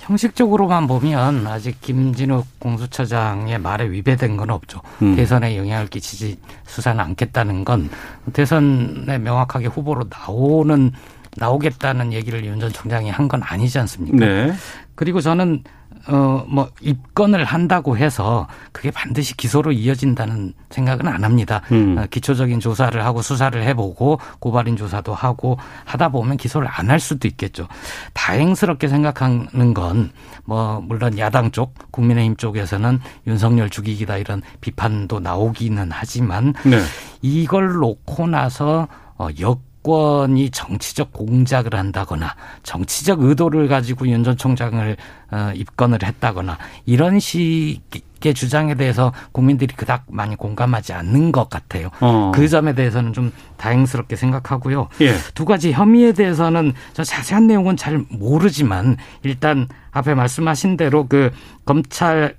형식적으로만 0.08 0.86
보면 0.86 1.46
아직 1.46 1.80
김진욱 1.82 2.46
공수처장의 2.60 3.58
말에 3.58 3.90
위배된 3.90 4.38
건 4.38 4.48
없죠. 4.48 4.80
음. 5.02 5.14
대선에 5.14 5.58
영향을 5.58 5.86
끼치지 5.88 6.38
수사는 6.66 6.98
않겠다는 6.98 7.64
건 7.64 7.90
대선에 8.32 9.18
명확하게 9.18 9.66
후보로 9.66 10.06
나오는 10.08 10.92
나오겠다는 11.38 12.12
얘기를 12.12 12.44
윤 12.44 12.58
전 12.60 12.72
총장이 12.72 13.10
한 13.10 13.28
건 13.28 13.42
아니지 13.42 13.78
않습니까? 13.78 14.16
네. 14.24 14.52
그리고 14.94 15.20
저는 15.20 15.62
어, 16.06 16.44
뭐, 16.48 16.70
입건을 16.80 17.44
한다고 17.44 17.98
해서 17.98 18.46
그게 18.72 18.90
반드시 18.90 19.36
기소로 19.36 19.72
이어진다는 19.72 20.54
생각은 20.70 21.06
안 21.06 21.22
합니다. 21.24 21.60
음. 21.72 21.98
어, 21.98 22.06
기초적인 22.08 22.60
조사를 22.60 23.04
하고 23.04 23.20
수사를 23.20 23.60
해보고 23.62 24.18
고발인 24.38 24.76
조사도 24.76 25.12
하고 25.12 25.58
하다 25.84 26.08
보면 26.10 26.36
기소를 26.38 26.66
안 26.70 26.88
할 26.88 26.98
수도 27.00 27.28
있겠죠. 27.28 27.68
다행스럽게 28.14 28.88
생각하는 28.88 29.74
건 29.74 30.10
뭐, 30.44 30.80
물론 30.82 31.18
야당 31.18 31.50
쪽, 31.50 31.74
국민의힘 31.90 32.36
쪽에서는 32.36 33.00
윤석열 33.26 33.68
죽이기다 33.68 34.16
이런 34.16 34.40
비판도 34.62 35.20
나오기는 35.20 35.90
하지만 35.92 36.54
네. 36.64 36.78
이걸 37.20 37.72
놓고 37.74 38.26
나서 38.28 38.88
어, 39.18 39.28
역 39.40 39.67
정권이 39.88 40.50
정치적 40.50 41.12
공작을 41.12 41.74
한다거나 41.74 42.34
정치적 42.62 43.22
의도를 43.22 43.68
가지고 43.68 44.06
윤 44.08 44.18
전 44.18 44.36
총장을 44.36 44.96
어, 45.30 45.52
입건을 45.54 46.00
했다거나 46.02 46.58
이런 46.84 47.20
식의 47.20 48.34
주장에 48.34 48.74
대해서 48.74 49.12
국민들이 49.32 49.72
그닥 49.74 50.04
많이 50.08 50.34
공감하지 50.36 50.92
않는 50.92 51.30
것 51.32 51.48
같아요. 51.48 51.90
어. 52.00 52.32
그 52.34 52.48
점에 52.48 52.74
대해서는 52.74 53.12
좀 53.12 53.32
다행스럽게 53.56 54.16
생각하고요. 54.16 54.88
예. 55.00 55.14
두 55.34 55.44
가지 55.44 55.72
혐의에 55.72 56.12
대해서는 56.12 56.72
저 56.92 57.04
자세한 57.04 57.46
내용은 57.46 57.76
잘 57.76 58.04
모르지만 58.10 58.96
일단 59.22 59.68
앞에 59.92 60.14
말씀하신 60.14 60.76
대로 60.76 61.06
그 61.06 61.30
검찰 61.64 62.36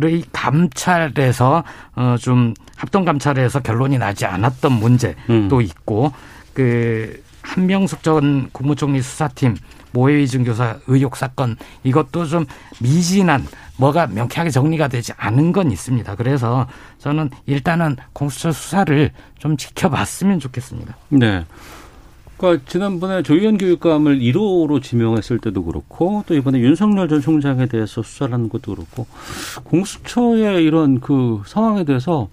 의 0.00 0.22
감찰에서 0.32 1.64
어좀 1.96 2.54
합동 2.76 3.04
감찰에서 3.04 3.58
결론이 3.58 3.98
나지 3.98 4.26
않았던 4.26 4.70
문제도 4.70 5.16
음. 5.28 5.60
있고 5.60 6.12
그 6.58 7.22
한명숙 7.42 8.02
전 8.02 8.50
국무총리 8.50 9.00
수사팀 9.00 9.54
모해위 9.92 10.26
증 10.26 10.42
교사 10.42 10.76
의혹 10.88 11.14
사건 11.14 11.56
이것도 11.84 12.26
좀 12.26 12.46
미진한 12.80 13.46
뭐가 13.76 14.08
명쾌하게 14.08 14.50
정리가 14.50 14.88
되지 14.88 15.12
않은 15.16 15.52
건 15.52 15.70
있습니다. 15.70 16.16
그래서 16.16 16.66
저는 16.98 17.30
일단은 17.46 17.94
공수처 18.12 18.50
수사를 18.50 19.12
좀 19.38 19.56
지켜봤으면 19.56 20.40
좋겠습니다. 20.40 20.96
네. 21.10 21.44
그러니까 22.38 22.64
지난번에 22.68 23.22
조희연 23.22 23.56
교육감을 23.56 24.18
1호로 24.18 24.82
지명했을 24.82 25.38
때도 25.38 25.62
그렇고 25.62 26.24
또 26.26 26.34
이번에 26.34 26.58
윤석열 26.58 27.08
전 27.08 27.20
총장에 27.20 27.66
대해서 27.66 28.02
수사를 28.02 28.34
하는 28.34 28.48
것도 28.48 28.74
그렇고 28.74 29.06
공수처의 29.62 30.64
이런 30.64 30.98
그 30.98 31.40
상황에 31.46 31.84
대해서 31.84 32.28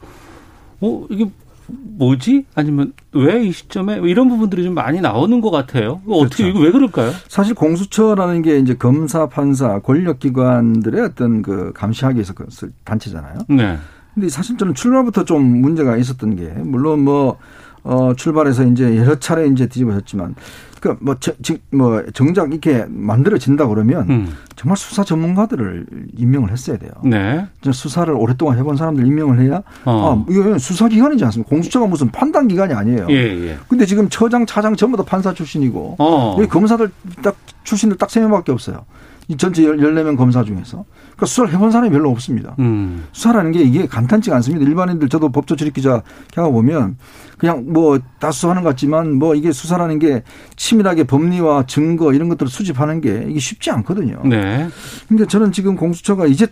어 0.81 1.05
이게 1.11 1.29
뭐지? 1.67 2.45
아니면 2.55 2.93
왜 3.13 3.43
이 3.45 3.51
시점에 3.51 3.99
이런 4.03 4.29
부분들이 4.29 4.63
좀 4.63 4.73
많이 4.73 5.01
나오는 5.01 5.41
것 5.41 5.51
같아요. 5.51 6.01
어떻게 6.07 6.43
그렇죠. 6.43 6.47
이거 6.47 6.59
왜 6.59 6.71
그럴까요? 6.71 7.11
사실 7.27 7.53
공수처라는 7.55 8.41
게 8.41 8.57
이제 8.59 8.73
검사, 8.75 9.27
판사, 9.27 9.79
권력기관들의 9.79 11.01
어떤 11.01 11.41
그 11.41 11.71
감시하기 11.73 12.15
위해서 12.15 12.33
그 12.33 12.45
단체잖아요. 12.83 13.39
네. 13.49 13.77
근데 14.13 14.29
사실 14.29 14.57
저는 14.57 14.73
출발부터 14.73 15.25
좀 15.25 15.43
문제가 15.61 15.97
있었던 15.97 16.35
게 16.35 16.47
물론 16.63 17.01
뭐 17.01 17.37
어, 17.85 18.13
출발해서 18.15 18.65
이제 18.65 18.97
여러 18.97 19.17
차례 19.19 19.47
이제 19.47 19.67
뒤집어졌지만 19.67 20.35
그러니까 20.81 21.03
뭐, 21.05 21.15
저, 21.19 21.33
뭐 21.71 22.03
정작 22.13 22.51
이렇게 22.51 22.85
만들어진다 22.89 23.67
그러면 23.67 24.09
음. 24.09 24.33
정말 24.55 24.77
수사 24.77 25.03
전문가들을 25.03 25.85
임명을 26.17 26.51
했어야 26.51 26.77
돼요. 26.77 26.91
네. 27.03 27.45
수사를 27.71 28.13
오랫동안 28.13 28.57
해본 28.57 28.75
사람들 28.75 29.05
임명을 29.05 29.39
해야 29.39 29.61
어. 29.85 30.25
아, 30.27 30.31
이거 30.31 30.57
수사 30.57 30.87
기관이지 30.87 31.23
않습니까? 31.25 31.49
공수처가 31.49 31.87
무슨 31.87 32.11
판단 32.11 32.47
기관이 32.47 32.73
아니에요. 32.73 33.07
예, 33.09 33.15
예. 33.15 33.57
근데 33.67 33.85
지금 33.85 34.09
처장, 34.09 34.45
차장 34.45 34.75
전부 34.75 34.97
다 34.97 35.03
판사 35.03 35.33
출신이고 35.33 35.95
어. 35.99 36.35
여기 36.37 36.47
검사들 36.47 36.91
딱 37.23 37.35
출신들 37.63 37.97
딱 37.97 38.09
세 38.09 38.19
명밖에 38.19 38.51
없어요. 38.51 38.85
이 39.27 39.37
전체 39.37 39.63
14명 39.63 40.17
검사 40.17 40.43
중에서. 40.43 40.85
그러니까 41.15 41.25
수사를 41.27 41.53
해본 41.53 41.71
사람이 41.71 41.91
별로 41.91 42.11
없습니다. 42.11 42.55
음. 42.59 43.05
수사라는 43.13 43.51
게 43.53 43.61
이게 43.61 43.87
간단치가 43.87 44.35
않습니다. 44.37 44.65
일반인들 44.65 45.07
저도 45.09 45.29
법조 45.29 45.55
출입 45.55 45.73
기자 45.73 46.03
경험 46.31 46.51
보면 46.51 46.97
그냥 47.37 47.65
뭐 47.67 47.99
다 48.19 48.31
수사하는 48.31 48.63
것 48.63 48.69
같지만 48.69 49.13
뭐 49.13 49.35
이게 49.35 49.51
수사라는 49.51 49.99
게 49.99 50.23
치밀하게 50.55 51.03
법리와 51.05 51.65
증거 51.67 52.13
이런 52.13 52.27
것들을 52.29 52.49
수집하는 52.49 53.01
게 53.01 53.25
이게 53.29 53.39
쉽지 53.39 53.71
않거든요. 53.71 54.21
네. 54.25 54.67
그러니까 55.07 55.27
저는 55.29 55.51
지금 55.51 55.75
공수처가 55.75 56.25
이제 56.27 56.47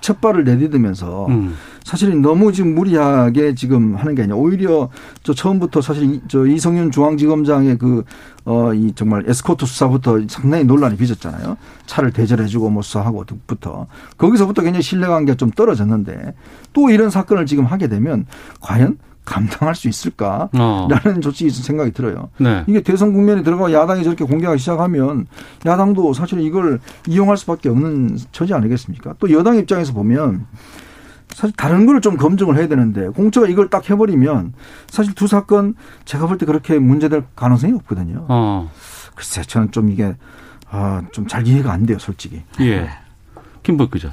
첫 0.00 0.20
발을 0.20 0.44
내딛으면서 0.44 1.26
음. 1.26 1.54
사실은 1.84 2.20
너무 2.22 2.52
지금 2.52 2.74
무리하게 2.74 3.54
지금 3.54 3.94
하는 3.94 4.16
게 4.16 4.22
아니라 4.22 4.36
오히려 4.36 4.88
저 5.22 5.32
처음부터 5.32 5.80
사실 5.80 6.20
저 6.28 6.44
이성윤 6.44 6.90
중앙지검장의 6.90 7.78
그 7.78 8.02
어 8.46 8.74
이 8.74 8.92
정말 8.94 9.24
에스코트 9.26 9.64
수사부터 9.64 10.20
상당히 10.28 10.64
논란이 10.64 10.96
빚었잖아요. 10.96 11.56
차를 11.86 12.12
대절해주고 12.12 12.68
뭐 12.68 12.82
수사하고 12.82 13.24
부터 13.46 13.86
거기서부터 14.18 14.60
굉장히 14.62 14.82
신뢰관계가 14.82 15.36
좀 15.36 15.50
떨어졌는데 15.50 16.34
또 16.74 16.90
이런 16.90 17.08
사건을 17.08 17.46
지금 17.46 17.64
하게 17.64 17.88
되면 17.88 18.26
과연 18.60 18.98
감당할 19.24 19.74
수 19.74 19.88
있을까라는 19.88 20.50
어. 20.60 21.20
조치 21.22 21.48
생각이 21.48 21.92
들어요. 21.92 22.28
네. 22.36 22.64
이게 22.66 22.82
대선 22.82 23.14
국면에 23.14 23.42
들어가 23.42 23.72
야당이 23.72 24.04
저렇게 24.04 24.26
공격하기 24.26 24.58
시작하면 24.58 25.26
야당도 25.64 26.12
사실 26.12 26.40
이걸 26.40 26.80
이용할 27.08 27.38
수밖에 27.38 27.70
없는 27.70 28.18
처지 28.32 28.52
아니겠습니까? 28.52 29.14
또 29.18 29.30
여당 29.32 29.56
입장에서 29.56 29.94
보면 29.94 30.44
사실 31.30 31.54
다른 31.56 31.86
걸 31.86 32.00
좀 32.00 32.16
검증을 32.16 32.56
해야 32.56 32.68
되는데 32.68 33.08
공처가 33.08 33.48
이걸 33.48 33.68
딱 33.70 33.88
해버리면 33.90 34.52
사실 34.88 35.14
두 35.14 35.26
사건 35.26 35.74
제가 36.04 36.26
볼 36.26 36.38
때 36.38 36.46
그렇게 36.46 36.78
문제될 36.78 37.24
가능성이 37.34 37.72
없거든요. 37.74 38.26
어. 38.28 38.70
글쎄 39.14 39.42
저는 39.42 39.70
좀 39.72 39.90
이게 39.90 40.14
아, 40.70 41.02
좀 41.12 41.26
잘 41.26 41.46
이해가 41.46 41.72
안 41.72 41.86
돼요, 41.86 41.98
솔직히. 42.00 42.42
예. 42.60 42.88
김복 43.62 43.92
기자. 43.92 44.12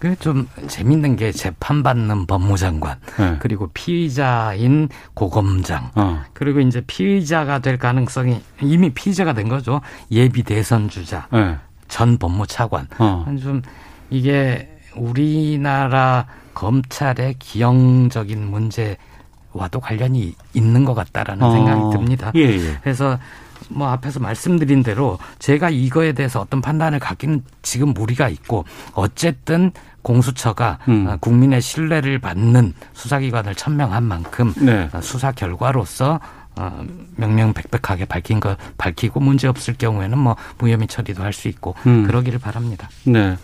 그좀 0.00 0.48
재밌는 0.66 1.14
게 1.14 1.30
재판받는 1.30 2.26
법무장관 2.26 2.98
네. 3.18 3.36
그리고 3.38 3.68
피의자인 3.72 4.88
고검장 5.14 5.92
어. 5.94 6.22
그리고 6.32 6.58
이제 6.58 6.82
피의자가 6.84 7.60
될 7.60 7.78
가능성이 7.78 8.42
이미 8.60 8.90
피의자가 8.90 9.32
된 9.32 9.48
거죠 9.48 9.80
예비 10.10 10.42
대선 10.42 10.88
주자 10.88 11.28
네. 11.30 11.56
전 11.86 12.18
법무차관 12.18 12.88
어. 12.98 13.32
좀 13.40 13.62
이게 14.10 14.76
우리나라 14.96 16.26
검찰의 16.54 17.36
기형적인 17.38 18.50
문제와도 18.50 19.80
관련이 19.80 20.34
있는 20.54 20.84
것 20.84 20.94
같다라는 20.94 21.42
어. 21.42 21.52
생각이 21.52 21.96
듭니다. 21.96 22.32
예, 22.34 22.40
예. 22.40 22.78
그래서 22.82 23.18
뭐 23.68 23.88
앞에서 23.88 24.20
말씀드린 24.20 24.82
대로 24.82 25.18
제가 25.38 25.70
이거에 25.70 26.12
대해서 26.12 26.40
어떤 26.40 26.60
판단을 26.60 26.98
갖기는 26.98 27.42
지금 27.62 27.94
무리가 27.94 28.28
있고 28.28 28.64
어쨌든 28.94 29.70
공수처가 30.02 30.78
음. 30.88 31.06
어, 31.06 31.16
국민의 31.20 31.62
신뢰를 31.62 32.18
받는 32.18 32.74
수사기관을 32.92 33.54
천명한 33.54 34.02
만큼 34.02 34.52
네. 34.58 34.88
어, 34.92 35.00
수사 35.00 35.30
결과로서 35.32 36.20
어, 36.56 36.84
명명백백하게 37.16 38.04
밝힌 38.06 38.40
거 38.40 38.56
밝히고 38.76 39.20
문제 39.20 39.48
없을 39.48 39.74
경우에는 39.74 40.18
뭐 40.18 40.36
무혐의 40.58 40.88
처리도 40.88 41.22
할 41.22 41.32
수 41.32 41.48
있고 41.48 41.74
음. 41.86 42.06
그러기를 42.06 42.38
바랍니다. 42.38 42.88
네. 43.04 43.38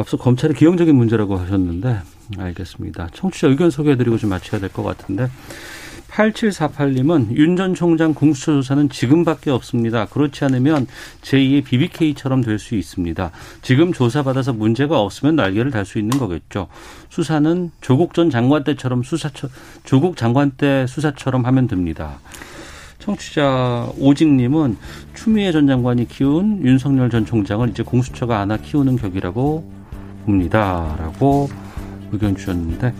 앞서 0.00 0.16
검찰의 0.16 0.56
기형적인 0.56 0.94
문제라고 0.94 1.36
하셨는데 1.36 2.00
알겠습니다. 2.38 3.08
청취자 3.12 3.48
의견 3.48 3.70
소개해드리고 3.70 4.18
좀 4.18 4.30
마쳐야 4.30 4.60
될 4.60 4.70
것 4.70 4.82
같은데 4.82 5.28
8748님은 6.10 7.36
윤 7.36 7.56
전 7.56 7.74
총장 7.74 8.14
공수처 8.14 8.52
조사는 8.52 8.88
지금밖에 8.88 9.50
없습니다. 9.50 10.06
그렇지 10.06 10.44
않으면 10.44 10.86
제2의 11.22 11.64
BBK처럼 11.64 12.42
될 12.42 12.58
수 12.58 12.74
있습니다. 12.74 13.30
지금 13.62 13.92
조사받아서 13.92 14.52
문제가 14.52 15.00
없으면 15.00 15.36
날개를 15.36 15.70
달 15.70 15.84
수 15.84 15.98
있는 15.98 16.18
거겠죠. 16.18 16.66
수사는 17.10 17.70
조국 17.80 18.14
전 18.14 18.28
장관 18.28 18.64
때처럼 18.64 19.02
수사처 19.04 19.48
조국 19.84 20.16
장관 20.16 20.50
때 20.50 20.84
수사처럼 20.88 21.46
하면 21.46 21.68
됩니다. 21.68 22.18
청취자 22.98 23.88
오직님은 23.98 24.76
추미애 25.14 25.52
전 25.52 25.66
장관이 25.66 26.08
키운 26.08 26.60
윤석열 26.64 27.08
전 27.08 27.24
총장을 27.24 27.68
이제 27.70 27.82
공수처가 27.82 28.40
안아 28.40 28.58
키우는 28.58 28.96
격이라고 28.96 29.79
봅니다 30.24 30.96
라고 30.98 31.48
의견 32.12 32.36
주셨는데 32.36 32.92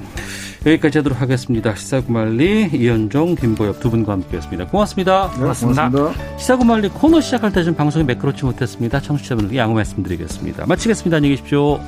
여기까지 0.67 0.99
하도록 0.99 1.19
하겠습니다. 1.21 1.75
시사구말리 1.75 2.71
이현종, 2.75 3.35
김보엽 3.37 3.81
두 3.81 3.91
분과 3.91 4.13
함께했습니다. 4.13 4.67
고맙습니다. 4.67 5.31
네, 5.33 5.39
고맙습니다. 5.41 5.89
고맙습니다. 5.91 6.37
시사구말리 6.37 6.89
코너 6.91 7.21
시작할 7.21 7.51
때 7.53 7.65
좀 7.65 7.75
방송이 7.75 8.05
매끄럽지 8.05 8.45
못했습니다. 8.45 9.01
청취자분들께 9.01 9.59
양해 9.59 9.73
말씀드리겠습니다. 9.75 10.67
마치겠습니다. 10.67 11.17
안녕히 11.17 11.37
계십시오. 11.37 11.81